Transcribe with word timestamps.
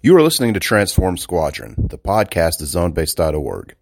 You 0.00 0.16
are 0.16 0.22
listening 0.22 0.54
to 0.54 0.60
Transform 0.60 1.16
Squadron. 1.16 1.74
The 1.76 1.98
podcast 1.98 2.62
is 2.62 2.72
zonebase.org. 2.72 3.74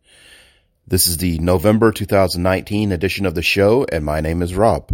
This 0.86 1.08
is 1.08 1.18
the 1.18 1.38
November 1.40 1.92
2019 1.92 2.90
edition 2.90 3.26
of 3.26 3.34
the 3.34 3.42
show, 3.42 3.84
and 3.92 4.02
my 4.02 4.22
name 4.22 4.40
is 4.40 4.54
Rob. 4.54 4.88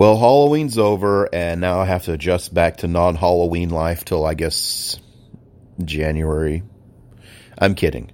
Well, 0.00 0.16
Halloween's 0.16 0.78
over, 0.78 1.28
and 1.30 1.60
now 1.60 1.78
I 1.78 1.84
have 1.84 2.04
to 2.04 2.14
adjust 2.14 2.54
back 2.54 2.78
to 2.78 2.88
non 2.88 3.16
Halloween 3.16 3.68
life 3.68 4.02
till 4.02 4.24
I 4.24 4.32
guess 4.32 4.98
January. 5.84 6.62
I'm 7.58 7.74
kidding. 7.74 8.10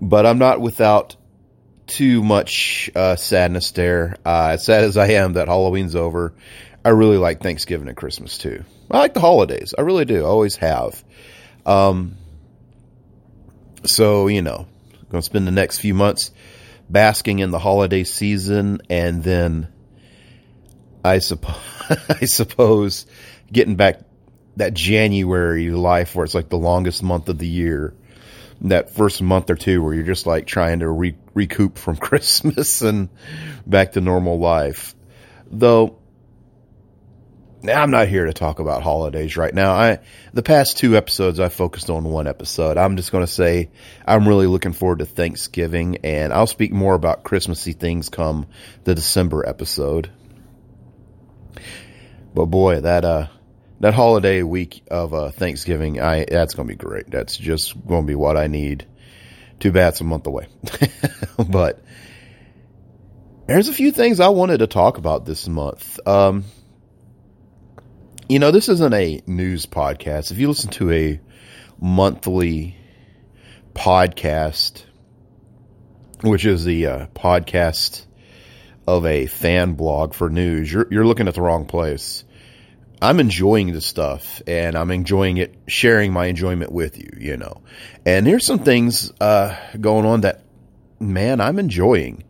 But 0.00 0.24
I'm 0.24 0.38
not 0.38 0.62
without 0.62 1.14
too 1.86 2.24
much 2.24 2.90
uh, 2.96 3.16
sadness 3.16 3.72
there. 3.72 4.16
Uh, 4.24 4.52
as 4.52 4.64
sad 4.64 4.82
as 4.82 4.96
I 4.96 5.08
am 5.08 5.34
that 5.34 5.48
Halloween's 5.48 5.94
over, 5.94 6.32
I 6.82 6.88
really 6.88 7.18
like 7.18 7.42
Thanksgiving 7.42 7.88
and 7.88 7.96
Christmas 7.96 8.38
too. 8.38 8.64
I 8.90 8.96
like 8.96 9.12
the 9.12 9.20
holidays. 9.20 9.74
I 9.76 9.82
really 9.82 10.06
do. 10.06 10.24
I 10.24 10.26
always 10.28 10.56
have. 10.56 11.04
Um, 11.66 12.16
so, 13.84 14.28
you 14.28 14.40
know, 14.40 14.66
going 15.10 15.20
to 15.20 15.22
spend 15.22 15.46
the 15.46 15.52
next 15.52 15.80
few 15.80 15.92
months 15.92 16.30
basking 16.88 17.40
in 17.40 17.50
the 17.50 17.58
holiday 17.58 18.04
season 18.04 18.80
and 18.88 19.22
then 19.22 19.68
I 21.08 21.18
suppose 21.18 21.56
I 22.08 22.26
suppose 22.26 23.06
getting 23.50 23.76
back 23.76 24.00
that 24.56 24.74
January 24.74 25.70
life 25.70 26.14
where 26.14 26.24
it's 26.24 26.34
like 26.34 26.48
the 26.48 26.58
longest 26.58 27.02
month 27.02 27.28
of 27.28 27.38
the 27.38 27.48
year. 27.48 27.94
That 28.62 28.90
first 28.90 29.22
month 29.22 29.50
or 29.50 29.54
two 29.54 29.80
where 29.82 29.94
you're 29.94 30.04
just 30.04 30.26
like 30.26 30.46
trying 30.46 30.80
to 30.80 30.88
re- 30.88 31.16
recoup 31.32 31.78
from 31.78 31.96
Christmas 32.08 32.82
and 32.82 33.08
back 33.64 33.92
to 33.92 34.00
normal 34.00 34.38
life. 34.38 34.96
Though 35.50 35.98
I'm 37.66 37.90
not 37.90 38.08
here 38.08 38.26
to 38.26 38.32
talk 38.32 38.58
about 38.58 38.82
holidays 38.82 39.36
right 39.36 39.54
now. 39.54 39.72
I 39.72 39.98
the 40.32 40.42
past 40.42 40.78
two 40.78 40.96
episodes 40.96 41.40
I 41.40 41.48
focused 41.48 41.90
on 41.90 42.04
one 42.04 42.26
episode. 42.26 42.76
I'm 42.76 42.96
just 42.96 43.10
going 43.10 43.24
to 43.24 43.32
say 43.32 43.70
I'm 44.06 44.28
really 44.28 44.46
looking 44.46 44.72
forward 44.72 45.00
to 45.00 45.06
Thanksgiving 45.06 45.98
and 46.04 46.32
I'll 46.32 46.46
speak 46.46 46.72
more 46.72 46.94
about 46.94 47.24
Christmassy 47.24 47.72
things 47.72 48.08
come 48.08 48.46
the 48.84 48.94
December 48.94 49.48
episode. 49.48 50.10
But 52.38 52.46
boy, 52.46 52.82
that 52.82 53.04
uh 53.04 53.26
that 53.80 53.94
holiday 53.94 54.44
week 54.44 54.84
of 54.92 55.12
uh 55.12 55.32
Thanksgiving, 55.32 56.00
I 56.00 56.24
that's 56.24 56.54
going 56.54 56.68
to 56.68 56.72
be 56.72 56.78
great. 56.78 57.10
That's 57.10 57.36
just 57.36 57.74
going 57.84 58.02
to 58.02 58.06
be 58.06 58.14
what 58.14 58.36
I 58.36 58.46
need. 58.46 58.86
Too 59.58 59.72
bad 59.72 59.88
it's 59.88 60.00
a 60.02 60.04
month 60.04 60.24
away. 60.28 60.46
but 61.48 61.82
there's 63.48 63.66
a 63.66 63.72
few 63.72 63.90
things 63.90 64.20
I 64.20 64.28
wanted 64.28 64.58
to 64.58 64.68
talk 64.68 64.98
about 64.98 65.24
this 65.24 65.48
month. 65.48 65.98
Um 66.06 66.44
you 68.28 68.38
know, 68.38 68.52
this 68.52 68.68
isn't 68.68 68.94
a 68.94 69.20
news 69.26 69.66
podcast. 69.66 70.30
If 70.30 70.38
you 70.38 70.46
listen 70.46 70.70
to 70.70 70.92
a 70.92 71.20
monthly 71.80 72.76
podcast, 73.74 74.84
which 76.20 76.46
is 76.46 76.64
the 76.64 76.86
uh, 76.86 77.06
podcast 77.16 78.06
of 78.86 79.06
a 79.06 79.26
fan 79.26 79.72
blog 79.72 80.14
for 80.14 80.30
news, 80.30 80.72
you're, 80.72 80.86
you're 80.88 81.06
looking 81.06 81.26
at 81.26 81.34
the 81.34 81.42
wrong 81.42 81.66
place. 81.66 82.24
I'm 83.00 83.20
enjoying 83.20 83.72
the 83.72 83.80
stuff 83.80 84.42
and 84.46 84.76
I'm 84.76 84.90
enjoying 84.90 85.36
it, 85.36 85.54
sharing 85.66 86.12
my 86.12 86.26
enjoyment 86.26 86.72
with 86.72 86.98
you, 86.98 87.10
you 87.18 87.36
know. 87.36 87.62
And 88.04 88.26
there's 88.26 88.44
some 88.44 88.58
things 88.58 89.12
uh, 89.20 89.56
going 89.80 90.04
on 90.04 90.22
that, 90.22 90.42
man, 90.98 91.40
I'm 91.40 91.58
enjoying. 91.58 92.24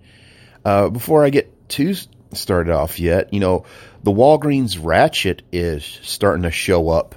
Uh, 0.65 0.91
before 0.91 1.25
I 1.25 1.31
get 1.31 1.69
too 1.69 1.95
started 2.33 2.73
off 2.73 3.01
yet, 3.01 3.33
you 3.33 3.41
know, 3.41 3.65
the 4.03 4.13
Walgreens 4.13 4.79
Ratchet 4.83 5.43
is 5.53 5.85
starting 6.03 6.43
to 6.43 6.51
show 6.51 6.91
up 6.91 7.15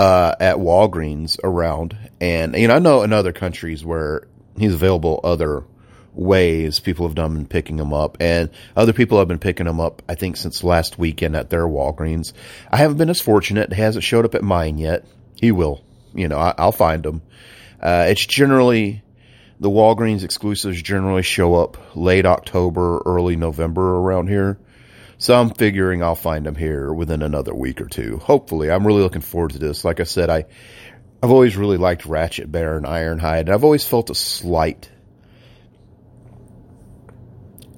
uh, 0.00 0.34
at 0.40 0.56
Walgreens 0.56 1.38
around, 1.44 1.94
and 2.22 2.54
you 2.54 2.68
know 2.68 2.74
I 2.76 2.78
know 2.78 3.02
in 3.02 3.12
other 3.12 3.34
countries 3.34 3.84
where 3.84 4.26
he's 4.56 4.72
available 4.72 5.20
other 5.22 5.64
ways 6.12 6.80
people 6.80 7.06
have 7.06 7.14
done 7.14 7.46
picking 7.46 7.76
them 7.76 7.92
up, 7.92 8.16
and 8.20 8.50
other 8.76 8.92
people 8.92 9.18
have 9.18 9.28
been 9.28 9.38
picking 9.38 9.66
them 9.66 9.80
up. 9.80 10.02
I 10.08 10.14
think 10.14 10.36
since 10.36 10.64
last 10.64 10.98
weekend 10.98 11.36
at 11.36 11.50
their 11.50 11.66
Walgreens. 11.66 12.32
I 12.70 12.76
haven't 12.76 12.98
been 12.98 13.10
as 13.10 13.20
fortunate; 13.20 13.72
it 13.72 13.76
hasn't 13.76 14.04
showed 14.04 14.24
up 14.24 14.34
at 14.34 14.42
mine 14.42 14.78
yet. 14.78 15.04
He 15.36 15.52
will, 15.52 15.82
you 16.14 16.28
know. 16.28 16.38
I, 16.38 16.64
will 16.64 16.72
find 16.72 17.04
him. 17.04 17.22
Uh, 17.80 18.06
it's 18.08 18.26
generally 18.26 19.02
the 19.58 19.70
Walgreens 19.70 20.24
exclusives 20.24 20.80
generally 20.80 21.22
show 21.22 21.54
up 21.54 21.96
late 21.96 22.26
October, 22.26 23.00
early 23.04 23.36
November 23.36 23.96
around 23.96 24.28
here. 24.28 24.58
So 25.18 25.38
I'm 25.38 25.50
figuring 25.50 26.02
I'll 26.02 26.14
find 26.14 26.46
them 26.46 26.54
here 26.54 26.90
within 26.92 27.22
another 27.22 27.54
week 27.54 27.82
or 27.82 27.86
two. 27.86 28.16
Hopefully, 28.18 28.70
I'm 28.70 28.86
really 28.86 29.02
looking 29.02 29.20
forward 29.20 29.52
to 29.52 29.58
this. 29.58 29.84
Like 29.84 30.00
I 30.00 30.04
said, 30.04 30.30
I 30.30 30.46
I've 31.22 31.30
always 31.30 31.56
really 31.56 31.76
liked 31.76 32.06
Ratchet 32.06 32.50
Bear 32.50 32.78
and 32.78 32.86
Ironhide. 32.86 33.40
And 33.40 33.50
I've 33.50 33.64
always 33.64 33.84
felt 33.84 34.08
a 34.08 34.14
slight. 34.14 34.88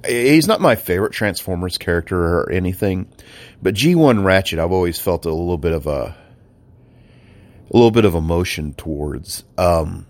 He's 0.05 0.47
not 0.47 0.61
my 0.61 0.75
favorite 0.75 1.13
Transformers 1.13 1.77
character 1.77 2.17
or 2.17 2.51
anything, 2.51 3.07
but 3.61 3.73
G1 3.73 4.23
Ratchet 4.23 4.59
I've 4.59 4.71
always 4.71 4.99
felt 4.99 5.25
a 5.25 5.29
little 5.29 5.57
bit 5.57 5.71
of 5.71 5.87
a 5.87 6.15
a 7.69 7.73
little 7.73 7.91
bit 7.91 8.05
of 8.05 8.15
emotion 8.15 8.73
towards. 8.73 9.43
Um, 9.57 10.05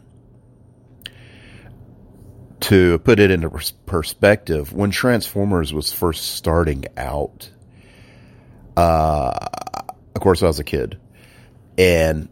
to 2.62 2.98
put 3.00 3.20
it 3.20 3.30
into 3.30 3.50
perspective, 3.86 4.72
when 4.72 4.90
Transformers 4.90 5.74
was 5.74 5.92
first 5.92 6.32
starting 6.36 6.86
out, 6.96 7.50
uh, 8.78 9.32
of 10.16 10.22
course, 10.22 10.42
I 10.42 10.48
was 10.48 10.60
a 10.60 10.64
kid, 10.64 10.98
and 11.78 12.30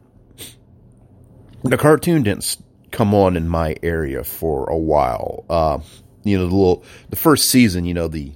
the 1.64 1.78
cartoon 1.78 2.24
didn't 2.24 2.58
come 2.92 3.14
on 3.14 3.36
in 3.36 3.48
my 3.48 3.76
area 3.84 4.24
for 4.24 4.70
a 4.70 4.78
while. 4.78 5.46
Uh, 5.50 5.80
you 6.24 6.38
know, 6.38 6.48
the 6.48 6.56
little 6.56 6.84
the 7.10 7.16
first 7.16 7.50
season, 7.50 7.86
you 7.86 7.94
know, 7.94 8.08
the 8.08 8.32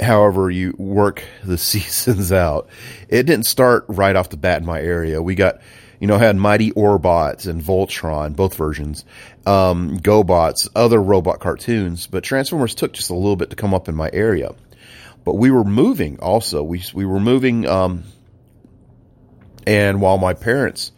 however 0.00 0.50
you 0.50 0.74
work 0.78 1.24
the 1.44 1.58
seasons 1.58 2.32
out, 2.32 2.68
it 3.08 3.24
didn't 3.24 3.46
start 3.46 3.84
right 3.88 4.16
off 4.16 4.30
the 4.30 4.36
bat 4.36 4.60
in 4.60 4.66
my 4.66 4.80
area. 4.80 5.22
We 5.22 5.34
got 5.34 5.60
you 6.00 6.06
know, 6.06 6.18
had 6.18 6.36
Mighty 6.36 6.72
Orbots 6.72 7.46
and 7.46 7.62
Voltron, 7.62 8.36
both 8.36 8.54
versions, 8.54 9.04
um, 9.46 9.98
GoBots, 9.98 10.68
other 10.74 11.00
robot 11.00 11.40
cartoons, 11.40 12.06
but 12.06 12.24
Transformers 12.24 12.74
took 12.74 12.92
just 12.92 13.10
a 13.10 13.14
little 13.14 13.36
bit 13.36 13.50
to 13.50 13.56
come 13.56 13.72
up 13.72 13.88
in 13.88 13.94
my 13.94 14.10
area. 14.12 14.54
But 15.24 15.34
we 15.34 15.50
were 15.50 15.64
moving 15.64 16.18
also. 16.20 16.62
We, 16.62 16.82
we 16.94 17.04
were 17.04 17.20
moving, 17.20 17.66
um, 17.66 18.04
and 19.66 20.00
while 20.00 20.18
my 20.18 20.34
parents 20.34 20.92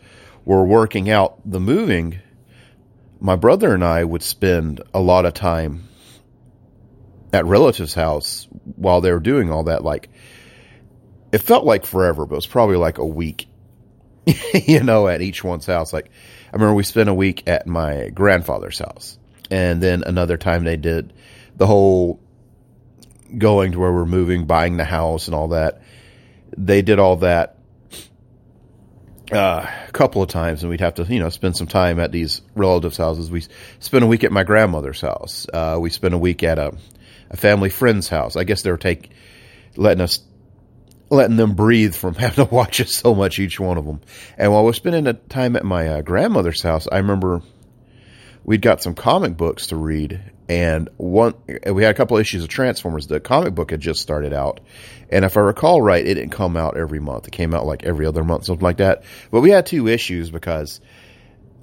were 0.45 0.65
working 0.65 1.09
out 1.09 1.39
the 1.45 1.61
moving, 1.61 2.19
my 3.21 3.37
brother 3.37 3.75
and 3.75 3.85
I 3.85 4.05
would 4.05 4.23
spend 4.23 4.83
a 4.95 5.01
lot 5.01 5.27
of 5.27 5.35
time 5.35 5.89
at 7.33 7.45
relatives' 7.45 7.95
house 7.95 8.47
while 8.77 9.01
they 9.01 9.13
were 9.13 9.21
doing 9.21 9.51
all 9.51 9.65
that. 9.65 9.85
Like, 9.85 10.09
it 11.33 11.39
felt 11.39 11.65
like 11.65 11.85
forever, 11.85 12.27
but 12.27 12.35
it 12.35 12.37
was 12.37 12.47
probably 12.47 12.77
like 12.77 12.99
a 12.99 13.07
week 13.07 13.49
you 14.67 14.83
know, 14.83 15.09
at 15.09 15.23
each 15.23 15.43
one's 15.43 15.67
house. 15.67 15.93
Like, 15.93 16.07
I 16.07 16.57
remember 16.57 16.75
we 16.75 16.83
spent 16.83 17.09
a 17.09 17.15
week 17.15 17.49
at 17.49 17.67
my 17.67 18.11
grandfather's 18.11 18.79
house, 18.79 19.19
and 19.51 19.83
then 19.83 20.03
another 20.05 20.37
time 20.37 20.65
they 20.65 20.77
did 20.77 21.13
the 21.57 21.67
whole 21.67 22.21
going 23.37 23.73
to 23.73 23.79
where 23.79 23.93
we're 23.93 24.07
moving, 24.07 24.47
buying 24.47 24.77
the 24.77 24.85
house 24.85 25.27
and 25.27 25.35
all 25.35 25.49
that. 25.49 25.83
They 26.57 26.83
did 26.83 26.99
all 26.99 27.17
that 27.17 27.58
uh, 29.33 29.67
a 29.89 29.93
couple 29.93 30.23
of 30.23 30.29
times, 30.29 30.63
and 30.63 30.71
we'd 30.71 30.81
have 30.81 30.95
to, 30.95 31.05
you 31.05 31.21
know, 31.21 31.29
spend 31.29 31.57
some 31.57 31.67
time 31.67 32.01
at 32.01 32.13
these 32.13 32.41
relatives' 32.55 32.97
houses. 32.97 33.31
We 33.31 33.45
spent 33.79 34.05
a 34.05 34.07
week 34.07 34.25
at 34.25 34.33
my 34.33 34.45
grandmother's 34.45 35.01
house. 35.01 35.47
Uh, 35.53 35.79
we 35.81 35.91
spent 35.91 36.15
a 36.15 36.19
week 36.19 36.43
at 36.43 36.59
a, 36.59 36.77
a 37.31 37.37
family 37.37 37.71
friend's 37.71 38.09
house. 38.09 38.37
I 38.37 38.45
guess 38.45 38.63
they 38.63 38.71
were 38.71 38.79
take 38.79 39.11
letting 39.77 40.01
us 40.01 40.21
letting 41.11 41.37
them 41.37 41.55
breathe 41.55 41.95
from 41.95 42.15
having 42.17 42.47
to 42.47 42.55
watch 42.55 42.81
us 42.81 42.91
so 42.91 43.15
much 43.15 43.39
each 43.39 43.59
one 43.61 43.79
of 43.79 43.85
them. 43.85 44.01
And 44.37 44.53
while 44.53 44.65
we're 44.65 44.73
spending 44.73 45.05
the 45.05 45.15
time 45.15 45.57
at 45.57 45.65
my 45.65 45.89
uh, 45.89 46.01
grandmother's 46.03 46.63
house, 46.63 46.87
I 46.91 46.99
remember 46.99 47.43
we'd 48.45 48.63
got 48.63 48.83
some 48.83 48.95
comic 48.95 49.37
books 49.37 49.69
to 49.69 49.77
read, 49.77 50.21
and 50.49 50.89
one 50.97 51.35
we 51.67 51.83
had 51.83 51.91
a 51.91 51.95
couple 51.95 52.17
of 52.17 52.21
issues 52.21 52.43
of 52.43 52.49
Transformers. 52.49 53.07
The 53.07 53.21
comic 53.21 53.55
book 53.55 53.71
had 53.71 53.81
just 53.81 54.01
started 54.01 54.33
out, 54.33 54.61
and 55.11 55.25
if 55.25 55.37
I 55.37 55.41
recall 55.41 55.83
right, 55.83 56.05
it 56.05 56.15
didn't 56.15 56.31
come 56.31 56.57
out 56.57 56.77
every 56.77 57.01
month. 57.01 57.27
It 57.27 57.33
came 57.33 57.55
out 57.55 57.67
like 57.67 57.85
every 57.85 58.07
other 58.07 58.25
month, 58.25 58.47
something 58.47 58.65
like 58.65 58.79
that. 58.79 59.05
But 59.31 59.41
we 59.43 59.51
had 59.51 59.67
two 59.67 59.89
issues 59.89 60.31
because 60.31 60.81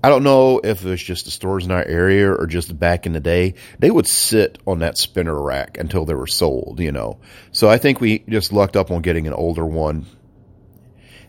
I 0.04 0.10
don't 0.10 0.24
know 0.24 0.60
if 0.64 0.86
it 0.86 0.90
was 0.90 1.02
just 1.02 1.26
the 1.26 1.32
stores 1.32 1.66
in 1.66 1.72
our 1.72 1.84
area 1.84 2.32
or 2.32 2.46
just 2.46 2.78
back 2.78 3.08
in 3.08 3.14
the 3.14 3.20
day. 3.20 3.56
They 3.80 3.90
would 3.90 4.06
sit 4.06 4.60
on 4.68 4.80
that 4.80 5.00
spinner 5.00 5.42
rack 5.42 5.80
until 5.80 6.06
they 6.06 6.14
were 6.14 6.28
sold, 6.28 6.80
you 6.80 6.92
know. 6.92 7.18
So 7.52 7.70
I 7.70 7.80
think 7.80 8.00
we 8.00 8.20
just 8.20 8.54
lucked 8.54 8.76
up 8.76 8.92
on 8.92 9.02
getting 9.02 9.26
an 9.26 9.34
older 9.34 9.66
one 9.66 10.06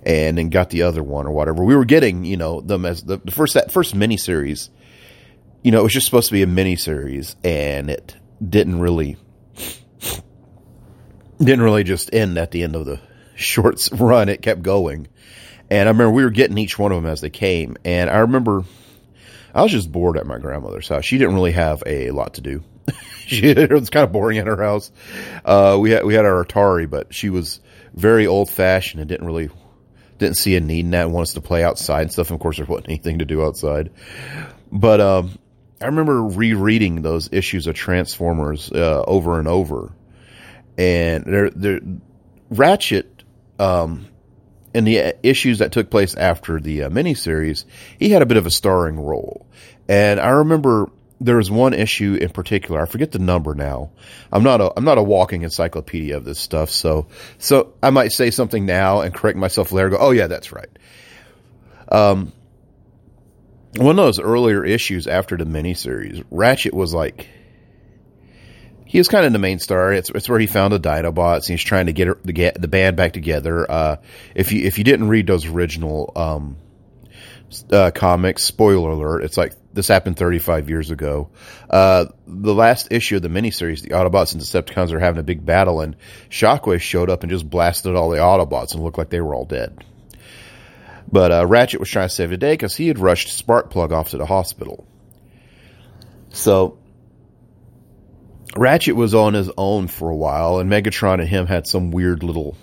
and 0.02 0.36
then 0.36 0.50
got 0.50 0.68
the 0.68 0.82
other 0.82 1.02
one 1.02 1.26
or 1.26 1.30
whatever. 1.30 1.64
We 1.64 1.74
were 1.74 1.86
getting, 1.86 2.26
you 2.26 2.36
know, 2.36 2.60
them 2.60 2.84
as 2.84 3.02
the, 3.02 3.16
the 3.16 3.30
first 3.30 3.54
that 3.54 3.72
first 3.72 3.94
mini 3.94 4.18
series 4.18 4.68
you 5.66 5.72
know, 5.72 5.80
it 5.80 5.82
was 5.82 5.94
just 5.94 6.06
supposed 6.06 6.28
to 6.28 6.32
be 6.32 6.42
a 6.42 6.46
mini 6.46 6.76
series, 6.76 7.34
and 7.42 7.90
it 7.90 8.14
didn't 8.48 8.78
really 8.78 9.16
didn't 11.38 11.62
really 11.62 11.82
just 11.82 12.14
end 12.14 12.38
at 12.38 12.52
the 12.52 12.62
end 12.62 12.76
of 12.76 12.86
the 12.86 13.00
short 13.34 13.88
run. 13.98 14.28
It 14.28 14.42
kept 14.42 14.62
going, 14.62 15.08
and 15.68 15.88
I 15.88 15.90
remember 15.90 16.12
we 16.12 16.22
were 16.22 16.30
getting 16.30 16.56
each 16.56 16.78
one 16.78 16.92
of 16.92 17.02
them 17.02 17.10
as 17.10 17.20
they 17.20 17.30
came, 17.30 17.76
and 17.84 18.08
I 18.08 18.18
remember 18.18 18.62
I 19.52 19.64
was 19.64 19.72
just 19.72 19.90
bored 19.90 20.16
at 20.16 20.24
my 20.24 20.38
grandmother's 20.38 20.86
house. 20.86 21.04
She 21.04 21.18
didn't 21.18 21.34
really 21.34 21.50
have 21.50 21.82
a 21.84 22.12
lot 22.12 22.34
to 22.34 22.42
do. 22.42 22.62
she, 23.26 23.40
it 23.46 23.72
was 23.72 23.90
kind 23.90 24.04
of 24.04 24.12
boring 24.12 24.38
at 24.38 24.46
her 24.46 24.62
house. 24.62 24.92
Uh, 25.44 25.78
we 25.80 25.90
had 25.90 26.04
we 26.04 26.14
had 26.14 26.26
our 26.26 26.44
Atari, 26.44 26.88
but 26.88 27.12
she 27.12 27.28
was 27.28 27.58
very 27.92 28.28
old 28.28 28.48
fashioned 28.48 29.00
and 29.00 29.08
didn't 29.08 29.26
really 29.26 29.50
didn't 30.18 30.36
see 30.36 30.54
a 30.54 30.60
need 30.60 30.84
in 30.84 30.90
that. 30.92 31.08
Us 31.08 31.32
to 31.32 31.40
play 31.40 31.64
outside 31.64 32.02
and 32.02 32.12
stuff. 32.12 32.30
And 32.30 32.36
of 32.36 32.40
course, 32.40 32.58
there 32.58 32.66
wasn't 32.66 32.88
anything 32.88 33.18
to 33.18 33.24
do 33.24 33.42
outside. 33.42 33.90
But 34.70 35.00
um, 35.00 35.38
I 35.80 35.86
remember 35.86 36.22
rereading 36.22 37.02
those 37.02 37.28
issues 37.32 37.66
of 37.66 37.74
Transformers 37.74 38.70
uh, 38.72 39.02
over 39.06 39.38
and 39.38 39.46
over, 39.46 39.92
and 40.78 41.24
they're, 41.24 41.50
they're, 41.50 41.80
Ratchet, 42.48 43.24
um, 43.58 44.06
in 44.72 44.84
the 44.84 45.14
issues 45.22 45.58
that 45.58 45.72
took 45.72 45.90
place 45.90 46.14
after 46.14 46.60
the 46.60 46.84
uh, 46.84 46.90
miniseries, 46.90 47.64
he 47.98 48.10
had 48.10 48.22
a 48.22 48.26
bit 48.26 48.36
of 48.36 48.46
a 48.46 48.50
starring 48.50 48.98
role, 48.98 49.46
and 49.88 50.18
I 50.20 50.28
remember 50.28 50.90
there 51.20 51.36
was 51.36 51.50
one 51.50 51.72
issue 51.72 52.18
in 52.20 52.28
particular. 52.30 52.82
I 52.82 52.86
forget 52.86 53.12
the 53.12 53.18
number 53.18 53.54
now. 53.54 53.90
I'm 54.30 54.42
not 54.42 54.60
a 54.60 54.72
I'm 54.76 54.84
not 54.84 54.98
a 54.98 55.02
walking 55.02 55.42
encyclopedia 55.42 56.16
of 56.16 56.24
this 56.24 56.38
stuff, 56.38 56.70
so 56.70 57.06
so 57.38 57.74
I 57.82 57.90
might 57.90 58.12
say 58.12 58.30
something 58.30 58.66
now 58.66 59.00
and 59.00 59.14
correct 59.14 59.38
myself 59.38 59.72
later. 59.72 59.90
Go, 59.90 59.98
oh 59.98 60.10
yeah, 60.10 60.26
that's 60.26 60.52
right. 60.52 60.68
Um, 61.90 62.32
one 63.78 63.98
of 63.98 64.04
those 64.04 64.20
earlier 64.20 64.64
issues 64.64 65.06
after 65.06 65.36
the 65.36 65.44
miniseries, 65.44 66.24
Ratchet 66.30 66.74
was 66.74 66.94
like 66.94 67.28
he 68.86 68.98
was 68.98 69.08
kind 69.08 69.26
of 69.26 69.32
the 69.32 69.38
main 69.38 69.58
star. 69.58 69.92
It's 69.92 70.10
it's 70.10 70.28
where 70.28 70.38
he 70.38 70.46
found 70.46 70.72
the 70.72 70.80
Dinobots 70.80 71.48
and 71.48 71.58
he's 71.58 71.62
trying 71.62 71.86
to 71.86 71.92
get 71.92 72.22
the 72.24 72.32
get 72.32 72.60
the 72.60 72.68
band 72.68 72.96
back 72.96 73.12
together. 73.12 73.70
Uh, 73.70 73.96
if 74.34 74.52
you 74.52 74.64
if 74.64 74.78
you 74.78 74.84
didn't 74.84 75.08
read 75.08 75.26
those 75.26 75.46
original 75.46 76.12
um, 76.14 76.56
uh, 77.70 77.90
comics, 77.92 78.44
spoiler 78.44 78.90
alert, 78.90 79.24
it's 79.24 79.36
like 79.36 79.54
this 79.72 79.88
happened 79.88 80.16
35 80.16 80.70
years 80.70 80.90
ago. 80.90 81.30
Uh, 81.68 82.06
the 82.26 82.54
last 82.54 82.88
issue 82.90 83.16
of 83.16 83.22
the 83.22 83.28
miniseries, 83.28 83.82
the 83.82 83.90
Autobots 83.90 84.32
and 84.32 84.40
Decepticons 84.40 84.92
are 84.92 85.00
having 85.00 85.20
a 85.20 85.24
big 85.24 85.44
battle, 85.44 85.80
and 85.80 85.96
Shockwave 86.30 86.80
showed 86.80 87.10
up 87.10 87.22
and 87.22 87.30
just 87.30 87.48
blasted 87.48 87.94
all 87.96 88.08
the 88.08 88.18
Autobots 88.18 88.72
and 88.72 88.82
looked 88.82 88.98
like 88.98 89.10
they 89.10 89.20
were 89.20 89.34
all 89.34 89.44
dead. 89.44 89.84
But 91.10 91.32
uh, 91.32 91.46
Ratchet 91.46 91.80
was 91.80 91.88
trying 91.88 92.08
to 92.08 92.14
save 92.14 92.30
the 92.30 92.36
day 92.36 92.54
because 92.54 92.76
he 92.76 92.88
had 92.88 92.98
rushed 92.98 93.28
Sparkplug 93.28 93.92
off 93.92 94.10
to 94.10 94.18
the 94.18 94.26
hospital. 94.26 94.86
So 96.30 96.78
Ratchet 98.56 98.96
was 98.96 99.14
on 99.14 99.34
his 99.34 99.50
own 99.56 99.88
for 99.88 100.10
a 100.10 100.16
while, 100.16 100.58
and 100.58 100.70
Megatron 100.70 101.20
and 101.20 101.28
him 101.28 101.46
had 101.46 101.66
some 101.66 101.90
weird 101.90 102.22
little 102.22 102.56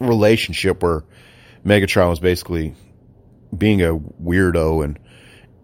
relationship 0.00 0.82
where 0.82 1.04
Megatron 1.64 2.10
was 2.10 2.20
basically 2.20 2.74
being 3.56 3.82
a 3.82 3.96
weirdo 3.96 4.84
and 4.84 4.98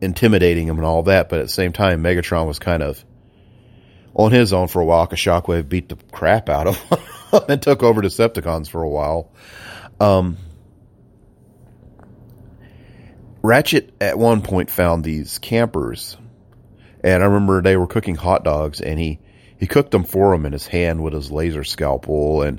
intimidating 0.01 0.67
him 0.69 0.77
and 0.77 0.87
all 0.87 1.05
that, 1.05 1.29
but 1.29 1.39
at 1.39 1.47
the 1.47 1.53
same 1.53 1.73
time, 1.73 2.03
Megatron 2.03 2.47
was 2.47 2.59
kind 2.59 2.83
of 2.83 3.05
on 4.15 4.33
his 4.33 4.53
own 4.53 4.69
for 4.69 4.81
a 4.81 4.85
while 4.85 5.07
because 5.07 5.19
Shockwave 5.19 5.69
beat 5.69 5.89
the 5.89 5.97
crap 6.13 6.49
out 6.49 6.67
of 6.67 6.77
him 7.33 7.43
and 7.49 7.63
took 7.63 7.83
over 7.83 8.03
Decepticons 8.03 8.69
for 8.69 8.83
a 8.83 8.89
while. 8.89 9.33
Um, 10.01 10.37
Ratchet 13.45 13.93
at 14.01 14.19
one 14.19 14.41
point 14.41 14.71
found 14.71 15.05
these 15.05 15.39
campers, 15.39 16.17
and 17.03 17.23
I 17.23 17.27
remember 17.27 17.61
they 17.61 17.77
were 17.77 17.87
cooking 17.87 18.15
hot 18.15 18.43
dogs, 18.43 18.81
and 18.81 18.99
he 18.99 19.19
he 19.59 19.67
cooked 19.67 19.91
them 19.91 20.05
for 20.05 20.33
him 20.33 20.47
in 20.47 20.55
his 20.55 20.67
hand 20.67 21.03
with 21.03 21.13
his 21.13 21.31
laser 21.31 21.63
scalpel, 21.63 22.41
and 22.41 22.59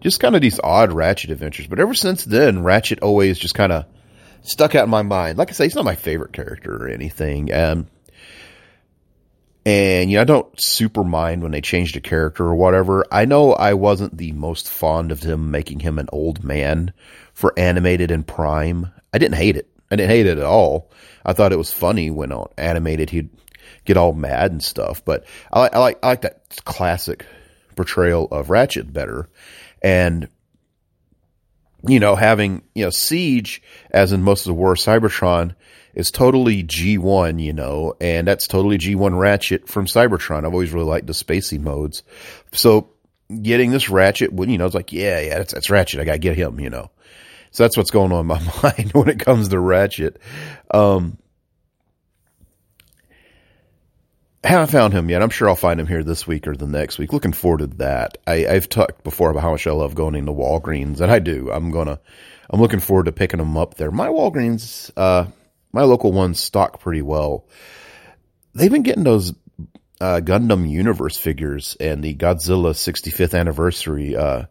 just 0.00 0.20
kind 0.20 0.36
of 0.36 0.40
these 0.40 0.60
odd 0.62 0.92
Ratchet 0.92 1.32
adventures. 1.32 1.66
But 1.66 1.80
ever 1.80 1.94
since 1.94 2.24
then, 2.24 2.62
Ratchet 2.62 3.02
always 3.02 3.40
just 3.40 3.56
kind 3.56 3.72
of 3.72 3.86
stuck 4.42 4.76
out 4.76 4.84
in 4.84 4.90
my 4.90 5.02
mind. 5.02 5.36
Like 5.36 5.48
I 5.48 5.52
say, 5.52 5.64
he's 5.64 5.74
not 5.74 5.84
my 5.84 5.96
favorite 5.96 6.32
character 6.32 6.76
or 6.76 6.86
anything. 6.86 7.52
Um, 7.52 7.88
and 9.66 10.12
you 10.12 10.16
know, 10.16 10.22
I 10.22 10.26
don't 10.26 10.62
super 10.62 11.02
mind 11.02 11.42
when 11.42 11.50
they 11.50 11.60
changed 11.60 11.96
a 11.96 12.00
character 12.00 12.44
or 12.44 12.54
whatever. 12.54 13.04
I 13.10 13.24
know 13.24 13.52
I 13.52 13.74
wasn't 13.74 14.16
the 14.16 14.30
most 14.30 14.70
fond 14.70 15.10
of 15.10 15.24
him 15.24 15.50
making 15.50 15.80
him 15.80 15.98
an 15.98 16.08
old 16.12 16.44
man 16.44 16.92
for 17.34 17.52
animated 17.58 18.12
and 18.12 18.24
Prime. 18.24 18.92
I 19.12 19.18
didn't 19.18 19.36
hate 19.36 19.56
it. 19.56 19.68
I 19.90 19.96
didn't 19.96 20.10
hate 20.10 20.26
it 20.26 20.38
at 20.38 20.44
all. 20.44 20.90
I 21.24 21.32
thought 21.32 21.52
it 21.52 21.58
was 21.58 21.72
funny 21.72 22.10
when 22.10 22.32
on 22.32 22.48
animated 22.56 23.10
he'd 23.10 23.30
get 23.84 23.96
all 23.96 24.12
mad 24.12 24.50
and 24.52 24.62
stuff. 24.62 25.04
But 25.04 25.26
I, 25.52 25.68
I 25.72 25.78
like 25.78 25.98
I 26.02 26.08
like 26.08 26.22
that 26.22 26.42
classic 26.64 27.26
portrayal 27.76 28.26
of 28.30 28.50
Ratchet 28.50 28.92
better. 28.92 29.28
And 29.82 30.28
you 31.86 32.00
know, 32.00 32.14
having 32.14 32.62
you 32.74 32.84
know 32.84 32.90
Siege, 32.90 33.62
as 33.90 34.12
in 34.12 34.22
most 34.22 34.42
of 34.42 34.50
the 34.50 34.54
War 34.54 34.72
of 34.72 34.78
Cybertron, 34.78 35.54
is 35.94 36.10
totally 36.10 36.62
G1, 36.62 37.42
you 37.42 37.52
know, 37.52 37.94
and 38.00 38.26
that's 38.26 38.46
totally 38.46 38.78
G1 38.78 39.18
Ratchet 39.18 39.68
from 39.68 39.86
Cybertron. 39.86 40.38
I've 40.38 40.52
always 40.52 40.72
really 40.72 40.86
liked 40.86 41.06
the 41.06 41.12
spacey 41.12 41.60
modes. 41.60 42.02
So 42.52 42.90
getting 43.42 43.70
this 43.70 43.90
Ratchet, 43.90 44.32
when 44.32 44.48
you 44.48 44.58
know, 44.58 44.66
it's 44.66 44.74
like, 44.74 44.92
yeah, 44.92 45.20
yeah, 45.20 45.38
that's 45.38 45.52
that's 45.54 45.70
Ratchet. 45.70 46.00
I 46.00 46.04
gotta 46.04 46.18
get 46.18 46.36
him, 46.36 46.60
you 46.60 46.70
know. 46.70 46.90
So 47.52 47.64
that's 47.64 47.76
what's 47.76 47.90
going 47.90 48.12
on 48.12 48.20
in 48.20 48.26
my 48.26 48.40
mind 48.62 48.92
when 48.92 49.08
it 49.08 49.20
comes 49.20 49.48
to 49.48 49.60
Ratchet. 49.60 50.18
Um, 50.70 51.18
haven't 54.42 54.70
found 54.70 54.92
him 54.92 55.08
yet. 55.08 55.22
I'm 55.22 55.30
sure 55.30 55.48
I'll 55.48 55.54
find 55.54 55.78
him 55.78 55.86
here 55.86 56.02
this 56.02 56.26
week 56.26 56.48
or 56.48 56.56
the 56.56 56.66
next 56.66 56.98
week. 56.98 57.12
Looking 57.12 57.32
forward 57.32 57.58
to 57.58 57.66
that. 57.78 58.18
I, 58.26 58.38
have 58.38 58.68
talked 58.68 59.04
before 59.04 59.30
about 59.30 59.42
how 59.42 59.52
much 59.52 59.66
I 59.66 59.70
love 59.70 59.94
going 59.94 60.14
into 60.14 60.32
Walgreens, 60.32 61.00
and 61.00 61.12
I 61.12 61.20
do. 61.20 61.50
I'm 61.52 61.70
gonna. 61.70 62.00
I'm 62.50 62.60
looking 62.60 62.80
forward 62.80 63.06
to 63.06 63.12
picking 63.12 63.38
them 63.38 63.56
up 63.56 63.74
there. 63.74 63.90
My 63.90 64.08
Walgreens, 64.08 64.90
uh, 64.96 65.26
my 65.72 65.82
local 65.82 66.12
ones 66.12 66.40
stock 66.40 66.80
pretty 66.80 67.02
well. 67.02 67.46
They've 68.54 68.70
been 68.70 68.82
getting 68.82 69.04
those 69.04 69.32
uh, 70.00 70.20
Gundam 70.22 70.68
Universe 70.68 71.16
figures 71.16 71.76
and 71.80 72.02
the 72.02 72.14
Godzilla 72.14 72.72
65th 72.72 73.38
anniversary 73.38 74.16
uh, 74.16 74.46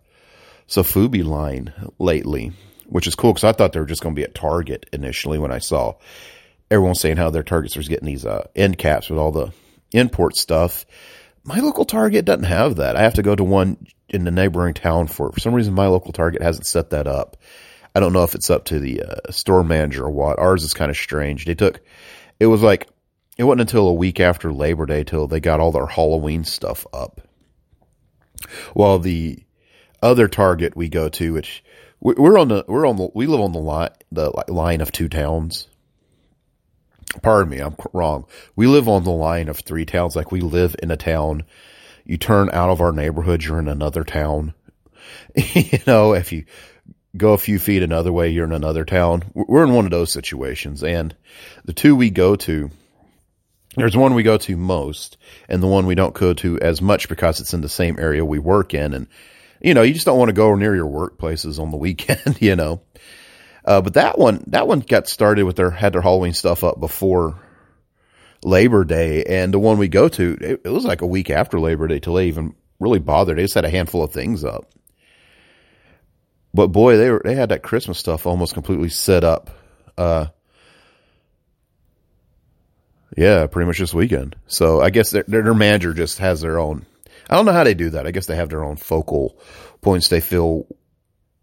Sofubi 0.68 1.24
line 1.24 1.74
lately 2.00 2.54
which 2.92 3.08
is 3.08 3.16
cool 3.16 3.32
because 3.32 3.46
I 3.46 3.54
thought 3.54 3.72
they 3.72 3.80
were 3.80 3.86
just 3.86 4.04
going 4.04 4.14
to 4.14 4.20
be 4.20 4.26
at 4.26 4.36
Target 4.36 4.86
initially 4.92 5.40
when 5.40 5.52
I 5.52 5.60
saw 5.60 5.96
everyone 6.70 6.96
saying 6.96 7.16
how 7.16 7.30
their 7.30 7.42
Targets 7.42 7.78
was 7.78 7.88
getting 7.88 8.06
these 8.06 8.26
uh, 8.26 8.48
end 8.54 8.78
caps 8.78 9.10
with 9.10 9.18
all 9.18 9.32
the 9.32 9.54
import 9.94 10.36
stuff. 10.36 10.86
My 11.46 11.60
local 11.60 11.86
Target 11.86 12.26
doesn't 12.26 12.44
have 12.44 12.76
that. 12.76 12.98
I 12.98 13.02
have 13.02 13.14
to 13.14 13.24
go 13.24 13.34
to 13.34 13.46
one 13.46 13.78
in 14.10 14.26
the 14.26 14.32
neighboring 14.32 14.74
town 14.74 15.08
for. 15.08 15.32
For 15.32 15.40
some 15.40 15.54
reason, 15.54 15.74
my 15.74 15.88
local 15.88 16.12
Target 16.12 16.42
hasn't 16.42 16.66
set 16.66 16.90
that 16.90 17.08
up. 17.08 17.38
I 17.96 18.02
don't 18.02 18.14
know 18.14 18.24
if 18.24 18.36
it's 18.36 18.50
up 18.50 18.66
to 18.66 18.80
the 18.80 19.04
uh, 19.04 19.32
store 19.32 19.64
manager 19.64 20.04
or 20.04 20.12
what. 20.12 20.38
Ours 20.38 20.64
is 20.64 20.74
kind 20.74 20.92
of 20.92 20.98
strange. 20.98 21.46
They 21.46 21.56
took, 21.56 21.80
it 22.42 22.48
was 22.48 22.62
like, 22.62 22.90
it 23.38 23.46
wasn't 23.46 23.62
until 23.62 23.88
a 23.88 23.94
week 23.94 24.20
after 24.20 24.52
Labor 24.52 24.86
Day 24.86 25.06
till 25.06 25.28
they 25.28 25.40
got 25.40 25.62
all 25.62 25.72
their 25.72 25.88
Halloween 25.88 26.44
stuff 26.44 26.86
up. 26.94 27.22
While 28.74 29.00
the 29.00 29.40
other 30.02 30.28
Target 30.28 30.76
we 30.76 30.90
go 30.90 31.08
to, 31.08 31.34
which 31.34 31.64
we're 32.02 32.38
on 32.38 32.50
the 32.50 32.66
we're 32.68 32.88
on 32.88 32.98
the 32.98 33.10
we 33.14 33.28
live 33.28 33.40
on 33.40 33.54
the 33.54 33.60
line 33.60 33.92
the 34.12 34.32
line 34.50 34.82
of 34.82 34.92
two 34.92 35.08
towns. 35.08 35.68
Pardon 37.22 37.50
me, 37.50 37.60
I'm 37.60 37.76
wrong. 37.94 38.26
We 38.56 38.68
live 38.68 38.88
on 38.88 39.04
the 39.04 39.12
line 39.12 39.50
of 39.50 39.60
three 39.60 39.86
towns. 39.86 40.16
Like 40.16 40.32
we 40.32 40.42
live 40.42 40.76
in 40.82 40.92
a 40.92 40.98
town 40.98 41.44
you 42.06 42.18
turn 42.18 42.50
out 42.52 42.70
of 42.70 42.82
our 42.82 42.92
neighborhood, 42.92 43.44
you're 43.44 43.60
in 43.60 43.68
another 43.68 44.04
town. 44.04 44.54
you 45.36 45.80
know, 45.88 46.14
if 46.14 46.32
you 46.32 46.46
go 47.16 47.34
a 47.34 47.38
few 47.38 47.60
feet 47.60 47.84
another 47.84 48.12
way, 48.12 48.30
you're 48.30 48.46
in 48.46 48.52
another 48.52 48.86
town. 48.86 49.24
We're 49.34 49.64
in 49.64 49.74
one 49.74 49.86
of 49.86 49.92
those 49.92 50.12
situations. 50.12 50.84
And 50.84 51.16
the 51.66 51.74
two 51.74 51.96
we 51.96 52.10
go 52.10 52.36
to, 52.36 52.70
there's 53.76 53.96
one 53.96 54.14
we 54.14 54.24
go 54.24 54.38
to 54.38 54.58
most 54.58 55.18
and 55.48 55.62
the 55.62 55.68
one 55.68 55.86
we 55.86 55.96
don't 55.96 56.14
go 56.14 56.34
to 56.34 56.60
as 56.60 56.82
much 56.82 57.08
because 57.08 57.40
it's 57.40 57.54
in 57.54 57.62
the 57.62 57.70
same 57.70 58.00
area 58.00 58.26
we 58.26 58.40
work 58.40 58.74
in. 58.74 58.94
And, 58.94 59.08
you 59.62 59.74
know, 59.74 59.82
you 59.82 59.94
just 59.94 60.06
don't 60.06 60.18
want 60.18 60.30
to 60.30 60.34
go 60.34 60.56
near 60.56 60.76
your 60.76 60.90
workplaces 60.90 61.60
on 61.60 61.72
the 61.72 61.78
weekend, 61.78 62.38
you 62.42 62.56
know. 62.56 62.82
Uh, 63.64 63.82
but 63.82 63.94
that 63.94 64.18
one, 64.18 64.44
that 64.48 64.68
one 64.68 64.80
got 64.80 65.08
started 65.08 65.44
with 65.44 65.56
their, 65.56 65.70
had 65.70 65.94
their 65.94 66.02
Halloween 66.02 66.34
stuff 66.34 66.64
up 66.64 66.80
before 66.80 67.40
Labor 68.44 68.84
Day. 68.84 69.24
And 69.24 69.54
the 69.54 69.60
one 69.60 69.78
we 69.78 69.88
go 69.88 70.10
to, 70.10 70.38
it, 70.42 70.62
it 70.66 70.70
was 70.70 70.84
like 70.84 71.02
a 71.02 71.08
week 71.08 71.30
after 71.30 71.60
Labor 71.60 71.88
Day 71.88 72.00
till 72.00 72.16
they 72.16 72.28
even 72.28 72.56
really 72.80 73.00
bothered. 73.00 73.38
They 73.38 73.44
just 73.44 73.54
had 73.54 73.66
a 73.66 73.70
handful 73.70 74.04
of 74.04 74.12
things 74.12 74.44
up. 74.44 74.66
But 76.54 76.68
boy, 76.68 76.98
they 76.98 77.12
were, 77.12 77.22
they 77.24 77.36
had 77.36 77.50
that 77.50 77.64
Christmas 77.64 78.00
stuff 78.00 78.26
almost 78.26 78.54
completely 78.54 78.90
set 78.90 79.24
up. 79.24 79.52
Uh, 79.98 80.28
yeah, 83.16 83.46
pretty 83.48 83.68
much 83.68 83.80
this 83.80 83.94
weekend. 83.94 84.36
So 84.48 84.82
I 84.82 84.90
guess 84.90 85.12
their, 85.12 85.24
their 85.28 85.54
manager 85.54 85.94
just 85.94 86.18
has 86.20 86.42
their 86.42 86.60
own. 86.60 86.86
I 87.30 87.36
don't 87.36 87.46
know 87.46 87.54
how 87.54 87.64
they 87.64 87.74
do 87.74 87.92
that. 87.92 88.08
I 88.08 88.12
guess 88.12 88.26
they 88.26 88.36
have 88.36 88.50
their 88.50 88.64
own 88.64 88.76
focal 88.76 89.40
points 89.82 90.10
they 90.10 90.22
feel 90.22 90.68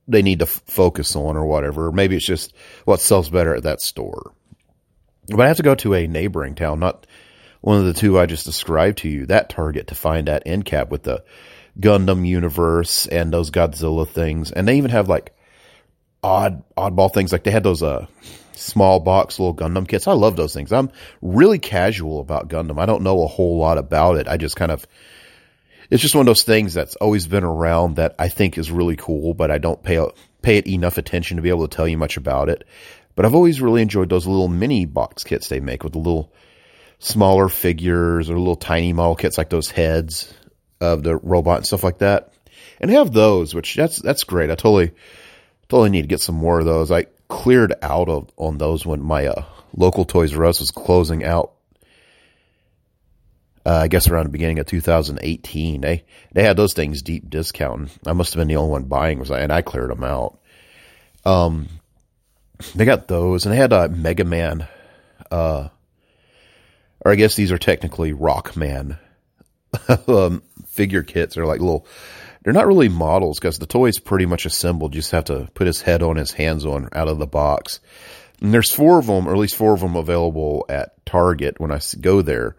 they 0.06 0.22
need 0.22 0.40
to 0.40 0.46
f- 0.46 0.62
focus 0.66 1.14
on 1.16 1.36
or 1.36 1.46
whatever. 1.46 1.92
Maybe 1.92 2.16
it's 2.16 2.24
just 2.24 2.54
what 2.84 3.00
sells 3.00 3.28
better 3.28 3.54
at 3.54 3.64
that 3.64 3.80
store. 3.80 4.32
But 5.28 5.40
I 5.40 5.48
have 5.48 5.58
to 5.58 5.62
go 5.62 5.74
to 5.76 5.94
a 5.94 6.06
neighboring 6.06 6.54
town, 6.54 6.80
not 6.80 7.06
one 7.60 7.78
of 7.78 7.84
the 7.84 7.92
two 7.92 8.18
I 8.18 8.26
just 8.26 8.46
described 8.46 8.98
to 8.98 9.08
you, 9.08 9.26
that 9.26 9.50
Target 9.50 9.88
to 9.88 9.94
find 9.94 10.28
that 10.28 10.44
end 10.46 10.64
cap 10.64 10.90
with 10.90 11.02
the 11.02 11.24
Gundam 11.78 12.26
universe 12.26 13.06
and 13.06 13.32
those 13.32 13.50
Godzilla 13.50 14.08
things. 14.08 14.50
And 14.50 14.66
they 14.66 14.78
even 14.78 14.90
have 14.90 15.08
like 15.08 15.34
odd, 16.22 16.62
oddball 16.76 17.12
things. 17.12 17.32
Like 17.32 17.44
they 17.44 17.50
had 17.50 17.64
those, 17.64 17.82
uh, 17.82 18.06
small 18.54 19.00
box 19.00 19.38
little 19.38 19.54
Gundam 19.54 19.86
kits. 19.86 20.08
I 20.08 20.12
love 20.12 20.36
those 20.36 20.54
things. 20.54 20.72
I'm 20.72 20.90
really 21.22 21.58
casual 21.58 22.20
about 22.20 22.48
Gundam. 22.48 22.80
I 22.80 22.86
don't 22.86 23.02
know 23.02 23.22
a 23.22 23.28
whole 23.28 23.58
lot 23.58 23.78
about 23.78 24.16
it. 24.16 24.26
I 24.26 24.36
just 24.36 24.56
kind 24.56 24.72
of, 24.72 24.86
it's 25.90 26.02
just 26.02 26.14
one 26.14 26.22
of 26.22 26.26
those 26.26 26.42
things 26.42 26.74
that's 26.74 26.96
always 26.96 27.26
been 27.26 27.44
around 27.44 27.96
that 27.96 28.14
I 28.18 28.28
think 28.28 28.58
is 28.58 28.70
really 28.70 28.96
cool, 28.96 29.34
but 29.34 29.50
I 29.50 29.58
don't 29.58 29.82
pay, 29.82 30.04
pay 30.42 30.58
it 30.58 30.66
enough 30.66 30.98
attention 30.98 31.36
to 31.36 31.42
be 31.42 31.48
able 31.48 31.66
to 31.66 31.74
tell 31.74 31.88
you 31.88 31.98
much 31.98 32.16
about 32.16 32.48
it. 32.48 32.66
But 33.14 33.24
I've 33.24 33.34
always 33.34 33.60
really 33.60 33.82
enjoyed 33.82 34.08
those 34.08 34.26
little 34.26 34.48
mini 34.48 34.84
box 34.84 35.24
kits 35.24 35.48
they 35.48 35.60
make 35.60 35.82
with 35.82 35.94
the 35.94 35.98
little 35.98 36.32
smaller 36.98 37.48
figures 37.48 38.28
or 38.30 38.38
little 38.38 38.56
tiny 38.56 38.92
model 38.92 39.16
kits 39.16 39.38
like 39.38 39.50
those 39.50 39.70
heads 39.70 40.32
of 40.80 41.02
the 41.02 41.16
robot 41.16 41.58
and 41.58 41.66
stuff 41.66 41.84
like 41.84 41.98
that. 41.98 42.32
And 42.80 42.90
have 42.90 43.12
those, 43.12 43.54
which 43.54 43.74
that's 43.74 43.96
that's 44.00 44.22
great. 44.22 44.50
I 44.50 44.54
totally 44.54 44.92
totally 45.68 45.90
need 45.90 46.02
to 46.02 46.08
get 46.08 46.20
some 46.20 46.36
more 46.36 46.60
of 46.60 46.64
those. 46.64 46.92
I 46.92 47.06
cleared 47.26 47.74
out 47.82 48.08
of 48.08 48.30
on 48.36 48.58
those 48.58 48.86
when 48.86 49.02
my 49.02 49.26
uh, 49.26 49.44
local 49.76 50.04
Toys 50.04 50.34
R 50.34 50.44
Us 50.44 50.60
was 50.60 50.70
closing 50.70 51.24
out. 51.24 51.52
Uh, 53.68 53.80
I 53.82 53.88
guess 53.88 54.08
around 54.08 54.24
the 54.24 54.30
beginning 54.30 54.60
of 54.60 54.64
2018, 54.64 55.82
they 55.82 56.04
they 56.32 56.42
had 56.42 56.56
those 56.56 56.72
things 56.72 57.02
deep 57.02 57.28
discount. 57.28 57.90
I 58.06 58.14
must 58.14 58.32
have 58.32 58.40
been 58.40 58.48
the 58.48 58.56
only 58.56 58.70
one 58.70 58.84
buying, 58.84 59.18
was 59.18 59.30
and 59.30 59.52
I 59.52 59.60
cleared 59.60 59.90
them 59.90 60.04
out. 60.04 60.38
Um, 61.26 61.68
they 62.74 62.86
got 62.86 63.08
those, 63.08 63.44
and 63.44 63.52
they 63.52 63.58
had 63.58 63.74
a 63.74 63.80
uh, 63.80 63.88
Mega 63.88 64.24
Man, 64.24 64.66
uh, 65.30 65.68
or 67.04 67.12
I 67.12 67.16
guess 67.16 67.36
these 67.36 67.52
are 67.52 67.58
technically 67.58 68.14
Rockman 68.14 68.98
um, 70.08 70.42
figure 70.68 71.02
kits. 71.02 71.34
They're 71.34 71.44
like 71.44 71.60
little 71.60 71.86
they're 72.44 72.54
not 72.54 72.66
really 72.66 72.88
models 72.88 73.38
because 73.38 73.58
the 73.58 73.66
toy's 73.66 73.98
pretty 73.98 74.24
much 74.24 74.46
assembled. 74.46 74.94
You 74.94 75.02
just 75.02 75.12
have 75.12 75.24
to 75.24 75.46
put 75.52 75.66
his 75.66 75.82
head 75.82 76.02
on, 76.02 76.16
his 76.16 76.32
hands 76.32 76.64
on 76.64 76.88
out 76.94 77.08
of 77.08 77.18
the 77.18 77.26
box. 77.26 77.80
And 78.40 78.54
there's 78.54 78.72
four 78.72 78.98
of 78.98 79.06
them, 79.06 79.28
or 79.28 79.32
at 79.32 79.38
least 79.38 79.56
four 79.56 79.74
of 79.74 79.80
them 79.80 79.94
available 79.96 80.64
at 80.70 81.04
Target 81.04 81.60
when 81.60 81.70
I 81.70 81.80
go 82.00 82.22
there. 82.22 82.56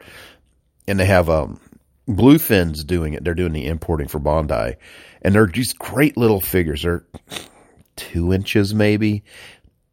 And 0.89 0.99
they 0.99 1.05
have, 1.05 1.29
um, 1.29 1.59
Bluefin's 2.07 2.83
doing 2.83 3.13
it. 3.13 3.23
They're 3.23 3.35
doing 3.35 3.53
the 3.53 3.67
importing 3.67 4.07
for 4.07 4.19
Bandai. 4.19 4.77
And 5.21 5.33
they're 5.33 5.47
just 5.47 5.77
great 5.77 6.17
little 6.17 6.41
figures. 6.41 6.83
They're 6.83 7.05
two 7.95 8.33
inches 8.33 8.73
maybe. 8.73 9.23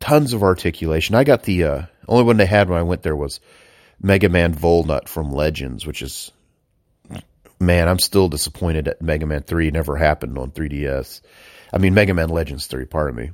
Tons 0.01 0.33
of 0.33 0.43
articulation. 0.43 1.15
I 1.15 1.25
got 1.25 1.43
the, 1.43 1.65
uh, 1.65 1.83
only 2.09 2.25
one 2.25 2.37
they 2.37 2.47
had 2.47 2.69
when 2.69 2.79
I 2.79 2.83
went 2.83 3.03
there 3.03 3.17
was 3.17 3.41
Mega 4.01 4.29
Man 4.29 4.55
Volnut 4.55 5.09
from 5.09 5.31
Legends, 5.31 5.87
which 5.87 6.03
is 6.03 6.33
man, 7.61 7.89
I'm 7.89 7.99
still 7.99 8.29
disappointed 8.29 8.87
that 8.87 9.03
Mega 9.03 9.27
Man 9.27 9.43
3 9.43 9.71
never 9.71 9.97
happened 9.97 10.39
on 10.39 10.51
3DS. 10.51 11.21
I 11.73 11.79
mean, 11.79 11.95
Mega 11.95 12.15
Man 12.15 12.29
Legends 12.29 12.67
3, 12.67 12.85
pardon 12.87 13.17
me. 13.17 13.31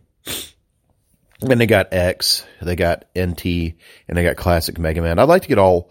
And 1.40 1.60
they 1.60 1.66
got 1.66 1.92
X, 1.92 2.44
they 2.60 2.76
got 2.76 3.04
NT, 3.18 3.44
and 3.44 4.16
they 4.16 4.22
got 4.22 4.36
Classic 4.36 4.78
Mega 4.78 5.02
Man. 5.02 5.18
I'd 5.18 5.28
like 5.28 5.42
to 5.42 5.48
get 5.48 5.58
all, 5.58 5.90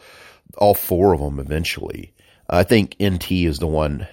all 0.58 0.74
four 0.74 1.14
of 1.14 1.20
them 1.20 1.40
eventually. 1.40 2.14
I 2.50 2.64
think 2.64 2.96
NT 3.02 3.32
is 3.32 3.60
the 3.60 3.68
one 3.68 4.08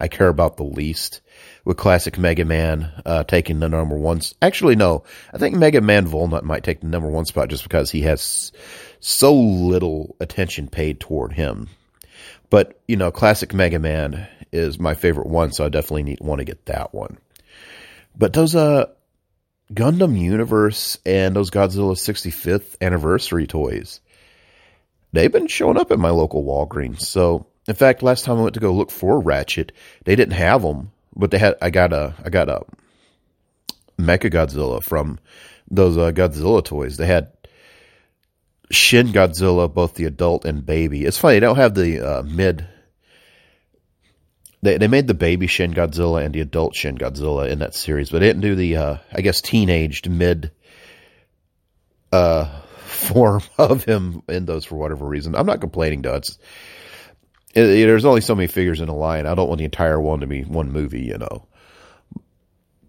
I 0.00 0.08
care 0.08 0.28
about 0.28 0.56
the 0.56 0.64
least 0.64 1.20
with 1.64 1.76
Classic 1.76 2.16
Mega 2.18 2.44
Man, 2.44 2.90
uh, 3.04 3.24
taking 3.24 3.60
the 3.60 3.68
number 3.68 3.96
one. 3.96 4.20
Spot. 4.20 4.38
Actually, 4.42 4.76
no, 4.76 5.04
I 5.32 5.38
think 5.38 5.56
Mega 5.56 5.80
Man 5.80 6.06
Volnut 6.06 6.42
might 6.42 6.64
take 6.64 6.80
the 6.80 6.86
number 6.86 7.08
one 7.08 7.24
spot 7.24 7.48
just 7.48 7.62
because 7.62 7.90
he 7.90 8.02
has 8.02 8.52
so 9.00 9.34
little 9.34 10.16
attention 10.20 10.68
paid 10.68 11.00
toward 11.00 11.32
him. 11.32 11.68
But, 12.50 12.80
you 12.88 12.96
know, 12.96 13.10
classic 13.10 13.52
Mega 13.52 13.78
Man 13.78 14.26
is 14.52 14.78
my 14.78 14.94
favorite 14.94 15.26
one, 15.26 15.52
so 15.52 15.66
I 15.66 15.68
definitely 15.68 16.04
need, 16.04 16.20
want 16.20 16.38
to 16.38 16.44
get 16.44 16.66
that 16.66 16.94
one. 16.94 17.18
But 18.16 18.32
those, 18.32 18.54
uh, 18.54 18.86
Gundam 19.72 20.18
Universe 20.18 20.98
and 21.04 21.36
those 21.36 21.50
Godzilla 21.50 21.92
65th 21.92 22.76
anniversary 22.80 23.46
toys, 23.46 24.00
they've 25.12 25.32
been 25.32 25.46
showing 25.46 25.78
up 25.78 25.90
at 25.90 25.98
my 25.98 26.10
local 26.10 26.44
Walgreens. 26.44 27.02
So, 27.02 27.46
in 27.66 27.74
fact, 27.74 28.02
last 28.02 28.24
time 28.24 28.38
I 28.38 28.42
went 28.42 28.54
to 28.54 28.60
go 28.60 28.72
look 28.72 28.90
for 28.90 29.20
Ratchet, 29.20 29.72
they 30.04 30.16
didn't 30.16 30.34
have 30.34 30.62
them, 30.62 30.92
but 31.14 31.30
they 31.30 31.38
had, 31.38 31.56
I 31.60 31.70
got 31.70 31.92
a, 31.92 32.14
I 32.24 32.30
got 32.30 32.48
a 32.48 32.64
Mecha 33.98 34.30
Godzilla 34.32 34.82
from 34.82 35.18
those 35.70 35.98
uh, 35.98 36.12
Godzilla 36.12 36.64
toys. 36.64 36.96
They 36.96 37.06
had 37.06 37.32
Shin 38.70 39.08
Godzilla, 39.08 39.72
both 39.72 39.94
the 39.94 40.04
adult 40.04 40.44
and 40.44 40.64
baby. 40.64 41.04
It's 41.04 41.18
funny, 41.18 41.36
they 41.36 41.40
don't 41.40 41.56
have 41.56 41.74
the 41.74 42.00
uh, 42.00 42.22
mid. 42.22 42.66
They 44.62 44.76
they 44.76 44.88
made 44.88 45.06
the 45.06 45.14
baby 45.14 45.46
Shin 45.46 45.72
Godzilla 45.72 46.24
and 46.24 46.34
the 46.34 46.40
adult 46.40 46.74
Shin 46.74 46.98
Godzilla 46.98 47.48
in 47.48 47.60
that 47.60 47.74
series, 47.74 48.10
but 48.10 48.20
they 48.20 48.26
didn't 48.26 48.42
do 48.42 48.54
the 48.54 48.76
uh, 48.76 48.96
I 49.12 49.20
guess 49.20 49.40
teenaged 49.40 50.10
mid 50.10 50.50
uh, 52.12 52.60
form 52.98 53.42
of 53.58 53.84
him 53.84 54.22
in 54.28 54.44
those 54.44 54.64
for 54.64 54.76
whatever 54.76 55.06
reason. 55.06 55.34
I'm 55.34 55.46
not 55.46 55.60
complaining. 55.60 56.02
It's 56.04 56.38
it, 57.54 57.62
it, 57.64 57.86
there's 57.86 58.04
only 58.04 58.20
so 58.20 58.34
many 58.34 58.48
figures 58.48 58.80
in 58.80 58.88
a 58.88 58.94
line. 58.94 59.26
I 59.26 59.34
don't 59.34 59.48
want 59.48 59.58
the 59.58 59.64
entire 59.64 60.00
one 60.00 60.20
to 60.20 60.26
be 60.26 60.42
one 60.42 60.70
movie, 60.70 61.02
you 61.02 61.18
know. 61.18 61.46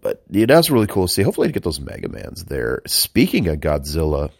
But 0.02 0.22
yeah, 0.30 0.46
that's 0.46 0.70
really 0.70 0.86
cool 0.86 1.06
to 1.06 1.12
see. 1.12 1.22
Hopefully, 1.22 1.48
to 1.48 1.52
get 1.52 1.62
those 1.62 1.80
Mega 1.80 2.08
Mans 2.08 2.44
there. 2.44 2.82
Speaking 2.86 3.48
of 3.48 3.58
Godzilla, 3.60 4.30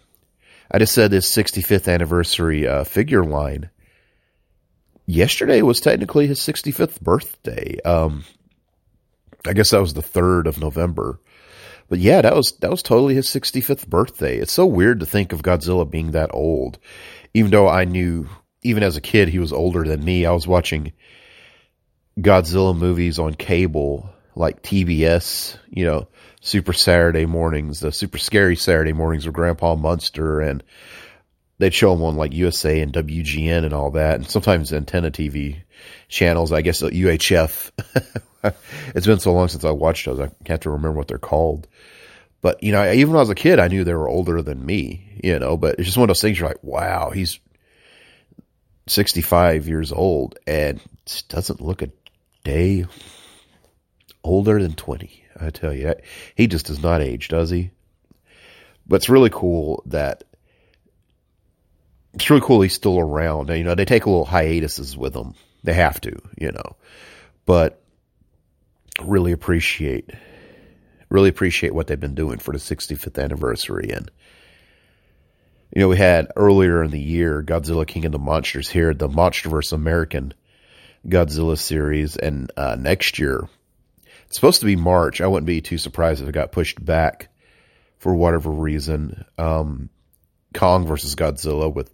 I 0.70 0.78
just 0.78 0.94
said 0.94 1.10
this 1.10 1.30
65th 1.34 1.92
anniversary 1.92 2.66
uh, 2.66 2.84
figure 2.84 3.24
line. 3.24 3.70
Yesterday 5.06 5.60
was 5.62 5.80
technically 5.80 6.26
his 6.28 6.38
65th 6.40 7.00
birthday. 7.00 7.80
Um, 7.84 8.24
I 9.46 9.52
guess 9.52 9.70
that 9.70 9.80
was 9.80 9.94
the 9.94 10.02
3rd 10.02 10.46
of 10.46 10.60
November. 10.60 11.18
But 11.90 11.98
yeah, 11.98 12.22
that 12.22 12.34
was 12.34 12.52
that 12.58 12.70
was 12.70 12.82
totally 12.82 13.14
his 13.14 13.26
65th 13.26 13.88
birthday. 13.88 14.38
It's 14.38 14.52
so 14.52 14.64
weird 14.64 15.00
to 15.00 15.06
think 15.06 15.32
of 15.32 15.42
Godzilla 15.42 15.90
being 15.90 16.12
that 16.12 16.30
old. 16.32 16.78
Even 17.34 17.50
though 17.50 17.68
I 17.68 17.84
knew 17.84 18.28
even 18.62 18.82
as 18.82 18.96
a 18.96 19.00
kid 19.00 19.28
he 19.28 19.38
was 19.38 19.52
older 19.52 19.82
than 19.84 20.04
me. 20.04 20.24
I 20.24 20.30
was 20.30 20.46
watching 20.46 20.92
Godzilla 22.18 22.76
movies 22.76 23.18
on 23.18 23.34
cable 23.34 24.08
like 24.36 24.62
TBS, 24.62 25.58
you 25.68 25.84
know, 25.84 26.06
Super 26.40 26.72
Saturday 26.72 27.26
mornings, 27.26 27.80
the 27.80 27.90
Super 27.90 28.18
Scary 28.18 28.56
Saturday 28.56 28.92
mornings 28.92 29.26
with 29.26 29.34
Grandpa 29.34 29.74
Munster, 29.74 30.40
and 30.40 30.62
they'd 31.60 31.74
show 31.74 31.94
them 31.94 32.02
on 32.02 32.16
like 32.16 32.32
USA 32.32 32.80
and 32.80 32.92
WGN 32.92 33.64
and 33.64 33.74
all 33.74 33.92
that, 33.92 34.16
and 34.16 34.28
sometimes 34.28 34.72
antenna 34.72 35.10
TV 35.10 35.60
channels. 36.08 36.52
I 36.52 36.62
guess 36.62 36.80
UHF. 36.82 37.70
it's 38.94 39.06
been 39.06 39.20
so 39.20 39.34
long 39.34 39.48
since 39.48 39.64
I 39.64 39.70
watched 39.70 40.06
those, 40.06 40.18
I 40.18 40.56
to 40.56 40.70
remember 40.70 40.96
what 40.96 41.08
they're 41.08 41.18
called. 41.18 41.68
But 42.40 42.62
you 42.62 42.72
know, 42.72 42.90
even 42.90 43.10
when 43.10 43.18
I 43.18 43.20
was 43.20 43.30
a 43.30 43.34
kid, 43.34 43.60
I 43.60 43.68
knew 43.68 43.84
they 43.84 43.92
were 43.92 44.08
older 44.08 44.40
than 44.40 44.64
me. 44.64 45.20
You 45.22 45.38
know, 45.38 45.58
but 45.58 45.78
it's 45.78 45.84
just 45.84 45.98
one 45.98 46.04
of 46.04 46.08
those 46.08 46.22
things. 46.22 46.38
You're 46.38 46.48
like, 46.48 46.64
wow, 46.64 47.10
he's 47.10 47.38
65 48.86 49.68
years 49.68 49.92
old 49.92 50.38
and 50.46 50.80
doesn't 51.28 51.60
look 51.60 51.82
a 51.82 51.90
day 52.42 52.86
older 54.24 54.62
than 54.62 54.72
20. 54.72 55.24
I 55.38 55.50
tell 55.50 55.74
you, 55.74 55.94
he 56.34 56.46
just 56.46 56.66
does 56.66 56.82
not 56.82 57.02
age, 57.02 57.28
does 57.28 57.50
he? 57.50 57.70
But 58.86 58.96
it's 58.96 59.08
really 59.10 59.30
cool 59.30 59.82
that 59.86 60.24
it's 62.20 62.28
really 62.30 62.42
cool 62.42 62.60
he's 62.60 62.74
still 62.74 62.98
around. 62.98 63.48
You 63.48 63.64
know, 63.64 63.74
they 63.74 63.84
take 63.84 64.04
a 64.04 64.10
little 64.10 64.26
hiatuses 64.26 64.96
with 64.96 65.16
him. 65.16 65.34
They 65.64 65.72
have 65.72 66.00
to, 66.02 66.20
you 66.38 66.52
know. 66.52 66.76
But 67.46 67.82
really 69.02 69.32
appreciate 69.32 70.10
really 71.08 71.30
appreciate 71.30 71.74
what 71.74 71.86
they've 71.86 71.98
been 71.98 72.14
doing 72.14 72.38
for 72.38 72.52
the 72.52 72.58
65th 72.58 73.22
anniversary 73.22 73.90
and 73.90 74.10
you 75.74 75.80
know, 75.80 75.88
we 75.88 75.96
had 75.96 76.32
earlier 76.36 76.82
in 76.82 76.90
the 76.90 77.00
year 77.00 77.42
Godzilla 77.42 77.86
King 77.86 78.04
of 78.04 78.10
the 78.10 78.18
Monsters 78.18 78.68
here, 78.68 78.92
the 78.92 79.08
Monsterverse 79.08 79.72
American 79.72 80.34
Godzilla 81.06 81.56
series, 81.56 82.16
and 82.16 82.50
uh, 82.56 82.76
next 82.78 83.20
year 83.20 83.48
it's 84.26 84.34
supposed 84.36 84.60
to 84.60 84.66
be 84.66 84.76
March. 84.76 85.20
I 85.20 85.28
wouldn't 85.28 85.46
be 85.46 85.60
too 85.60 85.78
surprised 85.78 86.22
if 86.22 86.28
it 86.28 86.32
got 86.32 86.52
pushed 86.52 86.84
back 86.84 87.28
for 87.98 88.14
whatever 88.14 88.50
reason. 88.50 89.24
Um, 89.38 89.90
Kong 90.54 90.86
versus 90.86 91.14
Godzilla 91.14 91.72
with 91.72 91.92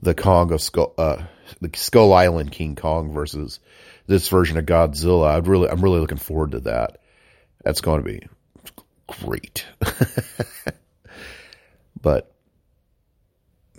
the 0.00 0.14
Kong 0.14 0.52
of 0.52 0.60
Skull, 0.60 0.94
uh, 0.98 1.22
the 1.60 1.70
Skull 1.74 2.12
Island 2.12 2.52
King 2.52 2.76
Kong 2.76 3.12
versus 3.12 3.60
this 4.06 4.28
version 4.28 4.58
of 4.58 4.66
Godzilla. 4.66 5.28
I'd 5.28 5.46
really, 5.46 5.68
I'm 5.68 5.82
really 5.82 6.00
looking 6.00 6.18
forward 6.18 6.52
to 6.52 6.60
that. 6.60 6.98
That's 7.62 7.80
going 7.80 8.02
to 8.02 8.04
be 8.04 8.26
great. 9.06 9.64
but 12.00 12.34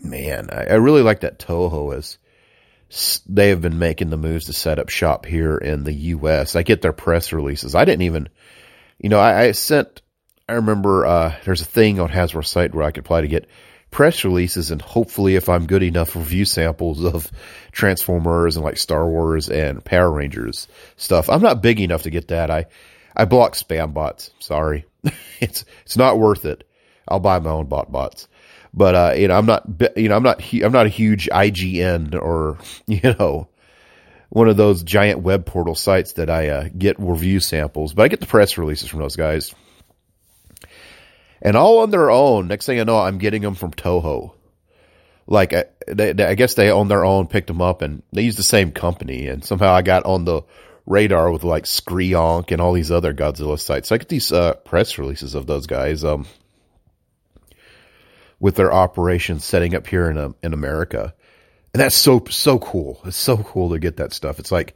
man, 0.01 0.50
I, 0.51 0.65
I, 0.65 0.74
really 0.75 1.01
like 1.01 1.22
that 1.22 1.39
Toho 1.39 1.96
is. 1.96 2.17
They 3.27 3.50
have 3.50 3.62
been 3.62 3.79
making 3.79 4.10
the 4.10 4.17
moves 4.17 4.46
to 4.46 4.53
set 4.53 4.79
up 4.79 4.89
shop 4.89 5.25
here 5.25 5.58
in 5.58 5.84
the 5.84 5.94
U.S. 5.94 6.55
I 6.55 6.63
get 6.63 6.82
their 6.82 6.94
press 6.94 7.34
releases. 7.34 7.75
I 7.75 7.84
didn't 7.84 8.03
even, 8.03 8.29
you 9.00 9.10
know, 9.10 9.20
I, 9.20 9.41
I 9.41 9.51
sent. 9.51 10.01
I 10.48 10.53
remember 10.53 11.05
uh, 11.05 11.36
there's 11.44 11.62
a 11.62 11.65
thing 11.65 12.00
on 12.00 12.10
Hasbro's 12.10 12.48
site 12.48 12.74
where 12.74 12.86
I 12.86 12.91
could 12.91 13.03
apply 13.03 13.22
to 13.22 13.27
get 13.27 13.50
press 13.96 14.25
releases 14.25 14.72
and 14.72 14.82
hopefully 14.82 15.38
if 15.38 15.48
I'm 15.48 15.68
good 15.68 15.82
enough 15.82 16.18
review 16.18 16.44
samples 16.44 17.02
of 17.06 17.32
Transformers 17.72 18.58
and 18.58 18.66
like 18.66 18.78
Star 18.78 19.08
Wars 19.08 19.50
and 19.50 19.82
Power 19.86 20.12
Rangers 20.12 20.68
stuff. 20.98 21.30
I'm 21.30 21.42
not 21.42 21.62
big 21.62 21.80
enough 21.80 22.04
to 22.04 22.10
get 22.10 22.28
that. 22.28 22.52
I 22.52 22.66
I 23.16 23.24
block 23.24 23.54
spam 23.54 23.94
bots. 23.94 24.32
Sorry. 24.40 24.84
it's 25.40 25.64
it's 25.84 25.96
not 25.96 26.20
worth 26.20 26.44
it. 26.44 26.68
I'll 27.08 27.22
buy 27.22 27.40
my 27.40 27.52
own 27.52 27.68
bot 27.68 27.90
bots. 27.90 28.28
But 28.74 28.96
uh, 28.96 29.14
you 29.16 29.30
know, 29.30 29.38
I'm 29.38 29.46
not 29.46 29.64
you 29.96 30.10
know, 30.10 30.18
I'm 30.18 30.24
not 30.24 30.44
I'm 30.54 30.74
not 30.74 30.88
a 30.88 30.90
huge 30.90 31.30
IGN 31.32 32.22
or 32.22 32.58
you 32.88 33.16
know 33.18 33.48
one 34.28 34.50
of 34.50 34.58
those 34.58 34.84
giant 34.84 35.22
web 35.22 35.46
portal 35.46 35.74
sites 35.74 36.14
that 36.14 36.30
I 36.30 36.50
uh, 36.50 36.68
get 36.78 37.00
review 37.00 37.40
samples, 37.40 37.94
but 37.94 38.04
I 38.04 38.10
get 38.10 38.20
the 38.20 38.28
press 38.28 38.58
releases 38.58 38.90
from 38.90 39.00
those 39.00 39.16
guys. 39.16 39.56
And 41.46 41.56
all 41.56 41.80
on 41.80 41.92
their 41.92 42.12
own. 42.12 42.48
Next 42.48 42.66
thing 42.66 42.80
I 42.80 42.84
know, 42.84 42.98
I'm 42.98 43.20
getting 43.20 43.42
them 43.42 43.56
from 43.56 43.72
Toho. 43.72 44.34
Like, 45.28 45.54
I, 45.54 45.66
they, 45.88 46.12
I 46.12 46.36
guess 46.36 46.56
they 46.56 46.72
own 46.72 46.88
their 46.88 47.06
own, 47.06 47.28
picked 47.28 47.48
them 47.48 47.62
up, 47.62 47.82
and 47.82 48.04
they 48.12 48.24
use 48.24 48.36
the 48.36 48.44
same 48.44 48.72
company. 48.72 49.28
And 49.28 49.46
somehow 49.46 49.74
I 49.74 49.82
got 49.82 50.06
on 50.06 50.25
the 50.25 50.42
radar 50.86 51.32
with 51.32 51.44
like 51.44 51.64
Screonk 51.64 52.52
and 52.52 52.62
all 52.62 52.74
these 52.74 52.92
other 52.92 53.14
Godzilla 53.14 53.60
sites. 53.60 53.90
So 53.90 53.96
I 53.96 53.98
get 54.00 54.10
these 54.10 54.32
uh, 54.32 54.56
press 54.56 54.98
releases 54.98 55.36
of 55.36 55.48
those 55.48 55.68
guys. 55.68 56.04
Um, 56.04 56.25
with 58.40 58.56
their 58.56 58.74
operations 58.74 59.44
setting 59.44 59.75
up 59.75 59.88
here 59.88 60.10
in 60.10 60.18
um, 60.18 60.36
in 60.44 60.54
America. 60.54 61.14
And 61.74 61.82
that's 61.82 61.96
so 61.96 62.24
so 62.30 62.60
cool. 62.60 63.02
It's 63.06 63.18
so 63.18 63.38
cool 63.38 63.72
to 63.72 63.80
get 63.80 63.98
that 63.98 64.14
stuff. 64.14 64.40
It's 64.40 64.52
like 64.52 64.75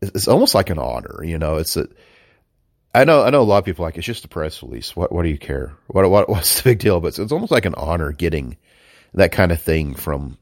it's 0.00 0.28
almost 0.28 0.54
like 0.54 0.70
an 0.70 0.78
honor, 0.78 1.22
you 1.22 1.38
know. 1.38 1.56
It's 1.56 1.76
a 1.76 1.86
I 2.94 3.04
know 3.04 3.22
I 3.22 3.30
know 3.30 3.42
a 3.42 3.44
lot 3.44 3.58
of 3.58 3.64
people 3.64 3.84
like 3.84 3.96
it's 3.96 4.06
just 4.06 4.24
a 4.24 4.28
press 4.28 4.62
release. 4.62 4.94
What 4.94 5.12
what 5.12 5.22
do 5.22 5.30
you 5.30 5.38
care? 5.38 5.72
What 5.86 6.08
what 6.10 6.28
what's 6.28 6.60
the 6.60 6.70
big 6.70 6.78
deal? 6.78 7.00
But 7.00 7.08
it's, 7.08 7.18
it's 7.18 7.32
almost 7.32 7.52
like 7.52 7.64
an 7.64 7.74
honor 7.74 8.12
getting 8.12 8.56
that 9.14 9.32
kind 9.32 9.52
of 9.52 9.60
thing 9.60 9.94
from 9.94 10.38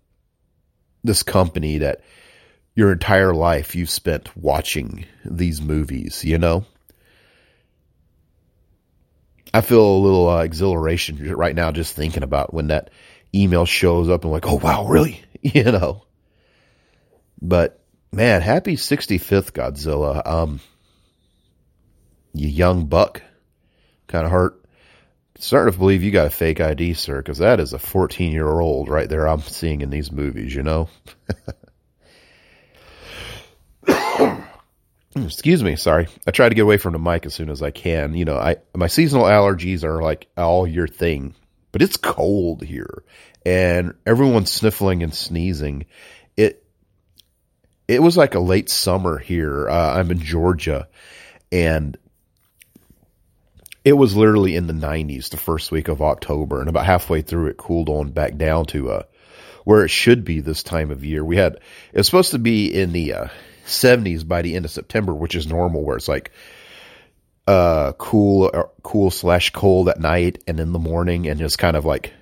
this 1.04 1.23
company 1.23 1.78
that 1.78 2.02
your 2.75 2.92
entire 2.92 3.35
life 3.35 3.75
you've 3.75 3.90
spent 3.90 4.35
watching 4.37 5.07
these 5.25 5.61
movies, 5.61 6.25
you 6.25 6.38
know? 6.38 6.64
I 9.52 9.61
feel 9.61 9.85
a 9.85 9.99
little 9.99 10.28
uh, 10.28 10.42
exhilaration 10.42 11.35
right 11.35 11.55
now 11.55 11.72
just 11.72 11.96
thinking 11.96 12.22
about 12.22 12.55
when 12.55 12.68
that 12.68 12.90
email 13.35 13.66
shows 13.66 14.09
up 14.09 14.22
and 14.22 14.33
like, 14.33 14.46
oh 14.46 14.57
wow, 14.57 14.87
really? 14.87 15.22
You 15.42 15.64
know. 15.64 16.05
But 17.40 17.81
man, 18.12 18.42
happy 18.42 18.77
65th 18.77 19.53
Godzilla. 19.53 20.27
Um, 20.27 20.61
you 22.33 22.49
young 22.49 22.87
buck. 22.87 23.23
Kind 24.07 24.25
of 24.25 24.33
hurt. 24.33 24.57
Starting 25.38 25.73
to 25.73 25.79
believe 25.79 26.03
you 26.03 26.11
got 26.11 26.27
a 26.27 26.31
fake 26.31 26.61
ID, 26.61 26.95
sir, 26.95 27.19
because 27.19 27.38
that 27.38 27.61
is 27.61 27.73
a 27.73 27.79
14 27.79 28.33
year 28.33 28.61
old 28.61 28.88
right 28.88 29.09
there 29.09 29.27
I'm 29.27 29.40
seeing 29.40 29.81
in 29.81 29.90
these 29.90 30.12
movies, 30.12 30.55
you 30.55 30.62
know? 30.62 30.88
excuse 35.16 35.62
me 35.64 35.75
sorry 35.75 36.07
i 36.27 36.31
try 36.31 36.49
to 36.49 36.55
get 36.55 36.62
away 36.62 36.77
from 36.77 36.93
the 36.93 36.99
mic 36.99 37.27
as 37.27 37.35
soon 37.35 37.51
as 37.51 37.62
i 37.62 37.71
can 37.71 38.14
you 38.14 38.25
know 38.25 38.37
i 38.37 38.57
my 38.77 38.87
seasonal 38.87 39.25
allergies 39.25 39.83
are 39.83 40.01
like 40.03 40.29
all 40.37 40.66
your 40.66 40.87
thing 40.87 41.35
but 41.73 41.83
it's 41.83 41.97
cold 41.97 42.62
here 42.62 43.03
and 43.45 43.95
everyone's 44.07 44.53
sniffling 44.53 45.03
and 45.03 45.12
sneezing 45.12 45.85
it 46.37 46.64
it 47.88 48.01
was 48.01 48.16
like 48.16 48.37
a 48.37 48.40
late 48.40 48.71
summer 48.71 49.19
here 49.19 49.69
uh, 49.69 49.99
i'm 49.99 50.12
in 50.12 50.21
georgia 50.21 50.87
and 51.51 51.97
it 53.85 53.95
was 53.95 54.16
literally 54.16 54.57
in 54.57 54.66
the 54.66 54.73
90s 54.73 55.31
the 55.31 55.37
first 55.37 55.71
week 55.71 55.88
of 55.88 56.03
october 56.03 56.61
and 56.61 56.69
about 56.69 56.87
halfway 56.87 57.23
through 57.23 57.47
it 57.47 57.57
cooled 57.57 57.88
on 57.88 58.11
back 58.11 58.37
down 58.37 58.64
to 58.64 58.90
uh 58.90 59.03
where 59.64 59.85
it 59.85 59.90
should 59.90 60.25
be 60.25 60.40
this 60.40 60.62
time 60.62 60.90
of 60.90 61.05
year 61.05 61.25
we 61.25 61.37
had 61.37 61.55
it 61.55 61.97
was 61.97 62.07
supposed 62.07 62.31
to 62.31 62.38
be 62.38 62.66
in 62.73 62.93
the 62.93 63.12
uh 63.12 63.29
70s 63.71 64.27
by 64.27 64.43
the 64.43 64.57
end 64.57 64.64
of 64.64 64.71
September, 64.71 65.14
which 65.14 65.35
is 65.35 65.47
normal, 65.47 65.83
where 65.83 65.97
it's 65.97 66.09
like 66.09 66.33
uh 67.47 67.93
cool, 67.93 68.51
uh, 68.53 68.64
cool 68.83 69.11
slash 69.11 69.51
cold 69.51 69.88
at 69.88 70.01
night 70.01 70.43
and 70.47 70.61
in 70.61 70.73
the 70.73 70.79
morning, 70.79 71.27
and 71.27 71.40
just 71.40 71.59
kind 71.59 71.77
of 71.77 71.85
like 71.85 72.12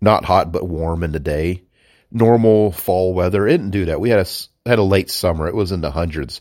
not 0.00 0.24
hot 0.24 0.50
but 0.52 0.66
warm 0.66 1.02
in 1.02 1.12
the 1.12 1.20
day. 1.20 1.62
Normal 2.10 2.72
fall 2.72 3.12
weather. 3.12 3.46
It 3.46 3.52
didn't 3.52 3.70
do 3.70 3.84
that. 3.86 4.00
We 4.00 4.08
had 4.08 4.20
a 4.20 4.68
had 4.68 4.78
a 4.78 4.84
late 4.84 5.10
summer. 5.10 5.46
It 5.46 5.54
was 5.54 5.72
in 5.72 5.82
the 5.82 5.90
hundreds 5.90 6.40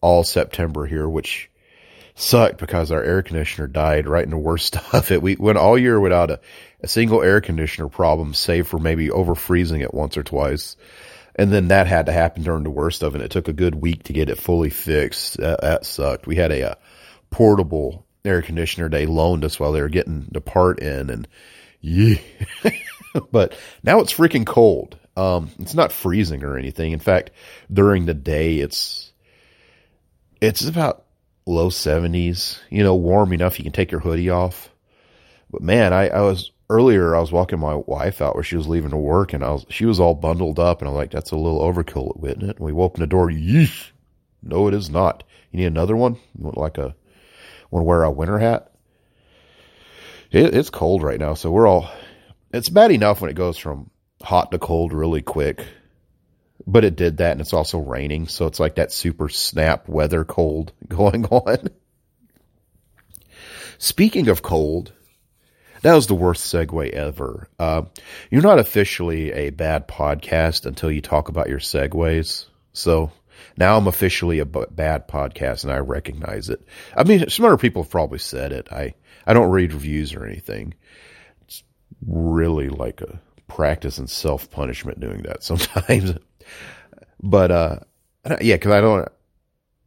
all 0.00 0.24
September 0.24 0.86
here, 0.86 1.08
which 1.08 1.50
sucked 2.14 2.58
because 2.58 2.90
our 2.90 3.02
air 3.02 3.22
conditioner 3.22 3.66
died 3.66 4.06
right 4.06 4.24
in 4.24 4.30
the 4.30 4.36
worst 4.36 4.66
stuff. 4.74 5.10
It 5.10 5.22
we 5.22 5.36
went 5.36 5.58
all 5.58 5.78
year 5.78 6.00
without 6.00 6.30
a, 6.30 6.40
a 6.80 6.88
single 6.88 7.22
air 7.22 7.40
conditioner 7.40 7.88
problem, 7.88 8.34
save 8.34 8.66
for 8.66 8.78
maybe 8.78 9.10
over 9.10 9.34
freezing 9.34 9.80
it 9.80 9.94
once 9.94 10.16
or 10.16 10.22
twice. 10.22 10.76
And 11.34 11.50
then 11.50 11.68
that 11.68 11.86
had 11.86 12.06
to 12.06 12.12
happen 12.12 12.42
during 12.42 12.62
the 12.62 12.70
worst 12.70 13.02
of 13.02 13.14
it. 13.14 13.22
It 13.22 13.30
took 13.30 13.48
a 13.48 13.54
good 13.54 13.74
week 13.74 14.02
to 14.04 14.12
get 14.12 14.28
it 14.28 14.38
fully 14.38 14.68
fixed. 14.68 15.38
That, 15.38 15.62
that 15.62 15.86
sucked. 15.86 16.26
We 16.26 16.36
had 16.36 16.52
a, 16.52 16.72
a, 16.72 16.78
portable 17.30 18.04
air 18.26 18.42
conditioner 18.42 18.90
they 18.90 19.06
loaned 19.06 19.44
us 19.44 19.58
while 19.58 19.72
they 19.72 19.80
were 19.80 19.88
getting 19.88 20.28
the 20.30 20.40
part 20.42 20.80
in, 20.80 21.08
and 21.08 21.26
yeah. 21.80 22.16
but 23.32 23.56
now 23.82 24.00
it's 24.00 24.12
freaking 24.12 24.46
cold. 24.46 24.98
Um, 25.16 25.50
it's 25.58 25.74
not 25.74 25.92
freezing 25.92 26.44
or 26.44 26.56
anything. 26.58 26.92
In 26.92 26.98
fact, 26.98 27.30
during 27.72 28.06
the 28.06 28.14
day, 28.14 28.58
it's 28.58 29.12
it's 30.40 30.66
about 30.66 31.04
low 31.46 31.70
seventies. 31.70 32.60
You 32.70 32.82
know, 32.82 32.94
warm 32.94 33.32
enough 33.32 33.58
you 33.58 33.64
can 33.64 33.72
take 33.72 33.90
your 33.90 34.00
hoodie 34.00 34.30
off. 34.30 34.70
But 35.50 35.62
man, 35.62 35.92
I, 35.92 36.08
I 36.08 36.20
was 36.22 36.50
earlier 36.70 37.14
I 37.14 37.20
was 37.20 37.30
walking 37.30 37.58
my 37.58 37.74
wife 37.74 38.22
out 38.22 38.34
where 38.34 38.42
she 38.42 38.56
was 38.56 38.66
leaving 38.66 38.90
to 38.90 38.96
work 38.96 39.34
and 39.34 39.44
I 39.44 39.50
was 39.50 39.66
she 39.68 39.84
was 39.84 40.00
all 40.00 40.14
bundled 40.14 40.58
up 40.58 40.80
and 40.80 40.88
I'm 40.88 40.94
like, 40.94 41.10
that's 41.10 41.30
a 41.30 41.36
little 41.36 41.60
overkill, 41.60 42.16
isn't 42.24 42.42
it? 42.42 42.56
And 42.56 42.66
we 42.66 42.72
opened 42.72 43.02
the 43.02 43.06
door, 43.06 43.28
yeesh. 43.28 43.90
No, 44.42 44.66
it 44.68 44.74
is 44.74 44.88
not. 44.88 45.22
You 45.50 45.58
need 45.58 45.66
another 45.66 45.96
one? 45.96 46.14
You 46.14 46.44
want 46.44 46.56
like 46.56 46.78
a 46.78 46.94
want 47.70 47.82
to 47.82 47.86
wear 47.86 48.04
a 48.04 48.10
winter 48.10 48.38
hat? 48.38 48.72
It, 50.30 50.54
it's 50.54 50.70
cold 50.70 51.02
right 51.02 51.20
now, 51.20 51.34
so 51.34 51.50
we're 51.50 51.66
all 51.66 51.90
it's 52.52 52.70
bad 52.70 52.90
enough 52.90 53.20
when 53.20 53.30
it 53.30 53.36
goes 53.36 53.58
from 53.58 53.90
hot 54.22 54.50
to 54.52 54.58
cold 54.58 54.92
really 54.92 55.22
quick. 55.22 55.66
But 56.66 56.84
it 56.84 56.96
did 56.96 57.16
that 57.16 57.32
and 57.32 57.40
it's 57.40 57.52
also 57.52 57.78
raining, 57.78 58.28
so 58.28 58.46
it's 58.46 58.60
like 58.60 58.76
that 58.76 58.92
super 58.92 59.28
snap 59.28 59.88
weather 59.88 60.24
cold 60.24 60.72
going 60.88 61.24
on. 61.26 61.70
Speaking 63.78 64.28
of 64.28 64.42
cold, 64.42 64.92
that 65.82 65.94
was 65.94 66.06
the 66.06 66.14
worst 66.14 66.52
segue 66.52 66.90
ever. 66.90 67.48
Uh, 67.58 67.82
you're 68.30 68.42
not 68.42 68.60
officially 68.60 69.32
a 69.32 69.50
bad 69.50 69.88
podcast 69.88 70.66
until 70.66 70.92
you 70.92 71.00
talk 71.00 71.28
about 71.28 71.48
your 71.48 71.58
segues. 71.58 72.46
So 72.72 73.10
now 73.56 73.76
I'm 73.76 73.88
officially 73.88 74.38
a 74.38 74.46
b- 74.46 74.64
bad 74.70 75.08
podcast 75.08 75.64
and 75.64 75.72
I 75.72 75.78
recognize 75.78 76.48
it. 76.48 76.64
I 76.96 77.02
mean, 77.02 77.28
some 77.28 77.44
other 77.44 77.56
people 77.56 77.82
have 77.82 77.90
probably 77.90 78.18
said 78.18 78.52
it. 78.52 78.68
I, 78.70 78.94
I 79.26 79.32
don't 79.34 79.50
read 79.50 79.72
reviews 79.72 80.14
or 80.14 80.24
anything. 80.24 80.74
It's 81.42 81.64
really 82.06 82.68
like 82.68 83.00
a 83.00 83.20
practice 83.48 83.98
in 83.98 84.06
self 84.06 84.50
punishment 84.50 85.00
doing 85.00 85.22
that 85.22 85.42
sometimes. 85.42 86.14
but, 87.22 87.50
uh, 87.50 87.78
yeah, 88.40 88.56
cause 88.56 88.72
I 88.72 88.80
don't, 88.80 89.08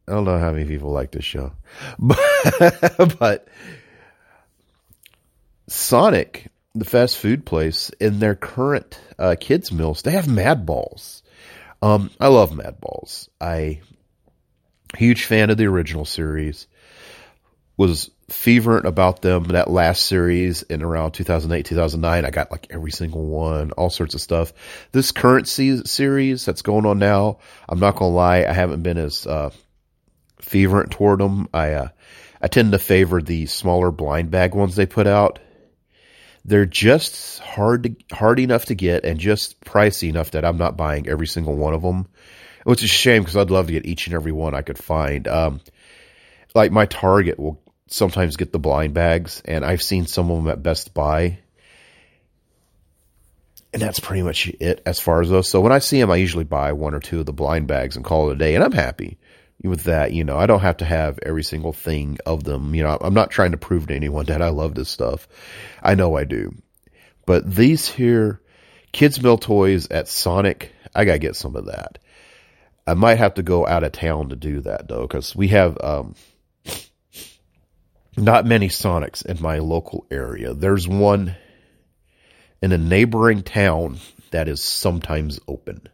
I 0.08 0.12
don't 0.12 0.24
know 0.24 0.38
how 0.38 0.52
many 0.52 0.66
people 0.66 0.90
like 0.90 1.10
this 1.10 1.24
show, 1.24 1.52
but, 1.98 3.18
but 3.18 3.48
Sonic, 5.68 6.48
the 6.74 6.84
fast 6.84 7.18
food 7.18 7.44
place, 7.44 7.90
in 8.00 8.18
their 8.18 8.34
current 8.34 8.98
uh, 9.18 9.36
kids' 9.38 9.72
meals, 9.72 10.02
they 10.02 10.12
have 10.12 10.28
Mad 10.28 10.66
Balls. 10.66 11.22
Um, 11.82 12.10
I 12.20 12.28
love 12.28 12.54
Mad 12.54 12.80
Balls. 12.80 13.28
I 13.40 13.80
huge 14.96 15.24
fan 15.24 15.50
of 15.50 15.56
the 15.56 15.66
original 15.66 16.04
series. 16.04 16.66
Was 17.76 18.10
fervent 18.28 18.86
about 18.86 19.22
them 19.22 19.44
that 19.44 19.70
last 19.70 20.04
series 20.04 20.62
in 20.62 20.82
around 20.82 21.12
2008 21.12 21.64
2009 21.64 22.24
i 22.24 22.30
got 22.30 22.50
like 22.50 22.66
every 22.70 22.90
single 22.90 23.24
one 23.24 23.70
all 23.72 23.90
sorts 23.90 24.14
of 24.14 24.20
stuff. 24.20 24.52
This 24.90 25.12
current 25.12 25.46
se- 25.46 25.84
series 25.84 26.44
that's 26.44 26.62
going 26.62 26.86
on 26.86 26.98
now 26.98 27.38
i'm 27.68 27.78
not 27.78 27.94
gonna 27.96 28.12
lie 28.12 28.38
i 28.38 28.52
haven't 28.52 28.82
been 28.82 28.98
as 28.98 29.26
uh 29.28 29.50
fervent 30.40 30.90
toward 30.90 31.20
them 31.20 31.48
i 31.54 31.72
uh 31.74 31.88
i 32.42 32.48
tend 32.48 32.72
to 32.72 32.80
favor 32.80 33.22
the 33.22 33.46
smaller 33.46 33.92
blind 33.92 34.30
bag 34.30 34.54
ones 34.54 34.74
they 34.76 34.86
put 34.86 35.06
out. 35.06 35.38
They're 36.44 36.66
just 36.66 37.40
hard 37.40 37.82
to 37.84 38.16
hard 38.16 38.40
enough 38.40 38.66
to 38.66 38.74
get 38.74 39.04
and 39.04 39.20
just 39.20 39.60
pricey 39.60 40.08
enough 40.08 40.32
that 40.32 40.44
i'm 40.44 40.58
not 40.58 40.76
buying 40.76 41.08
every 41.08 41.26
single 41.28 41.56
one 41.56 41.74
of 41.74 41.82
them 41.82 42.06
which 42.64 42.82
is 42.82 42.90
a 42.90 42.92
shame 42.92 43.22
because 43.22 43.36
i'd 43.36 43.50
love 43.50 43.66
to 43.66 43.72
get 43.72 43.86
each 43.86 44.08
and 44.08 44.14
every 44.14 44.32
one 44.32 44.54
i 44.54 44.62
could 44.62 44.78
find. 44.78 45.28
Um 45.28 45.60
like 46.56 46.72
my 46.72 46.86
target 46.86 47.38
will 47.38 47.60
sometimes 47.88 48.36
get 48.36 48.52
the 48.52 48.58
blind 48.58 48.94
bags, 48.94 49.42
and 49.44 49.64
I've 49.64 49.82
seen 49.82 50.06
some 50.06 50.30
of 50.30 50.36
them 50.36 50.48
at 50.48 50.62
Best 50.62 50.94
Buy. 50.94 51.38
And 53.72 53.82
that's 53.82 54.00
pretty 54.00 54.22
much 54.22 54.48
it 54.60 54.82
as 54.86 55.00
far 55.00 55.20
as 55.20 55.28
those. 55.28 55.48
So 55.48 55.60
when 55.60 55.72
I 55.72 55.80
see 55.80 56.00
them, 56.00 56.10
I 56.10 56.16
usually 56.16 56.44
buy 56.44 56.72
one 56.72 56.94
or 56.94 57.00
two 57.00 57.20
of 57.20 57.26
the 57.26 57.32
blind 57.32 57.66
bags 57.66 57.96
and 57.96 58.04
call 58.04 58.30
it 58.30 58.34
a 58.34 58.38
day, 58.38 58.54
and 58.54 58.64
I'm 58.64 58.72
happy 58.72 59.18
with 59.62 59.84
that. 59.84 60.12
You 60.12 60.24
know, 60.24 60.36
I 60.36 60.46
don't 60.46 60.60
have 60.60 60.78
to 60.78 60.84
have 60.84 61.18
every 61.22 61.42
single 61.42 61.72
thing 61.72 62.18
of 62.24 62.44
them. 62.44 62.74
You 62.74 62.82
know, 62.82 62.96
I'm 63.00 63.14
not 63.14 63.30
trying 63.30 63.52
to 63.52 63.58
prove 63.58 63.88
to 63.88 63.94
anyone 63.94 64.26
that 64.26 64.42
I 64.42 64.48
love 64.48 64.74
this 64.74 64.88
stuff. 64.88 65.28
I 65.82 65.94
know 65.94 66.16
I 66.16 66.24
do. 66.24 66.54
But 67.26 67.54
these 67.54 67.88
here 67.88 68.40
kids' 68.92 69.22
meal 69.22 69.36
toys 69.36 69.88
at 69.90 70.08
Sonic, 70.08 70.72
I 70.94 71.04
gotta 71.04 71.18
get 71.18 71.36
some 71.36 71.56
of 71.56 71.66
that. 71.66 71.98
I 72.86 72.94
might 72.94 73.18
have 73.18 73.34
to 73.34 73.42
go 73.42 73.66
out 73.66 73.82
of 73.82 73.92
town 73.92 74.30
to 74.30 74.36
do 74.36 74.60
that 74.60 74.88
though, 74.88 75.02
because 75.02 75.34
we 75.36 75.48
have 75.48 75.76
um, 75.82 76.14
not 78.16 78.46
many 78.46 78.68
Sonics 78.68 79.24
in 79.24 79.40
my 79.40 79.58
local 79.58 80.06
area. 80.10 80.54
There's 80.54 80.88
one 80.88 81.36
in 82.62 82.72
a 82.72 82.78
neighboring 82.78 83.42
town 83.42 83.98
that 84.30 84.48
is 84.48 84.62
sometimes 84.62 85.38
open. 85.46 85.88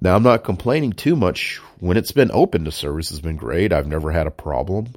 Now, 0.00 0.16
I'm 0.16 0.22
not 0.22 0.44
complaining 0.44 0.92
too 0.92 1.16
much. 1.16 1.58
When 1.78 1.96
it's 1.96 2.12
been 2.12 2.30
open, 2.32 2.64
the 2.64 2.72
service 2.72 3.10
has 3.10 3.20
been 3.20 3.36
great. 3.36 3.72
I've 3.72 3.86
never 3.86 4.12
had 4.12 4.26
a 4.26 4.30
problem. 4.30 4.94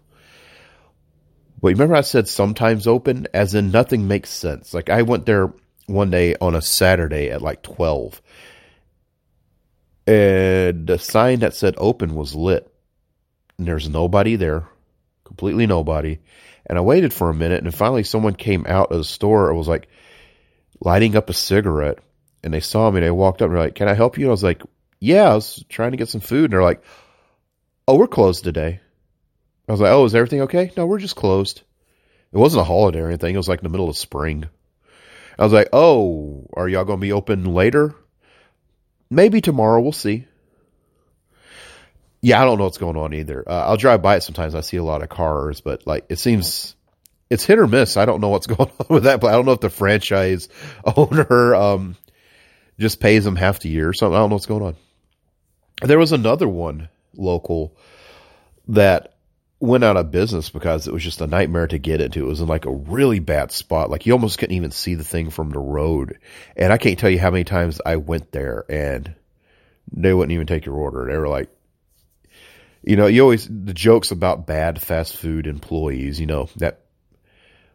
But 1.61 1.69
remember, 1.69 1.95
I 1.95 2.01
said 2.01 2.27
sometimes 2.27 2.87
open, 2.87 3.27
as 3.33 3.53
in 3.53 3.71
nothing 3.71 4.07
makes 4.07 4.29
sense. 4.29 4.73
Like, 4.73 4.89
I 4.89 5.01
went 5.01 5.25
there 5.25 5.51
one 5.87 6.11
day 6.11 6.35
on 6.39 6.55
a 6.55 6.61
Saturday 6.61 7.29
at 7.29 7.41
like 7.41 7.61
12, 7.63 8.21
and 10.07 10.87
the 10.87 10.97
sign 10.97 11.39
that 11.39 11.53
said 11.53 11.75
open 11.77 12.15
was 12.15 12.35
lit. 12.35 12.69
And 13.57 13.67
there's 13.67 13.89
nobody 13.89 14.35
there 14.35 14.67
completely 15.25 15.67
nobody. 15.67 16.19
And 16.65 16.77
I 16.77 16.81
waited 16.81 17.13
for 17.13 17.29
a 17.29 17.33
minute, 17.33 17.63
and 17.63 17.73
finally 17.73 18.03
someone 18.03 18.35
came 18.35 18.65
out 18.67 18.91
of 18.91 18.97
the 18.97 19.03
store 19.03 19.49
and 19.49 19.57
was 19.57 19.67
like 19.67 19.87
lighting 20.79 21.15
up 21.15 21.29
a 21.29 21.33
cigarette. 21.33 21.99
And 22.43 22.53
they 22.53 22.59
saw 22.59 22.89
me, 22.89 22.97
and 22.97 23.05
they 23.05 23.11
walked 23.11 23.41
up 23.41 23.47
and 23.47 23.55
they're 23.55 23.63
like, 23.63 23.75
"Can 23.75 23.87
I 23.87 23.93
help 23.93 24.17
you?" 24.17 24.25
And 24.25 24.31
I 24.31 24.31
was 24.31 24.43
like, 24.43 24.61
"Yeah, 24.99 25.31
I 25.31 25.35
was 25.35 25.63
trying 25.69 25.91
to 25.91 25.97
get 25.97 26.09
some 26.09 26.21
food." 26.21 26.45
And 26.45 26.53
they're 26.53 26.63
like, 26.63 26.83
"Oh, 27.87 27.97
we're 27.97 28.07
closed 28.07 28.43
today." 28.43 28.79
I 29.67 29.71
was 29.71 29.81
like, 29.81 29.91
"Oh, 29.91 30.05
is 30.05 30.15
everything 30.15 30.41
okay?" 30.41 30.71
No, 30.75 30.85
we're 30.85 30.99
just 30.99 31.15
closed. 31.15 31.61
It 32.33 32.37
wasn't 32.37 32.61
a 32.61 32.65
holiday 32.65 32.99
or 32.99 33.07
anything. 33.07 33.33
It 33.33 33.37
was 33.37 33.47
like 33.47 33.59
in 33.59 33.63
the 33.63 33.69
middle 33.69 33.89
of 33.89 33.95
spring. 33.97 34.45
I 35.39 35.43
was 35.43 35.53
like, 35.53 35.69
"Oh, 35.71 36.47
are 36.53 36.67
y'all 36.67 36.85
going 36.85 36.99
to 36.99 37.05
be 37.05 37.13
open 37.13 37.53
later?" 37.53 37.95
Maybe 39.09 39.41
tomorrow. 39.41 39.79
We'll 39.81 39.91
see. 39.91 40.25
Yeah, 42.23 42.41
I 42.41 42.45
don't 42.45 42.57
know 42.57 42.63
what's 42.63 42.77
going 42.77 42.95
on 42.95 43.13
either. 43.13 43.43
Uh, 43.45 43.65
I'll 43.65 43.75
drive 43.75 44.01
by 44.01 44.15
it 44.15 44.23
sometimes. 44.23 44.55
I 44.55 44.61
see 44.61 44.77
a 44.77 44.83
lot 44.83 45.03
of 45.03 45.09
cars, 45.09 45.59
but 45.59 45.85
like 45.85 46.05
it 46.07 46.19
seems 46.19 46.73
it's 47.29 47.43
hit 47.43 47.59
or 47.59 47.67
miss. 47.67 47.97
I 47.97 48.05
don't 48.05 48.21
know 48.21 48.29
what's 48.29 48.47
going 48.55 48.71
on 48.79 48.85
with 48.87 49.03
that. 49.03 49.19
But 49.19 49.27
I 49.27 49.31
don't 49.33 49.45
know 49.45 49.51
if 49.51 49.59
the 49.59 49.69
franchise 49.69 50.47
owner 50.95 51.53
um, 51.53 51.97
just 52.79 53.01
pays 53.01 53.25
them 53.25 53.35
half 53.35 53.59
the 53.59 53.67
year 53.67 53.89
or 53.89 53.93
something. 53.93 54.15
I 54.15 54.19
don't 54.19 54.29
know 54.29 54.35
what's 54.35 54.45
going 54.45 54.63
on. 54.63 54.77
There 55.81 55.99
was 55.99 56.13
another 56.13 56.47
one 56.47 56.87
local 57.13 57.75
that 58.69 59.15
went 59.59 59.83
out 59.83 59.97
of 59.97 60.09
business 60.09 60.49
because 60.49 60.87
it 60.87 60.93
was 60.93 61.03
just 61.03 61.19
a 61.19 61.27
nightmare 61.27 61.67
to 61.67 61.77
get 61.77 61.99
into. 61.99 62.23
It 62.23 62.29
was 62.29 62.39
in 62.39 62.47
like 62.47 62.63
a 62.63 62.71
really 62.71 63.19
bad 63.19 63.51
spot. 63.51 63.89
Like 63.89 64.05
you 64.05 64.13
almost 64.13 64.39
couldn't 64.39 64.55
even 64.55 64.71
see 64.71 64.95
the 64.95 65.03
thing 65.03 65.29
from 65.29 65.49
the 65.49 65.59
road. 65.59 66.19
And 66.55 66.71
I 66.71 66.77
can't 66.77 66.97
tell 66.97 67.09
you 67.09 67.19
how 67.19 67.31
many 67.31 67.43
times 67.43 67.81
I 67.85 67.97
went 67.97 68.31
there 68.31 68.63
and 68.69 69.13
they 69.91 70.13
wouldn't 70.13 70.31
even 70.31 70.47
take 70.47 70.65
your 70.65 70.75
order. 70.75 71.11
They 71.11 71.17
were 71.17 71.27
like, 71.27 71.49
you 72.83 72.95
know, 72.95 73.07
you 73.07 73.21
always 73.21 73.47
the 73.47 73.73
jokes 73.73 74.11
about 74.11 74.45
bad 74.45 74.81
fast 74.81 75.15
food 75.15 75.47
employees. 75.47 76.19
You 76.19 76.27
know 76.27 76.49
that. 76.57 76.81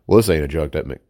Well, 0.07 0.19
this 0.19 0.31
ain't 0.31 0.45
a 0.45 0.49
joke. 0.49 0.73
That 0.73 0.87
Mc, 0.87 1.01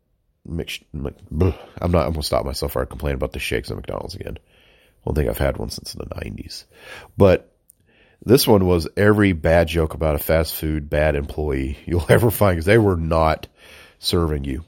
Mc, 0.46 0.84
Mc 0.92 1.54
I'm 1.80 1.90
not. 1.90 2.06
I'm 2.06 2.12
gonna 2.12 2.22
stop 2.22 2.44
myself 2.44 2.70
before 2.70 2.82
I 2.82 2.86
complain 2.86 3.14
about 3.14 3.32
the 3.32 3.38
shakes 3.38 3.70
at 3.70 3.76
McDonald's 3.76 4.14
again. 4.14 4.38
I 4.38 5.00
don't 5.04 5.14
think 5.14 5.28
I've 5.28 5.38
had 5.38 5.56
one 5.56 5.70
since 5.70 5.92
the 5.92 6.06
'90s, 6.06 6.64
but 7.16 7.52
this 8.24 8.46
one 8.46 8.66
was 8.66 8.88
every 8.96 9.32
bad 9.32 9.68
joke 9.68 9.94
about 9.94 10.14
a 10.14 10.18
fast 10.18 10.54
food 10.54 10.90
bad 10.90 11.16
employee 11.16 11.78
you'll 11.86 12.06
ever 12.08 12.30
find 12.30 12.56
because 12.56 12.66
they 12.66 12.78
were 12.78 12.96
not 12.96 13.48
serving 13.98 14.44
you 14.44 14.64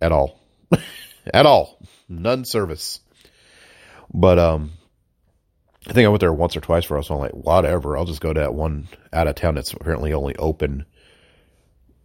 at 0.00 0.12
all, 0.12 0.40
at 1.34 1.46
all, 1.46 1.80
none 2.08 2.44
service. 2.44 3.00
But 4.12 4.38
um, 4.38 4.72
I 5.88 5.92
think 5.92 6.04
I 6.04 6.08
went 6.08 6.20
there 6.20 6.32
once 6.32 6.56
or 6.56 6.60
twice 6.60 6.84
for 6.84 6.98
us. 6.98 7.08
So 7.08 7.14
I'm 7.14 7.20
like, 7.20 7.32
whatever. 7.32 7.96
I'll 7.96 8.04
just 8.04 8.20
go 8.20 8.32
to 8.32 8.40
that 8.40 8.54
one 8.54 8.88
out 9.12 9.26
of 9.26 9.36
town 9.36 9.54
that's 9.54 9.72
apparently 9.72 10.12
only 10.12 10.36
open 10.36 10.84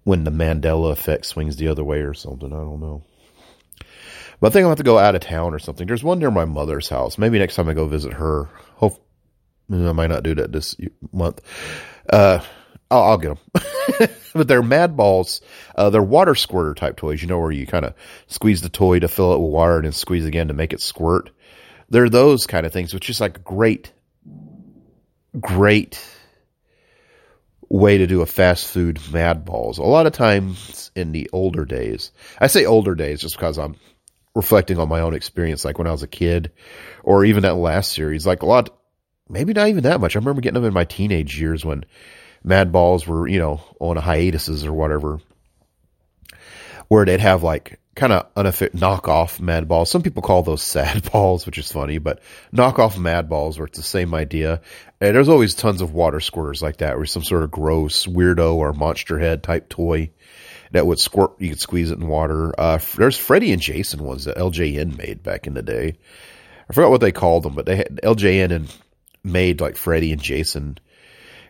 when 0.03 0.23
the 0.23 0.31
Mandela 0.31 0.91
effect 0.91 1.25
swings 1.25 1.57
the 1.57 1.67
other 1.67 1.83
way 1.83 1.99
or 1.99 2.13
something. 2.13 2.51
I 2.51 2.57
don't 2.57 2.79
know. 2.79 3.03
But 4.39 4.47
I 4.47 4.49
think 4.51 4.63
I'll 4.63 4.69
have 4.69 4.77
to 4.77 4.83
go 4.83 4.99
out 4.99 5.15
of 5.15 5.21
town 5.21 5.53
or 5.53 5.59
something. 5.59 5.87
There's 5.87 6.03
one 6.03 6.19
near 6.19 6.31
my 6.31 6.45
mother's 6.45 6.89
house. 6.89 7.17
Maybe 7.17 7.39
next 7.39 7.55
time 7.55 7.69
I 7.69 7.73
go 7.73 7.85
visit 7.87 8.13
her. 8.13 8.49
Hope 8.75 9.05
I 9.71 9.91
might 9.93 10.07
not 10.07 10.23
do 10.23 10.35
that 10.35 10.51
this 10.51 10.75
month. 11.11 11.41
Uh, 12.09 12.39
I'll, 12.89 13.03
I'll 13.03 13.17
get 13.17 13.37
them. 13.37 14.09
but 14.33 14.47
they're 14.47 14.63
mad 14.63 14.95
balls. 14.95 15.41
Uh, 15.75 15.89
they're 15.89 16.01
water 16.01 16.35
squirter 16.35 16.73
type 16.73 16.97
toys. 16.97 17.21
You 17.21 17.27
know 17.27 17.39
where 17.39 17.51
you 17.51 17.65
kind 17.65 17.85
of 17.85 17.93
squeeze 18.27 18.61
the 18.61 18.69
toy 18.69 18.99
to 18.99 19.07
fill 19.07 19.33
it 19.33 19.39
with 19.39 19.51
water 19.51 19.77
and 19.77 19.85
then 19.85 19.91
squeeze 19.91 20.25
again 20.25 20.47
to 20.49 20.53
make 20.53 20.73
it 20.73 20.81
squirt. 20.81 21.29
They're 21.93 22.09
those 22.09 22.47
kind 22.47 22.65
of 22.65 22.73
things, 22.73 22.91
which 22.91 23.07
is 23.11 23.21
like 23.21 23.37
a 23.37 23.41
great, 23.41 23.91
great 25.39 26.03
way 27.69 27.99
to 27.99 28.07
do 28.07 28.21
a 28.21 28.25
fast 28.25 28.67
food 28.67 28.99
mad 29.11 29.45
balls. 29.45 29.77
A 29.77 29.83
lot 29.83 30.07
of 30.07 30.13
times 30.13 30.89
in 30.95 31.11
the 31.11 31.29
older 31.31 31.65
days, 31.65 32.11
I 32.39 32.47
say 32.47 32.65
older 32.65 32.95
days 32.95 33.21
just 33.21 33.35
because 33.35 33.59
I'm 33.59 33.75
reflecting 34.33 34.79
on 34.79 34.89
my 34.89 35.01
own 35.01 35.13
experience, 35.13 35.63
like 35.63 35.77
when 35.77 35.85
I 35.85 35.91
was 35.91 36.01
a 36.01 36.07
kid, 36.07 36.51
or 37.03 37.25
even 37.25 37.43
that 37.43 37.57
last 37.57 37.91
series. 37.91 38.25
Like 38.25 38.41
a 38.41 38.47
lot, 38.47 38.75
maybe 39.29 39.53
not 39.53 39.67
even 39.67 39.83
that 39.83 40.01
much. 40.01 40.15
I 40.15 40.19
remember 40.19 40.41
getting 40.41 40.55
them 40.55 40.65
in 40.65 40.73
my 40.73 40.85
teenage 40.85 41.39
years 41.39 41.63
when 41.63 41.85
Mad 42.43 42.71
Balls 42.71 43.05
were, 43.05 43.27
you 43.27 43.37
know, 43.37 43.61
on 43.79 43.97
hiatuses 43.97 44.65
or 44.65 44.73
whatever, 44.73 45.19
where 46.87 47.05
they'd 47.05 47.19
have 47.19 47.43
like 47.43 47.79
kind 47.95 48.13
of 48.13 48.27
unofficial 48.35 48.79
knockoff 48.79 49.39
mad 49.39 49.67
balls. 49.67 49.89
Some 49.89 50.01
people 50.01 50.23
call 50.23 50.41
those 50.41 50.63
sad 50.63 51.09
balls, 51.11 51.45
which 51.45 51.57
is 51.57 51.71
funny, 51.71 51.97
but 51.97 52.21
knockoff 52.53 52.97
mad 52.97 53.29
balls 53.29 53.57
where 53.57 53.67
it's 53.67 53.77
the 53.77 53.83
same 53.83 54.13
idea. 54.13 54.61
And 54.99 55.15
there's 55.15 55.29
always 55.29 55.53
tons 55.53 55.81
of 55.81 55.93
water 55.93 56.19
squirters 56.19 56.61
like 56.61 56.77
that, 56.77 56.97
where 56.97 57.05
some 57.05 57.23
sort 57.23 57.43
of 57.43 57.51
gross 57.51 58.05
weirdo 58.05 58.55
or 58.55 58.73
monster 58.73 59.19
head 59.19 59.43
type 59.43 59.69
toy 59.69 60.11
that 60.71 60.87
would 60.87 60.99
squirt. 60.99 61.39
You 61.39 61.49
could 61.49 61.59
squeeze 61.59 61.91
it 61.91 61.99
in 61.99 62.07
water. 62.07 62.59
Uh, 62.59 62.79
there's 62.97 63.17
Freddy 63.17 63.51
and 63.51 63.61
Jason 63.61 64.03
ones 64.03 64.25
that 64.25 64.37
LJN 64.37 64.97
made 64.97 65.21
back 65.21 65.45
in 65.47 65.53
the 65.53 65.61
day. 65.61 65.97
I 66.69 66.73
forgot 66.73 66.91
what 66.91 67.01
they 67.01 67.11
called 67.11 67.43
them, 67.43 67.53
but 67.53 67.65
they 67.65 67.75
had 67.75 67.99
LJN 68.03 68.51
and 68.51 68.75
made 69.23 69.61
like 69.61 69.77
Freddy 69.77 70.11
and 70.11 70.21
Jason 70.21 70.77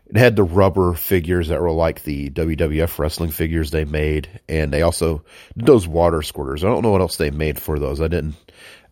it 0.08 0.18
had 0.18 0.36
the 0.36 0.44
rubber 0.44 0.94
figures 0.94 1.48
that 1.48 1.62
were 1.62 1.72
like 1.72 2.04
the 2.04 2.30
WWF 2.30 3.00
wrestling 3.00 3.32
figures 3.32 3.72
they 3.72 3.86
made, 3.86 4.42
and 4.50 4.72
they 4.72 4.82
also 4.82 5.24
did 5.58 5.66
those 5.66 5.88
water 5.88 6.20
squirters. 6.20 6.60
I 6.60 6.68
don't 6.68 6.84
know 6.84 6.92
what 6.92 7.02
else 7.02 7.18
they 7.18 7.32
made 7.32 7.60
for 7.60 7.80
those. 7.80 8.02
I 8.02 8.08
didn't. 8.08 8.36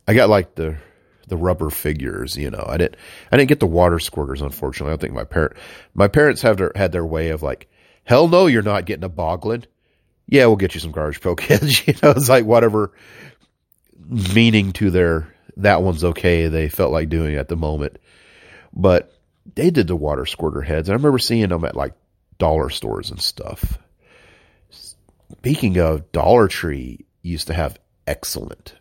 I 0.07 0.13
got 0.13 0.29
like 0.29 0.55
the 0.55 0.77
the 1.27 1.37
rubber 1.37 1.69
figures, 1.69 2.37
you 2.37 2.49
know. 2.49 2.65
I 2.67 2.77
didn't. 2.77 2.95
I 3.31 3.37
didn't 3.37 3.49
get 3.49 3.59
the 3.59 3.67
water 3.67 3.97
squirters, 3.97 4.41
unfortunately. 4.41 4.93
I 4.93 4.97
think 4.97 5.13
my 5.13 5.23
parent 5.23 5.53
my 5.93 6.07
parents 6.07 6.41
have 6.41 6.57
their 6.57 6.71
had 6.75 6.91
their 6.91 7.05
way 7.05 7.29
of 7.29 7.43
like, 7.43 7.69
hell 8.03 8.27
no, 8.27 8.47
you're 8.47 8.61
not 8.61 8.85
getting 8.85 9.03
a 9.03 9.09
boglin. 9.09 9.65
Yeah, 10.27 10.45
we'll 10.45 10.55
get 10.55 10.73
you 10.73 10.79
some 10.79 10.91
garbage 10.91 11.21
pail 11.21 11.35
kids. 11.35 11.87
you 11.87 11.93
know, 12.01 12.11
it's 12.11 12.29
like 12.29 12.45
whatever 12.45 12.93
meaning 14.33 14.73
to 14.73 14.89
their 14.89 15.33
that 15.57 15.81
one's 15.81 16.03
okay. 16.03 16.47
They 16.47 16.69
felt 16.69 16.91
like 16.91 17.09
doing 17.09 17.35
at 17.35 17.47
the 17.47 17.57
moment, 17.57 17.97
but 18.73 19.13
they 19.55 19.69
did 19.69 19.87
the 19.87 19.95
water 19.95 20.25
squirter 20.25 20.61
heads. 20.61 20.89
and 20.89 20.93
I 20.93 20.97
remember 20.97 21.19
seeing 21.19 21.49
them 21.49 21.65
at 21.65 21.75
like 21.75 21.93
dollar 22.37 22.69
stores 22.69 23.11
and 23.11 23.21
stuff. 23.21 23.77
Speaking 25.37 25.77
of, 25.77 26.11
Dollar 26.11 26.47
Tree 26.47 27.05
used 27.21 27.47
to 27.47 27.53
have 27.53 27.79
excellent, 28.05 28.75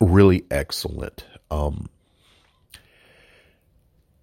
really 0.00 0.44
excellent 0.50 1.24
um, 1.50 1.88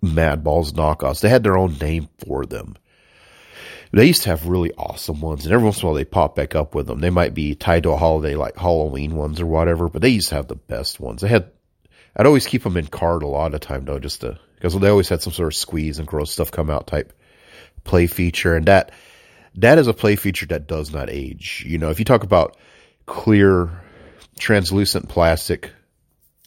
Mad 0.01 0.43
Balls 0.43 0.73
knockoffs. 0.73 1.21
They 1.21 1.29
had 1.29 1.43
their 1.43 1.57
own 1.57 1.77
name 1.79 2.09
for 2.25 2.45
them. 2.45 2.75
They 3.91 4.05
used 4.05 4.23
to 4.23 4.29
have 4.29 4.47
really 4.47 4.73
awesome 4.73 5.21
ones, 5.21 5.45
and 5.45 5.53
every 5.53 5.63
once 5.63 5.79
in 5.79 5.83
a 5.83 5.85
while 5.87 5.95
they 5.95 6.05
pop 6.05 6.35
back 6.35 6.53
up 6.53 6.75
with 6.75 6.87
them. 6.87 6.99
They 6.99 7.09
might 7.09 7.33
be 7.33 7.55
tied 7.55 7.83
to 7.83 7.91
a 7.91 7.97
holiday 7.97 8.35
like 8.35 8.57
Halloween 8.57 9.15
ones 9.15 9.39
or 9.39 9.45
whatever, 9.45 9.87
but 9.87 10.01
they 10.01 10.09
used 10.09 10.29
to 10.29 10.35
have 10.35 10.47
the 10.47 10.55
best 10.55 10.99
ones. 10.99 11.21
They 11.21 11.29
had, 11.29 11.51
I'd 12.15 12.25
always 12.25 12.47
keep 12.47 12.63
them 12.63 12.77
in 12.77 12.87
card 12.87 13.23
a 13.23 13.27
lot 13.27 13.53
of 13.53 13.59
time 13.59 13.85
though, 13.85 13.99
just 13.99 14.21
to, 14.21 14.39
because 14.55 14.77
they 14.79 14.89
always 14.89 15.09
had 15.09 15.21
some 15.21 15.33
sort 15.33 15.53
of 15.53 15.55
squeeze 15.55 15.99
and 15.99 16.07
gross 16.07 16.31
stuff 16.31 16.51
come 16.51 16.69
out 16.69 16.87
type 16.87 17.13
play 17.83 18.07
feature, 18.07 18.55
and 18.55 18.65
that, 18.65 18.91
that 19.55 19.77
is 19.77 19.87
a 19.87 19.93
play 19.93 20.15
feature 20.15 20.45
that 20.47 20.67
does 20.67 20.91
not 20.91 21.09
age. 21.09 21.63
You 21.67 21.77
know, 21.77 21.89
if 21.89 21.99
you 21.99 22.05
talk 22.05 22.23
about 22.23 22.57
clear, 23.05 23.69
translucent 24.37 25.09
plastic 25.09 25.71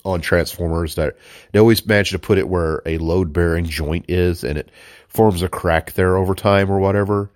on 0.04 0.20
Transformers 0.20 0.94
that 0.94 1.16
they 1.52 1.58
always 1.58 1.84
manage 1.86 2.10
to 2.10 2.18
put 2.18 2.38
it 2.38 2.48
where 2.48 2.82
a 2.86 2.98
load 2.98 3.32
bearing 3.32 3.66
joint 3.66 4.06
is 4.08 4.44
and 4.44 4.58
it 4.58 4.70
forms 5.08 5.42
a 5.42 5.48
crack 5.48 5.92
there 5.92 6.16
over 6.16 6.34
time 6.34 6.70
or 6.70 6.78
whatever. 6.78 7.30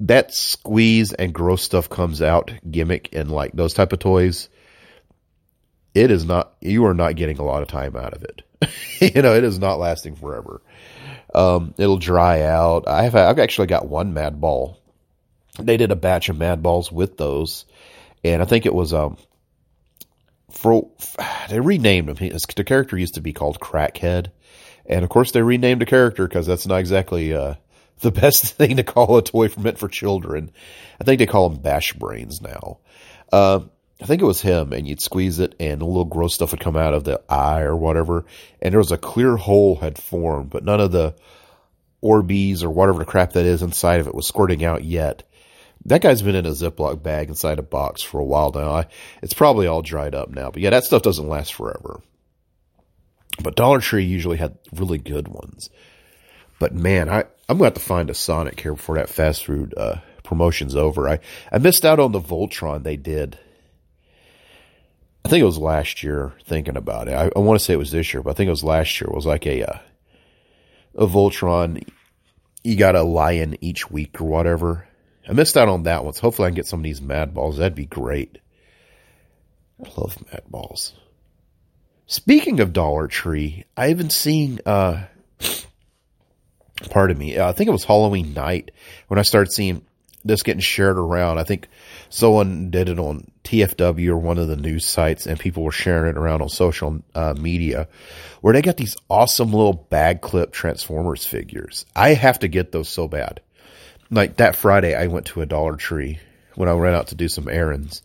That 0.00 0.32
squeeze 0.32 1.12
and 1.12 1.32
gross 1.32 1.62
stuff 1.62 1.88
comes 1.88 2.22
out 2.22 2.52
gimmick 2.68 3.10
and 3.14 3.30
like 3.30 3.52
those 3.52 3.74
type 3.74 3.92
of 3.92 3.98
toys. 3.98 4.48
It 5.94 6.10
is 6.10 6.24
not, 6.24 6.54
you 6.60 6.84
are 6.86 6.94
not 6.94 7.16
getting 7.16 7.38
a 7.38 7.44
lot 7.44 7.62
of 7.62 7.68
time 7.68 7.96
out 7.96 8.14
of 8.14 8.22
it. 8.22 8.42
you 9.14 9.22
know, 9.22 9.34
it 9.34 9.44
is 9.44 9.58
not 9.58 9.78
lasting 9.78 10.16
forever. 10.16 10.62
Um, 11.34 11.74
it'll 11.78 11.98
dry 11.98 12.42
out. 12.42 12.86
I 12.86 13.04
have, 13.04 13.16
I've 13.16 13.38
actually 13.38 13.68
got 13.68 13.88
one 13.88 14.14
Mad 14.14 14.40
Ball. 14.40 14.78
They 15.58 15.76
did 15.76 15.90
a 15.90 15.96
batch 15.96 16.28
of 16.28 16.38
Mad 16.38 16.62
Balls 16.62 16.92
with 16.92 17.16
those. 17.16 17.64
And 18.22 18.42
I 18.42 18.44
think 18.44 18.66
it 18.66 18.74
was, 18.74 18.92
um, 18.92 19.16
for 20.50 20.90
they 21.48 21.60
renamed 21.60 22.18
him. 22.18 22.36
the 22.56 22.64
character 22.64 22.98
used 22.98 23.14
to 23.14 23.20
be 23.20 23.32
called 23.32 23.60
Crackhead, 23.60 24.30
and 24.86 25.04
of 25.04 25.10
course 25.10 25.32
they 25.32 25.42
renamed 25.42 25.80
the 25.80 25.86
character 25.86 26.26
because 26.26 26.46
that's 26.46 26.66
not 26.66 26.80
exactly 26.80 27.34
uh, 27.34 27.54
the 28.00 28.12
best 28.12 28.44
thing 28.56 28.76
to 28.76 28.84
call 28.84 29.16
a 29.16 29.22
toy 29.22 29.48
meant 29.58 29.78
for 29.78 29.88
children. 29.88 30.50
I 31.00 31.04
think 31.04 31.18
they 31.18 31.26
call 31.26 31.48
them 31.48 31.60
Bash 31.60 31.92
Brains 31.94 32.40
now. 32.40 32.78
Uh, 33.32 33.60
I 34.00 34.06
think 34.06 34.22
it 34.22 34.26
was 34.26 34.40
him, 34.40 34.72
and 34.72 34.88
you'd 34.88 35.00
squeeze 35.00 35.38
it, 35.38 35.54
and 35.60 35.82
a 35.82 35.84
little 35.84 36.04
gross 36.04 36.34
stuff 36.34 36.52
would 36.52 36.60
come 36.60 36.76
out 36.76 36.94
of 36.94 37.04
the 37.04 37.20
eye 37.28 37.60
or 37.60 37.76
whatever, 37.76 38.24
and 38.62 38.72
there 38.72 38.78
was 38.78 38.92
a 38.92 38.98
clear 38.98 39.36
hole 39.36 39.76
had 39.76 39.98
formed, 39.98 40.50
but 40.50 40.64
none 40.64 40.80
of 40.80 40.92
the 40.92 41.14
Orbeez 42.02 42.62
or 42.62 42.70
whatever 42.70 43.00
the 43.00 43.04
crap 43.04 43.32
that 43.32 43.44
is 43.44 43.62
inside 43.62 44.00
of 44.00 44.06
it 44.06 44.14
was 44.14 44.26
squirting 44.26 44.64
out 44.64 44.84
yet. 44.84 45.22
That 45.86 46.02
guy's 46.02 46.22
been 46.22 46.34
in 46.34 46.46
a 46.46 46.50
Ziploc 46.50 47.02
bag 47.02 47.28
inside 47.28 47.58
a 47.58 47.62
box 47.62 48.02
for 48.02 48.20
a 48.20 48.24
while 48.24 48.52
now. 48.52 48.70
I, 48.70 48.86
it's 49.22 49.34
probably 49.34 49.66
all 49.66 49.82
dried 49.82 50.14
up 50.14 50.30
now. 50.30 50.50
But 50.50 50.62
yeah, 50.62 50.70
that 50.70 50.84
stuff 50.84 51.02
doesn't 51.02 51.28
last 51.28 51.54
forever. 51.54 52.00
But 53.42 53.56
Dollar 53.56 53.80
Tree 53.80 54.04
usually 54.04 54.36
had 54.36 54.58
really 54.74 54.98
good 54.98 55.28
ones. 55.28 55.70
But 56.58 56.74
man, 56.74 57.08
I, 57.08 57.24
I'm 57.48 57.58
going 57.58 57.60
to 57.60 57.64
have 57.64 57.74
to 57.74 57.80
find 57.80 58.10
a 58.10 58.14
Sonic 58.14 58.60
here 58.60 58.74
before 58.74 58.96
that 58.96 59.08
fast 59.08 59.46
food 59.46 59.72
uh, 59.76 59.96
promotion's 60.22 60.76
over. 60.76 61.08
I, 61.08 61.20
I 61.50 61.58
missed 61.58 61.86
out 61.86 61.98
on 61.98 62.12
the 62.12 62.20
Voltron 62.20 62.82
they 62.82 62.96
did. 62.96 63.38
I 65.24 65.28
think 65.28 65.42
it 65.42 65.46
was 65.46 65.58
last 65.58 66.02
year 66.02 66.32
thinking 66.44 66.76
about 66.76 67.08
it. 67.08 67.14
I, 67.14 67.30
I 67.34 67.38
want 67.38 67.58
to 67.58 67.64
say 67.64 67.74
it 67.74 67.78
was 67.78 67.92
this 67.92 68.12
year, 68.12 68.22
but 68.22 68.30
I 68.30 68.32
think 68.34 68.48
it 68.48 68.52
was 68.52 68.64
last 68.64 69.00
year. 69.00 69.08
It 69.08 69.14
was 69.14 69.26
like 69.26 69.46
a, 69.46 69.64
uh, 69.64 69.78
a 70.96 71.06
Voltron. 71.06 71.86
You 72.64 72.76
got 72.76 72.96
a 72.96 73.02
lion 73.02 73.56
each 73.60 73.90
week 73.90 74.20
or 74.20 74.24
whatever 74.24 74.88
I 75.30 75.32
missed 75.32 75.56
out 75.56 75.68
on 75.68 75.84
that 75.84 76.04
one. 76.04 76.12
So 76.12 76.22
hopefully 76.22 76.46
I 76.46 76.50
can 76.50 76.56
get 76.56 76.66
some 76.66 76.80
of 76.80 76.84
these 76.84 77.00
Mad 77.00 77.34
Balls. 77.34 77.58
That'd 77.58 77.76
be 77.76 77.86
great. 77.86 78.38
I 79.84 79.88
love 79.96 80.18
Mad 80.26 80.42
Balls. 80.48 80.92
Speaking 82.06 82.58
of 82.58 82.72
Dollar 82.72 83.06
Tree, 83.06 83.64
I've 83.76 83.96
been 83.96 84.10
seeing, 84.10 84.58
uh, 84.66 85.04
pardon 86.90 87.16
me, 87.16 87.36
uh, 87.36 87.48
I 87.48 87.52
think 87.52 87.68
it 87.68 87.72
was 87.72 87.84
Halloween 87.84 88.34
night 88.34 88.72
when 89.06 89.20
I 89.20 89.22
started 89.22 89.52
seeing 89.52 89.82
this 90.24 90.42
getting 90.42 90.60
shared 90.60 90.98
around. 90.98 91.38
I 91.38 91.44
think 91.44 91.68
someone 92.08 92.70
did 92.70 92.88
it 92.88 92.98
on 92.98 93.30
TFW 93.44 94.08
or 94.08 94.18
one 94.18 94.38
of 94.38 94.48
the 94.48 94.56
news 94.56 94.86
sites 94.86 95.26
and 95.26 95.38
people 95.38 95.62
were 95.62 95.72
sharing 95.72 96.10
it 96.10 96.18
around 96.18 96.42
on 96.42 96.48
social 96.48 97.00
uh, 97.14 97.34
media 97.38 97.88
where 98.40 98.52
they 98.52 98.62
got 98.62 98.76
these 98.76 98.96
awesome 99.08 99.52
little 99.52 99.72
bag 99.72 100.20
clip 100.20 100.52
Transformers 100.52 101.26
figures. 101.26 101.86
I 101.94 102.14
have 102.14 102.40
to 102.40 102.48
get 102.48 102.72
those 102.72 102.88
so 102.88 103.08
bad 103.08 103.40
like 104.10 104.36
that 104.36 104.56
Friday, 104.56 104.94
I 104.94 105.06
went 105.06 105.26
to 105.26 105.40
a 105.40 105.46
Dollar 105.46 105.76
Tree 105.76 106.18
when 106.56 106.68
I 106.68 106.72
ran 106.72 106.94
out 106.94 107.08
to 107.08 107.14
do 107.14 107.28
some 107.28 107.48
errands, 107.48 108.02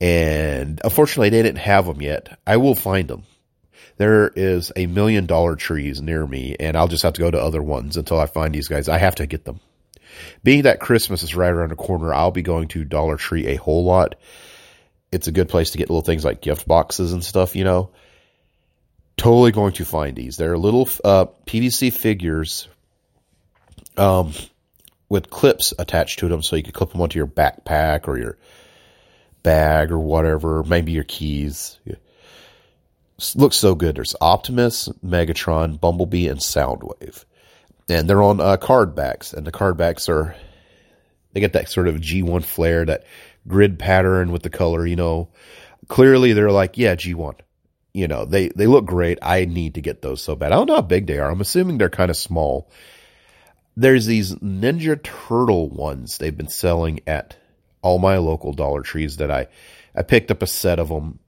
and 0.00 0.80
unfortunately, 0.82 1.30
they 1.30 1.42
didn't 1.42 1.58
have 1.58 1.86
them 1.86 2.00
yet. 2.00 2.38
I 2.46 2.56
will 2.56 2.74
find 2.74 3.08
them. 3.08 3.24
There 3.98 4.28
is 4.28 4.70
a 4.76 4.86
million 4.86 5.26
dollar 5.26 5.56
trees 5.56 6.00
near 6.00 6.24
me, 6.26 6.56
and 6.58 6.76
I'll 6.76 6.88
just 6.88 7.02
have 7.02 7.14
to 7.14 7.20
go 7.20 7.30
to 7.30 7.40
other 7.40 7.62
ones 7.62 7.96
until 7.96 8.18
I 8.18 8.26
find 8.26 8.54
these 8.54 8.68
guys. 8.68 8.88
I 8.88 8.98
have 8.98 9.16
to 9.16 9.26
get 9.26 9.44
them. 9.44 9.60
Being 10.42 10.62
that 10.62 10.80
Christmas 10.80 11.22
is 11.22 11.34
right 11.34 11.50
around 11.50 11.70
the 11.70 11.76
corner, 11.76 12.12
I'll 12.12 12.30
be 12.30 12.42
going 12.42 12.68
to 12.68 12.84
Dollar 12.84 13.16
Tree 13.16 13.46
a 13.46 13.56
whole 13.56 13.84
lot. 13.84 14.16
It's 15.10 15.28
a 15.28 15.32
good 15.32 15.48
place 15.48 15.70
to 15.70 15.78
get 15.78 15.88
little 15.88 16.02
things 16.02 16.24
like 16.24 16.40
gift 16.40 16.68
boxes 16.68 17.12
and 17.12 17.24
stuff, 17.24 17.56
you 17.56 17.64
know. 17.64 17.90
Totally 19.16 19.52
going 19.52 19.72
to 19.74 19.84
find 19.84 20.16
these. 20.16 20.36
They're 20.36 20.58
little 20.58 20.88
uh, 21.04 21.26
PVC 21.46 21.92
figures. 21.92 22.68
Um, 23.96 24.32
with 25.08 25.30
clips 25.30 25.72
attached 25.78 26.18
to 26.18 26.28
them 26.28 26.42
so 26.42 26.56
you 26.56 26.62
can 26.62 26.72
clip 26.72 26.92
them 26.92 27.00
onto 27.00 27.18
your 27.18 27.26
backpack 27.26 28.08
or 28.08 28.18
your 28.18 28.36
bag 29.42 29.90
or 29.90 29.98
whatever, 29.98 30.62
maybe 30.64 30.92
your 30.92 31.04
keys. 31.04 31.78
Looks 33.34 33.56
so 33.56 33.74
good. 33.74 33.96
There's 33.96 34.14
Optimus, 34.20 34.88
Megatron, 35.04 35.80
Bumblebee, 35.80 36.28
and 36.28 36.38
Soundwave. 36.38 37.24
And 37.88 38.08
they're 38.08 38.22
on 38.22 38.40
uh, 38.40 38.56
card 38.58 38.94
backs, 38.94 39.32
and 39.32 39.46
the 39.46 39.52
card 39.52 39.76
backs 39.76 40.08
are, 40.08 40.36
they 41.32 41.40
get 41.40 41.54
that 41.54 41.70
sort 41.70 41.88
of 41.88 41.96
G1 41.96 42.44
flair, 42.44 42.84
that 42.84 43.04
grid 43.46 43.78
pattern 43.78 44.30
with 44.30 44.42
the 44.42 44.50
color, 44.50 44.86
you 44.86 44.96
know. 44.96 45.28
Clearly 45.88 46.32
they're 46.34 46.50
like, 46.50 46.76
yeah, 46.76 46.94
G1. 46.94 47.34
You 47.94 48.06
know, 48.06 48.26
they, 48.26 48.48
they 48.48 48.66
look 48.66 48.84
great. 48.84 49.18
I 49.22 49.46
need 49.46 49.74
to 49.74 49.80
get 49.80 50.02
those 50.02 50.22
so 50.22 50.36
bad. 50.36 50.52
I 50.52 50.56
don't 50.56 50.66
know 50.66 50.76
how 50.76 50.82
big 50.82 51.06
they 51.06 51.18
are. 51.18 51.30
I'm 51.30 51.40
assuming 51.40 51.78
they're 51.78 51.88
kind 51.88 52.10
of 52.10 52.16
small 52.16 52.70
there's 53.78 54.06
these 54.06 54.34
Ninja 54.36 55.00
Turtle 55.00 55.70
ones 55.70 56.18
they've 56.18 56.36
been 56.36 56.48
selling 56.48 56.98
at 57.06 57.36
all 57.80 58.00
my 58.00 58.18
local 58.18 58.52
Dollar 58.52 58.82
Trees 58.82 59.18
that 59.18 59.30
I, 59.30 59.46
I 59.94 60.02
picked 60.02 60.32
up 60.32 60.42
a 60.42 60.48
set 60.48 60.80
of 60.80 60.88
them 60.88 61.20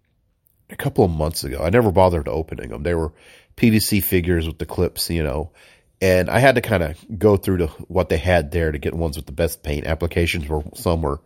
a 0.68 0.75
couple 0.75 1.05
of 1.05 1.12
months 1.12 1.44
ago. 1.44 1.62
I 1.62 1.70
never 1.70 1.92
bothered 1.92 2.27
opening 2.27 2.70
them. 2.70 2.83
They 2.83 2.94
were 2.94 3.12
PVC 3.57 4.03
figures 4.03 4.49
with 4.49 4.59
the 4.59 4.66
clips, 4.66 5.09
you 5.11 5.23
know, 5.23 5.53
and 6.00 6.30
I 6.30 6.38
had 6.38 6.54
to 6.54 6.60
kind 6.60 6.82
of 6.82 7.18
go 7.18 7.36
through 7.36 7.58
to 7.58 7.66
what 7.88 8.08
they 8.08 8.16
had 8.16 8.50
there 8.50 8.72
to 8.72 8.78
get 8.78 8.94
ones 8.94 9.16
with 9.16 9.26
the 9.26 9.32
best 9.32 9.62
paint 9.62 9.86
applications 9.86 10.48
where 10.48 10.62
some 10.74 11.02
were 11.02 11.20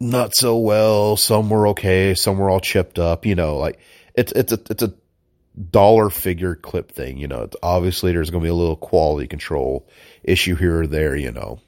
not 0.00 0.34
so 0.34 0.58
well, 0.58 1.16
some 1.16 1.50
were 1.50 1.68
okay, 1.68 2.14
some 2.14 2.38
were 2.38 2.50
all 2.50 2.60
chipped 2.60 2.98
up, 2.98 3.26
you 3.26 3.34
know, 3.34 3.58
like 3.58 3.78
it's, 4.14 4.32
it's 4.32 4.52
a, 4.52 4.60
it's 4.70 4.82
a 4.82 4.94
dollar 5.58 6.10
figure 6.10 6.54
clip 6.54 6.92
thing. 6.92 7.18
You 7.18 7.28
know, 7.28 7.48
obviously 7.62 8.12
there's 8.12 8.30
going 8.30 8.42
to 8.42 8.46
be 8.46 8.50
a 8.50 8.54
little 8.54 8.76
quality 8.76 9.26
control 9.26 9.86
issue 10.22 10.54
here 10.54 10.82
or 10.82 10.86
there. 10.86 11.16
You 11.16 11.32
know, 11.32 11.60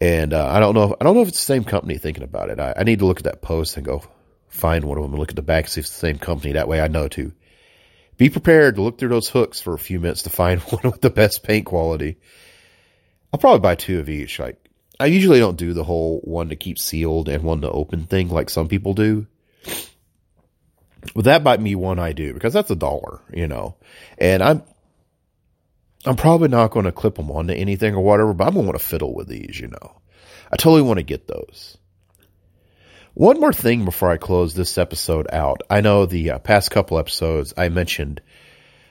and 0.00 0.32
uh, 0.32 0.46
I 0.46 0.60
don't 0.60 0.74
know. 0.74 0.84
If, 0.84 0.92
I 1.00 1.04
don't 1.04 1.14
know 1.14 1.22
if 1.22 1.28
it's 1.28 1.40
the 1.40 1.44
same 1.44 1.64
company 1.64 1.98
thinking 1.98 2.24
about 2.24 2.50
it. 2.50 2.58
I, 2.60 2.74
I, 2.76 2.82
need 2.84 3.00
to 3.00 3.06
look 3.06 3.18
at 3.18 3.24
that 3.24 3.42
post 3.42 3.76
and 3.76 3.86
go 3.86 4.02
find 4.48 4.84
one 4.84 4.98
of 4.98 5.04
them 5.04 5.12
and 5.12 5.20
look 5.20 5.30
at 5.30 5.36
the 5.36 5.42
back 5.42 5.68
see 5.68 5.80
if 5.80 5.86
it's 5.86 5.94
the 5.94 6.06
same 6.06 6.18
company. 6.18 6.52
That 6.52 6.68
way, 6.68 6.80
I 6.80 6.88
know 6.88 7.08
to 7.08 7.32
be 8.22 8.30
prepared 8.30 8.76
to 8.76 8.82
look 8.82 8.98
through 8.98 9.08
those 9.08 9.28
hooks 9.28 9.60
for 9.60 9.74
a 9.74 9.78
few 9.78 9.98
minutes 9.98 10.22
to 10.22 10.30
find 10.30 10.60
one 10.60 10.92
with 10.92 11.00
the 11.00 11.10
best 11.10 11.42
paint 11.42 11.66
quality. 11.66 12.18
I'll 13.32 13.40
probably 13.40 13.58
buy 13.58 13.74
two 13.74 13.98
of 13.98 14.08
each. 14.08 14.38
Like 14.38 14.64
I 15.00 15.06
usually 15.06 15.40
don't 15.40 15.56
do 15.56 15.72
the 15.72 15.82
whole 15.82 16.20
one 16.20 16.50
to 16.50 16.56
keep 16.56 16.78
sealed 16.78 17.28
and 17.28 17.42
one 17.42 17.62
to 17.62 17.70
open 17.70 18.06
thing 18.06 18.28
like 18.28 18.48
some 18.48 18.68
people 18.68 18.94
do. 18.94 19.26
But 21.16 21.24
that 21.24 21.42
might 21.42 21.62
be 21.62 21.74
one 21.74 21.98
I 21.98 22.12
do 22.12 22.32
because 22.32 22.52
that's 22.52 22.70
a 22.70 22.76
dollar, 22.76 23.20
you 23.32 23.48
know, 23.48 23.74
and 24.18 24.40
I'm, 24.40 24.62
I'm 26.04 26.14
probably 26.14 26.46
not 26.46 26.70
going 26.70 26.84
to 26.84 26.92
clip 26.92 27.16
them 27.16 27.30
onto 27.30 27.52
anything 27.54 27.96
or 27.96 28.04
whatever, 28.04 28.34
but 28.34 28.46
I'm 28.46 28.54
going 28.54 28.66
to 28.66 28.70
want 28.70 28.80
to 28.80 28.86
fiddle 28.86 29.12
with 29.12 29.26
these, 29.26 29.58
you 29.58 29.66
know. 29.66 30.00
I 30.52 30.56
totally 30.56 30.82
want 30.82 30.98
to 30.98 31.02
get 31.02 31.26
those. 31.26 31.76
One 33.14 33.40
more 33.40 33.52
thing 33.52 33.84
before 33.84 34.10
I 34.10 34.16
close 34.16 34.54
this 34.54 34.78
episode 34.78 35.26
out. 35.30 35.60
I 35.68 35.82
know 35.82 36.06
the 36.06 36.30
uh, 36.30 36.38
past 36.38 36.70
couple 36.70 36.98
episodes 36.98 37.52
I 37.58 37.68
mentioned 37.68 38.22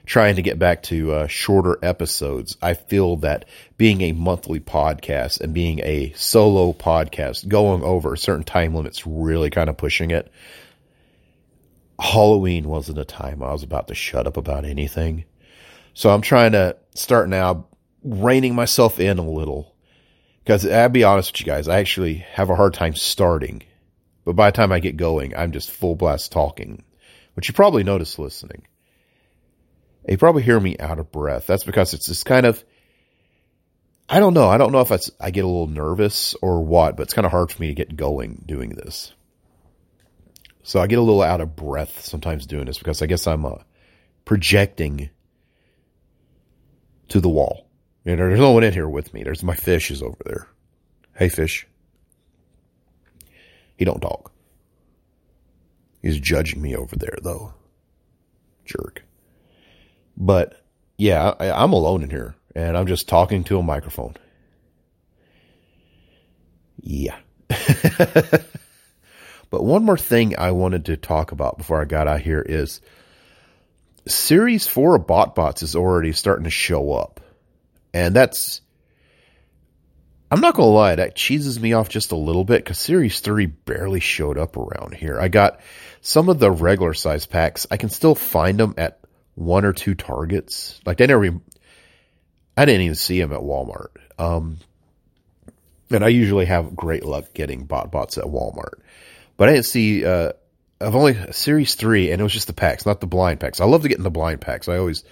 trying 0.05 0.35
to 0.35 0.43
get 0.43 0.59
back 0.59 0.83
to 0.83 1.11
uh, 1.11 1.27
shorter 1.27 1.79
episodes. 1.81 2.55
I 2.61 2.75
feel 2.75 3.15
that 3.17 3.45
being 3.77 4.01
a 4.01 4.11
monthly 4.11 4.59
podcast 4.59 5.41
and 5.41 5.55
being 5.55 5.79
a 5.79 6.13
solo 6.15 6.71
podcast, 6.71 7.47
going 7.47 7.81
over 7.81 8.15
certain 8.15 8.43
time 8.43 8.75
limits, 8.75 9.07
really 9.07 9.49
kind 9.49 9.71
of 9.71 9.77
pushing 9.77 10.11
it. 10.11 10.31
Halloween 11.99 12.69
wasn't 12.69 12.99
a 12.99 13.05
time 13.05 13.41
I 13.41 13.51
was 13.51 13.63
about 13.63 13.87
to 13.87 13.95
shut 13.95 14.27
up 14.27 14.37
about 14.37 14.65
anything. 14.65 15.25
So 15.95 16.11
I'm 16.11 16.21
trying 16.21 16.51
to 16.51 16.77
start 16.93 17.27
now 17.27 17.65
reining 18.03 18.53
myself 18.53 18.99
in 18.99 19.17
a 19.17 19.27
little. 19.27 19.75
Because 20.43 20.63
I'll 20.67 20.89
be 20.89 21.03
honest 21.03 21.33
with 21.33 21.39
you 21.39 21.45
guys, 21.51 21.67
I 21.67 21.79
actually 21.79 22.17
have 22.33 22.51
a 22.51 22.55
hard 22.55 22.75
time 22.75 22.93
starting. 22.93 23.63
But 24.25 24.35
by 24.35 24.49
the 24.49 24.55
time 24.55 24.71
I 24.71 24.79
get 24.79 24.97
going, 24.97 25.35
I'm 25.35 25.51
just 25.51 25.71
full 25.71 25.95
blast 25.95 26.31
talking, 26.31 26.83
which 27.33 27.47
you 27.47 27.53
probably 27.53 27.83
notice 27.83 28.19
listening. 28.19 28.67
You 30.07 30.17
probably 30.17 30.43
hear 30.43 30.59
me 30.59 30.77
out 30.79 30.99
of 30.99 31.11
breath. 31.11 31.47
That's 31.47 31.63
because 31.63 31.93
it's 31.93 32.07
this 32.07 32.23
kind 32.23 32.45
of, 32.45 32.63
I 34.09 34.19
don't 34.19 34.33
know. 34.33 34.49
I 34.49 34.57
don't 34.57 34.71
know 34.71 34.81
if 34.81 34.91
I 35.19 35.31
get 35.31 35.45
a 35.45 35.47
little 35.47 35.67
nervous 35.67 36.35
or 36.41 36.63
what, 36.63 36.97
but 36.97 37.03
it's 37.03 37.13
kind 37.13 37.25
of 37.25 37.31
hard 37.31 37.51
for 37.51 37.61
me 37.61 37.67
to 37.67 37.73
get 37.73 37.95
going 37.95 38.43
doing 38.45 38.69
this. 38.69 39.13
So 40.63 40.79
I 40.79 40.87
get 40.87 40.99
a 40.99 41.03
little 41.03 41.21
out 41.21 41.41
of 41.41 41.55
breath 41.55 42.03
sometimes 42.05 42.45
doing 42.45 42.65
this 42.65 42.77
because 42.77 43.01
I 43.01 43.07
guess 43.07 43.25
I'm 43.25 43.45
uh, 43.45 43.57
projecting 44.25 45.09
to 47.09 47.19
the 47.19 47.29
wall. 47.29 47.67
You 48.05 48.15
know, 48.15 48.27
there's 48.27 48.39
no 48.39 48.51
one 48.51 48.63
in 48.63 48.73
here 48.73 48.89
with 48.89 49.13
me. 49.13 49.23
There's 49.23 49.43
my 49.43 49.55
fish 49.55 49.91
is 49.91 50.01
over 50.01 50.17
there. 50.25 50.47
Hey, 51.15 51.29
fish. 51.29 51.67
He 53.81 53.85
don't 53.85 53.99
talk. 53.99 54.31
He's 56.03 56.19
judging 56.19 56.61
me 56.61 56.75
over 56.75 56.95
there, 56.95 57.17
though. 57.23 57.55
Jerk. 58.63 59.03
But 60.15 60.53
yeah, 60.99 61.33
I, 61.39 61.49
I'm 61.49 61.73
alone 61.73 62.03
in 62.03 62.11
here, 62.11 62.35
and 62.55 62.77
I'm 62.77 62.85
just 62.85 63.09
talking 63.09 63.43
to 63.45 63.57
a 63.57 63.63
microphone. 63.63 64.17
Yeah. 66.79 67.17
but 67.49 68.43
one 69.49 69.83
more 69.83 69.97
thing 69.97 70.37
I 70.37 70.51
wanted 70.51 70.85
to 70.85 70.95
talk 70.95 71.31
about 71.31 71.57
before 71.57 71.81
I 71.81 71.85
got 71.85 72.07
out 72.07 72.21
here 72.21 72.45
is 72.47 72.81
Series 74.07 74.67
4 74.67 74.97
of 74.97 75.07
BotBots 75.07 75.63
is 75.63 75.75
already 75.75 76.11
starting 76.11 76.43
to 76.43 76.51
show 76.51 76.93
up. 76.93 77.19
And 77.95 78.15
that's, 78.15 78.61
I'm 80.31 80.39
not 80.39 80.55
to 80.55 80.63
lie, 80.63 80.95
that 80.95 81.13
cheeses 81.13 81.59
me 81.59 81.73
off 81.73 81.89
just 81.89 82.13
a 82.13 82.15
little 82.15 82.45
bit 82.45 82.63
because 82.63 82.79
Series 82.79 83.19
3 83.19 83.47
barely 83.47 83.99
showed 83.99 84.37
up 84.37 84.55
around 84.55 84.93
here. 84.93 85.19
I 85.19 85.27
got 85.27 85.59
some 85.99 86.29
of 86.29 86.39
the 86.39 86.49
regular 86.49 86.93
size 86.93 87.25
packs. 87.25 87.67
I 87.69 87.75
can 87.75 87.89
still 87.89 88.15
find 88.15 88.57
them 88.57 88.73
at 88.77 89.01
one 89.35 89.65
or 89.65 89.73
two 89.73 89.93
targets. 89.93 90.79
Like 90.85 90.97
they 90.97 91.07
never, 91.07 91.25
even, 91.25 91.41
I 92.55 92.63
didn't 92.63 92.81
even 92.81 92.95
see 92.95 93.19
them 93.19 93.33
at 93.33 93.41
Walmart. 93.41 93.89
Um, 94.17 94.59
and 95.89 96.05
I 96.05 96.07
usually 96.07 96.45
have 96.45 96.77
great 96.77 97.03
luck 97.03 97.33
getting 97.33 97.65
bot 97.65 97.91
bots 97.91 98.17
at 98.17 98.23
Walmart, 98.23 98.79
but 99.35 99.49
I 99.49 99.53
didn't 99.53 99.65
see, 99.65 100.05
uh, 100.05 100.31
I've 100.79 100.95
only 100.95 101.17
series 101.33 101.75
three 101.75 102.09
and 102.09 102.21
it 102.21 102.23
was 102.23 102.31
just 102.31 102.47
the 102.47 102.53
packs, 102.53 102.85
not 102.85 103.01
the 103.01 103.07
blind 103.07 103.41
packs. 103.41 103.59
I 103.59 103.65
love 103.65 103.81
to 103.81 103.89
get 103.89 103.97
in 103.97 104.03
the 104.05 104.09
blind 104.09 104.39
packs. 104.39 104.69
I 104.69 104.77
always, 104.77 105.03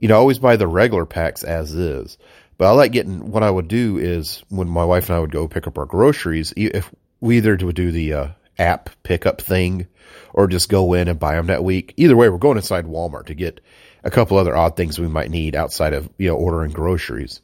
you 0.00 0.08
know, 0.08 0.18
always 0.18 0.40
buy 0.40 0.56
the 0.56 0.66
regular 0.66 1.06
packs 1.06 1.44
as 1.44 1.72
is, 1.72 2.18
but 2.58 2.66
I 2.66 2.72
like 2.72 2.92
getting, 2.92 3.30
what 3.30 3.42
I 3.42 3.50
would 3.50 3.68
do 3.68 3.96
is 3.96 4.42
when 4.48 4.68
my 4.68 4.84
wife 4.84 5.08
and 5.08 5.16
I 5.16 5.20
would 5.20 5.32
go 5.32 5.48
pick 5.48 5.66
up 5.66 5.78
our 5.78 5.86
groceries, 5.86 6.52
if 6.56 6.92
we 7.20 7.38
either 7.38 7.56
would 7.56 7.76
do 7.76 7.90
the, 7.90 8.12
uh, 8.12 8.28
app 8.58 8.90
pickup 9.02 9.40
thing 9.40 9.86
or 10.34 10.46
just 10.46 10.68
go 10.68 10.92
in 10.94 11.08
and 11.08 11.18
buy 11.18 11.36
them 11.36 11.46
that 11.46 11.64
week. 11.64 11.94
Either 11.96 12.16
way, 12.16 12.28
we're 12.28 12.38
going 12.38 12.56
inside 12.56 12.86
Walmart 12.86 13.26
to 13.26 13.34
get 13.34 13.60
a 14.04 14.10
couple 14.10 14.36
other 14.36 14.56
odd 14.56 14.76
things 14.76 14.98
we 14.98 15.08
might 15.08 15.30
need 15.30 15.54
outside 15.54 15.94
of, 15.94 16.08
you 16.18 16.28
know, 16.28 16.36
ordering 16.36 16.72
groceries. 16.72 17.40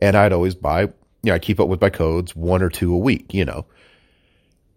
And 0.00 0.16
I'd 0.16 0.32
always 0.32 0.54
buy, 0.54 0.82
you 0.82 0.92
know, 1.24 1.34
I 1.34 1.38
keep 1.38 1.60
up 1.60 1.68
with 1.68 1.80
my 1.80 1.90
codes, 1.90 2.34
one 2.34 2.62
or 2.62 2.70
two 2.70 2.94
a 2.94 2.98
week, 2.98 3.34
you 3.34 3.44
know. 3.44 3.66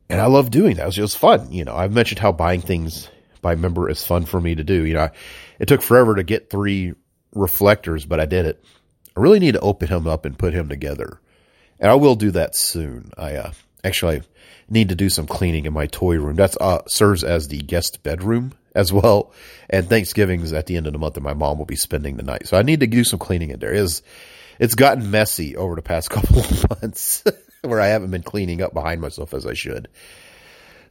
And 0.10 0.19
I 0.19 0.26
love 0.26 0.52
doing 0.52 0.76
that. 0.76 0.84
It 0.84 0.88
was 0.88 0.95
just 0.95 1.17
fun. 1.17 1.52
You 1.52 1.63
know, 1.63 1.76
I've 1.76 1.93
mentioned 1.93 2.19
how 2.19 2.32
buying 2.32 2.62
things 2.62 3.10
by 3.41 3.56
member 3.56 3.89
is 3.89 4.06
fun 4.06 4.26
for 4.26 4.41
me 4.41 4.56
to 4.56 4.63
do. 4.63 4.86
You 4.86 4.95
know, 4.95 5.10
it 5.60 5.67
took 5.67 5.82
forever 5.82 6.15
to 6.15 6.24
get 6.24 6.50
three 6.50 6.93
reflectors, 7.34 8.06
but 8.06 8.19
I 8.19 8.26
did 8.26 8.45
it. 8.45 8.63
I 9.15 9.19
really 9.19 9.39
need 9.39 9.54
to 9.54 9.60
open 9.60 9.88
him 9.88 10.08
up 10.08 10.26
and 10.26 10.38
put 10.38 10.54
him 10.54 10.69
together. 10.69 11.19
And 11.80 11.91
I 11.91 11.95
will 11.95 12.15
do 12.15 12.32
that 12.32 12.56
soon. 12.56 13.12
I, 13.17 13.36
uh, 13.36 13.52
actually, 13.84 14.21
need 14.69 14.89
to 14.89 14.95
do 14.95 15.10
some 15.10 15.28
cleaning 15.28 15.65
in 15.65 15.74
my 15.74 15.86
toy 15.88 16.15
room. 16.15 16.36
That 16.38 16.56
uh, 16.62 16.82
serves 16.88 17.24
as 17.24 17.47
the 17.47 17.60
guest 17.60 18.04
bedroom 18.04 18.54
as 18.74 18.93
well. 18.93 19.34
And 19.69 19.88
Thanksgiving's 19.88 20.54
at 20.54 20.65
the 20.65 20.78
end 20.78 20.88
of 20.88 20.93
the 20.93 21.00
month, 21.00 21.17
and 21.17 21.24
my 21.24 21.34
mom 21.34 21.58
will 21.58 21.65
be 21.65 21.76
spending 21.76 22.17
the 22.17 22.24
night. 22.24 22.47
So 22.47 22.58
I 22.58 22.62
need 22.62 22.80
to 22.80 22.88
do 22.88 23.04
some 23.04 23.19
cleaning 23.19 23.50
in 23.50 23.60
there. 23.60 23.74
Is 23.74 24.02
it's 24.60 24.76
gotten 24.76 25.12
messy 25.12 25.58
over 25.58 25.76
the 25.76 25.82
past 25.82 26.10
couple 26.12 26.39
of 26.39 26.82
months 26.82 27.24
where 27.62 27.82
I 27.82 27.88
haven't 27.88 28.12
been 28.12 28.24
cleaning 28.24 28.62
up 28.62 28.74
behind 28.74 29.02
myself 29.02 29.34
as 29.34 29.45
I 29.45 29.54
should. 29.54 29.89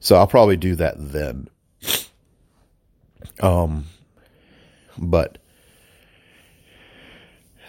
So 0.01 0.17
I'll 0.17 0.27
probably 0.27 0.57
do 0.57 0.77
that 0.77 0.95
then. 0.99 1.49
Um, 3.41 3.87
but 4.99 5.39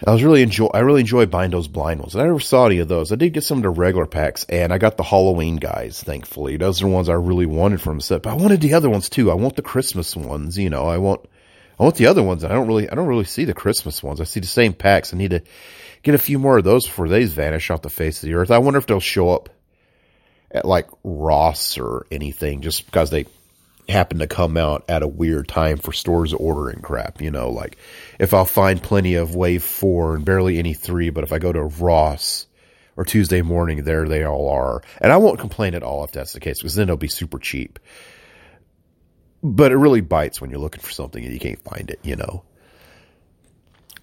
I 0.06 0.12
was 0.12 0.24
really 0.24 0.42
enjoy. 0.42 0.66
I 0.66 0.80
really 0.80 1.00
enjoy 1.00 1.26
buying 1.26 1.50
those 1.50 1.68
blind 1.68 2.00
ones. 2.00 2.16
I 2.16 2.24
never 2.24 2.40
saw 2.40 2.66
any 2.66 2.78
of 2.78 2.88
those. 2.88 3.12
I 3.12 3.16
did 3.16 3.34
get 3.34 3.44
some 3.44 3.58
of 3.58 3.62
the 3.62 3.70
regular 3.70 4.06
packs, 4.06 4.44
and 4.48 4.72
I 4.72 4.78
got 4.78 4.96
the 4.96 5.04
Halloween 5.04 5.56
guys. 5.56 6.02
Thankfully, 6.02 6.56
those 6.56 6.82
are 6.82 6.86
the 6.86 6.92
ones 6.92 7.08
I 7.08 7.14
really 7.14 7.46
wanted 7.46 7.80
from 7.80 7.98
the 7.98 8.02
set. 8.02 8.22
But 8.22 8.30
I 8.30 8.34
wanted 8.34 8.60
the 8.60 8.74
other 8.74 8.90
ones 8.90 9.08
too. 9.08 9.30
I 9.30 9.34
want 9.34 9.56
the 9.56 9.62
Christmas 9.62 10.16
ones. 10.16 10.58
You 10.58 10.70
know, 10.70 10.86
I 10.86 10.98
want, 10.98 11.24
I 11.78 11.84
want 11.84 11.96
the 11.96 12.06
other 12.06 12.22
ones. 12.22 12.42
I 12.42 12.48
don't 12.48 12.66
really, 12.66 12.90
I 12.90 12.94
don't 12.94 13.06
really 13.06 13.24
see 13.24 13.44
the 13.44 13.54
Christmas 13.54 14.02
ones. 14.02 14.20
I 14.20 14.24
see 14.24 14.40
the 14.40 14.46
same 14.46 14.72
packs. 14.72 15.14
I 15.14 15.16
need 15.16 15.30
to 15.30 15.42
get 16.02 16.16
a 16.16 16.18
few 16.18 16.38
more 16.38 16.58
of 16.58 16.64
those 16.64 16.86
before 16.86 17.08
they 17.08 17.24
vanish 17.24 17.70
off 17.70 17.82
the 17.82 17.90
face 17.90 18.22
of 18.22 18.28
the 18.28 18.34
earth. 18.34 18.50
I 18.50 18.58
wonder 18.58 18.78
if 18.78 18.86
they'll 18.86 19.00
show 19.00 19.30
up 19.30 19.50
at 20.50 20.64
like 20.64 20.88
Ross 21.04 21.78
or 21.78 22.06
anything, 22.10 22.60
just 22.60 22.86
because 22.86 23.10
they 23.10 23.26
happen 23.92 24.18
to 24.18 24.26
come 24.26 24.56
out 24.56 24.84
at 24.88 25.02
a 25.02 25.08
weird 25.08 25.48
time 25.48 25.78
for 25.78 25.92
stores 25.92 26.32
ordering 26.32 26.80
crap. 26.80 27.20
You 27.20 27.30
know, 27.30 27.50
like 27.50 27.76
if 28.18 28.34
I'll 28.34 28.44
find 28.44 28.82
plenty 28.82 29.14
of 29.14 29.36
wave 29.36 29.62
four 29.62 30.16
and 30.16 30.24
barely 30.24 30.58
any 30.58 30.74
three, 30.74 31.10
but 31.10 31.24
if 31.24 31.32
I 31.32 31.38
go 31.38 31.52
to 31.52 31.62
Ross 31.62 32.46
or 32.96 33.04
Tuesday 33.04 33.42
morning, 33.42 33.84
there 33.84 34.08
they 34.08 34.24
all 34.24 34.48
are. 34.48 34.82
And 35.00 35.12
I 35.12 35.16
won't 35.16 35.38
complain 35.38 35.74
at 35.74 35.82
all 35.82 36.04
if 36.04 36.12
that's 36.12 36.32
the 36.32 36.40
case 36.40 36.58
because 36.58 36.74
then 36.74 36.84
it'll 36.84 36.96
be 36.96 37.08
super 37.08 37.38
cheap. 37.38 37.78
But 39.42 39.72
it 39.72 39.76
really 39.76 40.00
bites 40.00 40.40
when 40.40 40.50
you're 40.50 40.60
looking 40.60 40.82
for 40.82 40.92
something 40.92 41.24
and 41.24 41.32
you 41.32 41.40
can't 41.40 41.62
find 41.62 41.90
it, 41.90 42.00
you 42.02 42.16
know. 42.16 42.44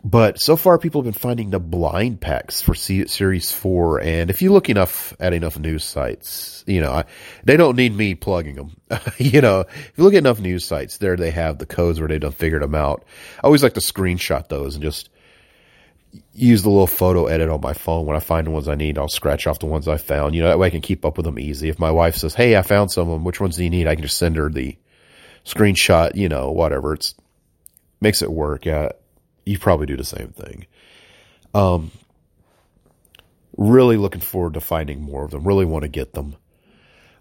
But 0.03 0.39
so 0.39 0.55
far, 0.55 0.77
people 0.77 1.01
have 1.01 1.13
been 1.13 1.19
finding 1.19 1.49
the 1.49 1.59
blind 1.59 2.21
packs 2.21 2.61
for 2.61 2.73
Series 2.73 3.51
4. 3.51 4.01
And 4.01 4.29
if 4.29 4.41
you 4.41 4.53
look 4.53 4.69
enough 4.69 5.13
at 5.19 5.33
enough 5.33 5.59
news 5.59 5.83
sites, 5.83 6.63
you 6.65 6.79
know, 6.79 6.91
I, 6.91 7.05
they 7.43 7.57
don't 7.57 7.75
need 7.75 7.93
me 7.93 8.15
plugging 8.15 8.55
them. 8.55 8.77
you 9.17 9.41
know, 9.41 9.61
if 9.61 9.93
you 9.97 10.05
look 10.05 10.13
at 10.13 10.19
enough 10.19 10.39
news 10.39 10.63
sites, 10.63 10.97
there 10.97 11.17
they 11.17 11.31
have 11.31 11.57
the 11.57 11.65
codes 11.65 11.99
where 11.99 12.07
they've 12.07 12.19
done 12.19 12.31
figured 12.31 12.61
them 12.61 12.75
out. 12.75 13.03
I 13.37 13.47
always 13.47 13.61
like 13.61 13.73
to 13.73 13.81
screenshot 13.81 14.47
those 14.47 14.75
and 14.75 14.83
just 14.83 15.09
use 16.33 16.63
the 16.63 16.69
little 16.69 16.87
photo 16.87 17.25
edit 17.25 17.49
on 17.49 17.59
my 17.59 17.73
phone. 17.73 18.05
When 18.05 18.15
I 18.15 18.21
find 18.21 18.47
the 18.47 18.51
ones 18.51 18.69
I 18.69 18.75
need, 18.75 18.97
I'll 18.97 19.09
scratch 19.09 19.47
off 19.47 19.59
the 19.59 19.65
ones 19.65 19.89
I 19.89 19.97
found. 19.97 20.33
You 20.33 20.41
know, 20.41 20.47
that 20.47 20.59
way 20.59 20.67
I 20.67 20.71
can 20.71 20.81
keep 20.81 21.03
up 21.03 21.17
with 21.17 21.25
them 21.25 21.37
easy. 21.37 21.67
If 21.67 21.77
my 21.77 21.91
wife 21.91 22.15
says, 22.15 22.33
Hey, 22.33 22.55
I 22.55 22.61
found 22.61 22.89
some 22.89 23.09
of 23.09 23.15
them. 23.15 23.25
Which 23.25 23.41
ones 23.41 23.57
do 23.57 23.65
you 23.65 23.69
need? 23.69 23.87
I 23.87 23.95
can 23.95 24.03
just 24.03 24.17
send 24.17 24.37
her 24.37 24.49
the 24.49 24.77
screenshot, 25.43 26.15
you 26.15 26.29
know, 26.29 26.51
whatever. 26.51 26.93
It's 26.93 27.15
makes 27.99 28.21
it 28.21 28.31
work. 28.31 28.65
You 29.49 29.57
probably 29.57 29.87
do 29.87 29.97
the 29.97 30.03
same 30.03 30.29
thing. 30.29 30.67
Um, 31.55 31.91
really 33.57 33.97
looking 33.97 34.21
forward 34.21 34.53
to 34.53 34.61
finding 34.61 35.01
more 35.01 35.25
of 35.25 35.31
them. 35.31 35.47
Really 35.47 35.65
want 35.65 35.83
to 35.83 35.89
get 35.89 36.13
them. 36.13 36.35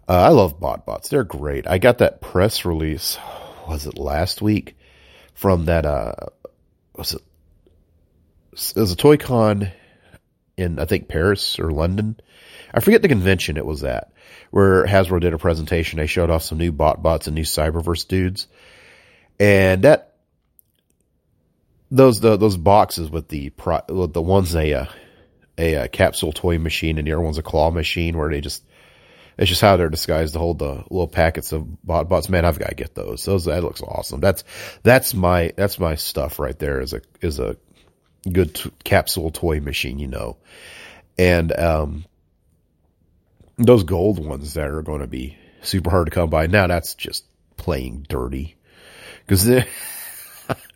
Uh, 0.07 0.21
I 0.21 0.29
love 0.29 0.61
BotBots. 0.61 1.09
They're 1.09 1.25
great. 1.25 1.67
I 1.67 1.79
got 1.79 1.99
that 1.99 2.21
press 2.21 2.67
release. 2.67 3.19
Was 3.67 3.87
it 3.87 3.97
last 3.97 4.43
week? 4.43 4.77
From 5.33 5.67
that, 5.67 5.87
uh, 5.87 6.15
was 6.97 7.15
it? 7.15 7.23
It 8.53 8.81
was 8.81 8.93
a 8.93 8.97
Toy 8.97 9.17
Con 9.17 9.71
in, 10.57 10.79
I 10.79 10.85
think, 10.85 11.09
Paris 11.09 11.59
or 11.59 11.71
London. 11.71 12.19
I 12.75 12.81
forget 12.81 13.03
the 13.03 13.09
convention 13.09 13.57
it 13.57 13.65
was 13.65 13.85
at, 13.85 14.13
where 14.51 14.85
Hasbro 14.85 15.21
did 15.21 15.33
a 15.33 15.39
presentation. 15.39 15.99
They 15.99 16.07
showed 16.07 16.29
off 16.29 16.43
some 16.43 16.59
new 16.59 16.73
BotBots 16.73 17.27
and 17.27 17.35
new 17.35 17.45
Cyberverse 17.45 18.07
dudes. 18.07 18.49
And 19.39 19.83
that 19.83 20.08
those 21.91 22.21
the, 22.21 22.37
those 22.37 22.57
boxes 22.57 23.11
with 23.11 23.29
the 23.29 23.51
pro, 23.51 23.81
the 23.89 24.23
ones 24.23 24.55
a 24.55 24.73
uh, 24.75 24.87
a, 25.57 25.75
a 25.75 25.89
capsule 25.89 26.33
toy 26.33 26.59
machine 26.59 26.99
and 26.99 27.07
the 27.07 27.13
other 27.13 27.21
one's 27.21 27.39
a 27.39 27.43
claw 27.43 27.71
machine 27.71 28.17
where 28.17 28.31
they 28.31 28.41
just 28.41 28.63
it's 29.37 29.49
just 29.49 29.61
how 29.61 29.77
they're 29.77 29.89
disguised 29.89 30.33
to 30.33 30.41
hold 30.41 30.59
the 30.59 30.85
little 30.91 31.07
packets 31.09 31.53
of 31.53 31.85
bot 31.85 32.09
bots. 32.09 32.29
Man, 32.29 32.45
I've 32.45 32.59
got 32.59 32.71
to 32.71 32.75
get 32.75 32.95
those. 32.95 33.25
Those 33.25 33.45
that 33.45 33.63
looks 33.63 33.83
awesome. 33.83 34.21
That's 34.21 34.45
that's 34.83 35.15
my 35.15 35.53
that's 35.57 35.79
my 35.79 35.95
stuff 35.95 36.39
right 36.39 36.59
there. 36.59 36.81
Is 36.81 36.93
a 36.93 37.03
is 37.21 37.39
a 37.39 37.57
good 38.31 38.55
t- 38.55 38.73
capsule 38.85 39.31
toy 39.31 39.61
machine, 39.61 39.99
you 39.99 40.09
know, 40.09 40.37
and 41.17 41.57
um 41.57 42.05
those 43.57 43.85
gold 43.85 44.25
ones 44.25 44.55
that 44.55 44.69
are 44.69 44.83
going 44.83 45.01
to 45.01 45.07
be 45.07 45.37
super 45.63 45.91
hard 45.91 46.07
to 46.07 46.13
come 46.13 46.31
by. 46.31 46.47
Now 46.47 46.67
that's 46.67 46.95
just 46.95 47.25
playing 47.57 48.07
dirty 48.09 48.57
because 49.27 49.49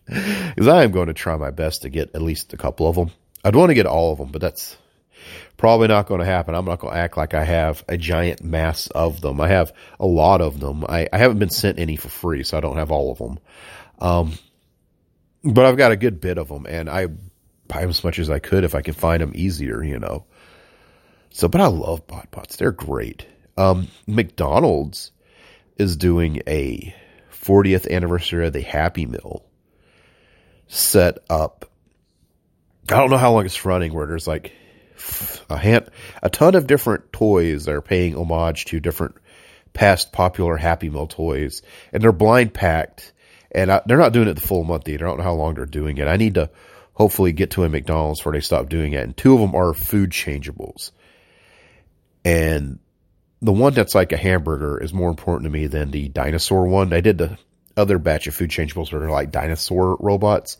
because 0.06 0.68
I 0.68 0.84
am 0.84 0.90
going 0.90 1.08
to 1.08 1.14
try 1.14 1.36
my 1.36 1.50
best 1.50 1.82
to 1.82 1.88
get 1.88 2.14
at 2.14 2.22
least 2.22 2.52
a 2.52 2.56
couple 2.56 2.88
of 2.88 2.96
them. 2.96 3.10
I'd 3.44 3.56
want 3.56 3.70
to 3.70 3.74
get 3.74 3.86
all 3.86 4.12
of 4.12 4.18
them, 4.18 4.30
but 4.30 4.40
that's 4.40 4.76
probably 5.56 5.88
not 5.88 6.06
going 6.06 6.20
to 6.20 6.26
happen. 6.26 6.54
I'm 6.54 6.64
not 6.64 6.80
going 6.80 6.94
to 6.94 6.98
act 6.98 7.16
like 7.16 7.34
I 7.34 7.44
have 7.44 7.84
a 7.88 7.96
giant 7.96 8.42
mass 8.42 8.88
of 8.88 9.20
them. 9.20 9.40
I 9.40 9.48
have 9.48 9.72
a 10.00 10.06
lot 10.06 10.40
of 10.40 10.60
them. 10.60 10.84
I, 10.88 11.08
I 11.12 11.18
haven't 11.18 11.38
been 11.38 11.50
sent 11.50 11.78
any 11.78 11.96
for 11.96 12.08
free, 12.08 12.42
so 12.42 12.56
I 12.56 12.60
don't 12.60 12.76
have 12.76 12.90
all 12.90 13.12
of 13.12 13.18
them. 13.18 13.38
Um, 14.00 14.32
but 15.44 15.64
I've 15.64 15.76
got 15.76 15.92
a 15.92 15.96
good 15.96 16.20
bit 16.20 16.38
of 16.38 16.48
them, 16.48 16.66
and 16.68 16.88
I 16.88 17.06
buy 17.68 17.80
them 17.80 17.90
as 17.90 18.04
much 18.04 18.18
as 18.18 18.30
I 18.30 18.38
could 18.38 18.64
if 18.64 18.74
I 18.74 18.82
can 18.82 18.94
find 18.94 19.22
them 19.22 19.32
easier, 19.34 19.82
you 19.82 19.98
know. 19.98 20.24
So, 21.30 21.48
but 21.48 21.60
I 21.60 21.66
love 21.66 22.06
BotBots. 22.06 22.56
They're 22.56 22.72
great. 22.72 23.26
Um, 23.56 23.88
McDonald's 24.06 25.12
is 25.76 25.96
doing 25.96 26.42
a 26.46 26.94
40th 27.32 27.90
anniversary 27.90 28.46
of 28.46 28.52
the 28.52 28.60
Happy 28.60 29.06
Meal 29.06 29.44
set 30.72 31.18
up. 31.28 31.66
I 32.88 32.96
don't 32.96 33.10
know 33.10 33.18
how 33.18 33.32
long 33.32 33.44
it's 33.44 33.64
running 33.64 33.92
where 33.92 34.06
there's 34.06 34.26
like 34.26 34.52
a 35.50 35.56
hand, 35.56 35.90
a 36.22 36.30
ton 36.30 36.54
of 36.54 36.66
different 36.66 37.12
toys 37.12 37.66
that 37.66 37.74
are 37.74 37.82
paying 37.82 38.16
homage 38.16 38.64
to 38.66 38.80
different 38.80 39.16
past 39.74 40.12
popular 40.12 40.56
Happy 40.56 40.88
Meal 40.88 41.06
toys, 41.06 41.62
and 41.92 42.02
they're 42.02 42.12
blind 42.12 42.54
packed, 42.54 43.12
and 43.50 43.70
I, 43.70 43.82
they're 43.84 43.98
not 43.98 44.12
doing 44.12 44.28
it 44.28 44.34
the 44.34 44.40
full 44.40 44.64
month 44.64 44.88
either. 44.88 45.06
I 45.06 45.10
don't 45.10 45.18
know 45.18 45.24
how 45.24 45.34
long 45.34 45.54
they're 45.54 45.66
doing 45.66 45.98
it. 45.98 46.08
I 46.08 46.16
need 46.16 46.34
to 46.34 46.50
hopefully 46.94 47.32
get 47.32 47.52
to 47.52 47.64
a 47.64 47.68
McDonald's 47.68 48.24
where 48.24 48.32
they 48.32 48.40
stop 48.40 48.68
doing 48.68 48.94
it. 48.94 49.04
And 49.04 49.16
two 49.16 49.34
of 49.34 49.40
them 49.40 49.54
are 49.54 49.74
food 49.74 50.10
changeables, 50.10 50.90
and 52.24 52.78
the 53.42 53.52
one 53.52 53.74
that's 53.74 53.94
like 53.94 54.12
a 54.12 54.16
hamburger 54.16 54.82
is 54.82 54.94
more 54.94 55.10
important 55.10 55.44
to 55.44 55.50
me 55.50 55.66
than 55.66 55.90
the 55.90 56.08
dinosaur 56.08 56.66
one. 56.66 56.94
I 56.94 57.00
did 57.00 57.18
the 57.18 57.38
other 57.76 57.98
batch 57.98 58.26
of 58.26 58.34
food 58.34 58.50
changeables 58.50 58.92
where 58.92 59.00
they're 59.00 59.10
like 59.10 59.30
dinosaur 59.30 59.96
robots. 60.00 60.58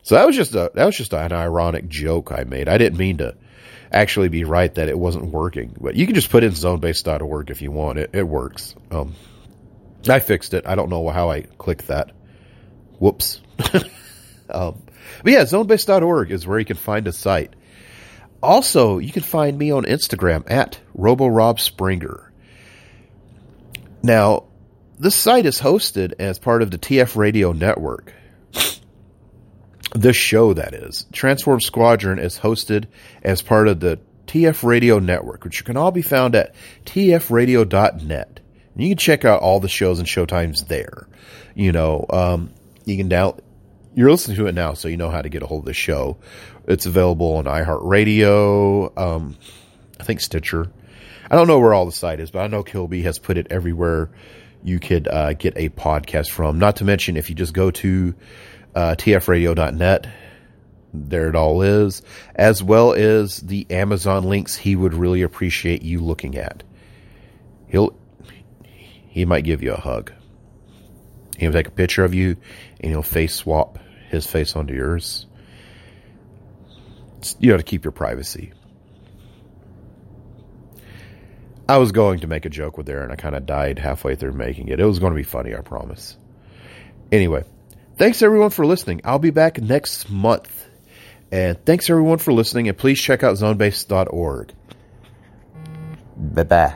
So 0.04 0.16
that 0.16 0.26
was 0.26 0.36
just 0.36 0.54
a 0.56 0.72
that 0.74 0.86
was 0.86 0.96
just 0.96 1.14
an 1.14 1.32
ironic 1.32 1.88
joke 1.88 2.32
I 2.32 2.44
made. 2.44 2.68
I 2.68 2.78
didn't 2.78 2.98
mean 2.98 3.18
to 3.18 3.36
actually 3.92 4.30
be 4.30 4.44
right 4.44 4.74
that 4.76 4.90
it 4.90 4.98
wasn't 4.98 5.26
working. 5.26 5.76
But 5.80 5.96
you 5.96 6.06
can 6.06 6.16
just 6.16 6.30
put 6.30 6.44
in 6.44 6.52
zonebase.org 6.52 7.50
if 7.52 7.62
you 7.62 7.72
want. 7.72 8.00
It 8.00 8.10
it 8.14 8.24
works. 8.24 8.76
Um, 8.90 9.16
I 10.08 10.20
fixed 10.20 10.54
it. 10.54 10.66
I 10.66 10.76
don't 10.76 10.90
know 10.90 11.10
how 11.10 11.30
I 11.30 11.42
clicked 11.42 11.88
that. 11.88 12.12
Whoops. 13.00 13.42
um, 14.50 14.82
but 15.24 15.34
yeah, 15.34 15.44
zonebase.org 15.44 16.32
is 16.32 16.48
where 16.48 16.60
you 16.60 16.66
can 16.66 16.78
find 16.78 17.08
a 17.08 17.12
site. 17.12 17.54
Also, 18.42 18.98
you 18.98 19.12
can 19.12 19.22
find 19.22 19.56
me 19.56 19.72
on 19.72 19.84
Instagram 19.84 20.50
at 20.50 20.80
RoboRobSpringer. 20.98 22.30
Now, 24.02 24.46
this 25.00 25.16
site 25.16 25.46
is 25.46 25.60
hosted 25.60 26.14
as 26.20 26.40
part 26.40 26.64
of 26.64 26.72
the 26.72 26.80
TF 26.80 27.16
Radio 27.16 27.52
Network. 27.52 28.14
This 29.94 30.16
show, 30.16 30.54
that 30.54 30.74
is. 30.74 31.06
Transform 31.12 31.60
Squadron 31.60 32.20
is 32.20 32.40
hosted 32.40 32.86
as 33.24 33.42
part 33.42 33.68
of 33.68 33.80
the 33.80 34.00
TF 34.28 34.64
Radio 34.64 35.00
Network, 35.00 35.44
which 35.44 35.66
can 35.66 35.76
all 35.76 35.92
be 35.92 36.02
found 36.02 36.36
at 36.36 36.56
tfradio.net. 36.86 38.40
And 38.74 38.84
you 38.84 38.90
can 38.90 38.98
check 38.98 39.26
out 39.26 39.42
all 39.42 39.60
the 39.60 39.68
shows 39.68 40.00
and 40.00 40.08
showtimes 40.08 40.68
there. 40.68 41.08
You 41.54 41.74
know, 41.74 42.06
um, 42.10 42.54
you 42.86 42.96
can 42.96 43.10
down. 43.10 43.40
You're 43.94 44.12
listening 44.12 44.38
to 44.38 44.48
it 44.48 44.56
now, 44.56 44.74
so 44.74 44.88
you 44.88 44.96
know 44.96 45.10
how 45.10 45.22
to 45.22 45.28
get 45.28 45.44
a 45.44 45.48
hold 45.48 45.64
of 45.64 45.66
the 45.66 45.74
show. 45.74 46.18
It's 46.66 46.86
available 46.86 47.36
on 47.36 47.44
iHeartRadio, 47.44 48.98
um, 48.98 49.38
I 50.00 50.04
think 50.04 50.22
Stitcher. 50.22 50.72
I 51.30 51.36
don't 51.36 51.48
know 51.48 51.60
where 51.60 51.74
all 51.74 51.86
the 51.86 51.92
site 51.92 52.22
is, 52.22 52.32
but 52.32 52.40
I 52.40 52.48
know 52.48 52.64
Kilby 52.64 53.02
has 53.02 53.20
put 53.20 53.38
it 53.38 53.48
everywhere 53.50 54.10
you 54.64 54.80
could 54.80 55.08
uh, 55.08 55.34
get 55.34 55.58
a 55.58 55.70
podcast 55.70 56.30
from. 56.30 56.60
Not 56.60 56.78
to 56.78 56.86
mention, 56.86 57.18
if 57.18 57.30
you 57.30 57.36
just 57.36 57.54
go 57.54 57.72
to 57.72 58.14
uh, 58.76 58.96
tfradio.net. 58.98 60.08
There 60.94 61.30
it 61.30 61.36
all 61.36 61.62
is, 61.62 62.02
as 62.36 62.62
well 62.62 62.94
as 62.94 63.38
the 63.38 63.66
Amazon 63.70 64.26
links 64.26 64.58
he 64.58 64.76
would 64.76 64.94
really 64.94 65.22
appreciate 65.22 65.84
you 65.84 66.00
looking 66.00 66.38
at. 66.38 66.64
He'll 67.68 67.96
he 69.08 69.26
might 69.26 69.44
give 69.44 69.62
you 69.62 69.74
a 69.74 69.80
hug. 69.80 70.12
He'll 71.38 71.52
take 71.52 71.68
a 71.68 71.72
picture 71.72 72.06
of 72.06 72.14
you 72.14 72.38
and 72.80 72.92
he'll 72.92 73.02
face 73.02 73.36
swap 73.36 73.80
his 74.10 74.26
face 74.28 74.56
onto 74.56 74.74
yours. 74.74 75.26
You 77.40 77.52
know, 77.52 77.58
to 77.58 77.64
keep 77.64 77.84
your 77.84 77.92
privacy. 77.92 78.54
I 81.68 81.78
was 81.78 81.92
going 81.92 82.20
to 82.20 82.28
make 82.28 82.46
a 82.46 82.50
joke 82.50 82.78
with 82.78 82.86
there 82.86 83.04
and 83.04 83.12
I 83.12 83.16
kind 83.16 83.36
of 83.36 83.46
died 83.46 83.80
halfway 83.80 84.16
through 84.16 84.34
making 84.34 84.68
it. 84.68 84.80
It 84.80 84.86
was 84.86 85.00
going 85.00 85.14
to 85.14 85.18
be 85.18 85.24
funny, 85.24 85.56
I 85.56 85.62
promise. 85.62 86.18
Anyway, 87.12 87.44
Thanks 88.02 88.24
everyone 88.24 88.50
for 88.50 88.66
listening. 88.66 89.02
I'll 89.04 89.20
be 89.20 89.30
back 89.30 89.62
next 89.62 90.10
month. 90.10 90.68
And 91.32 91.64
thanks 91.66 91.88
everyone 91.88 92.18
for 92.18 92.34
listening. 92.34 92.68
And 92.68 92.76
please 92.76 93.00
check 93.00 93.22
out 93.22 93.36
zonebase.org. 93.36 94.54
Bye 96.18 96.44
bye. 96.44 96.76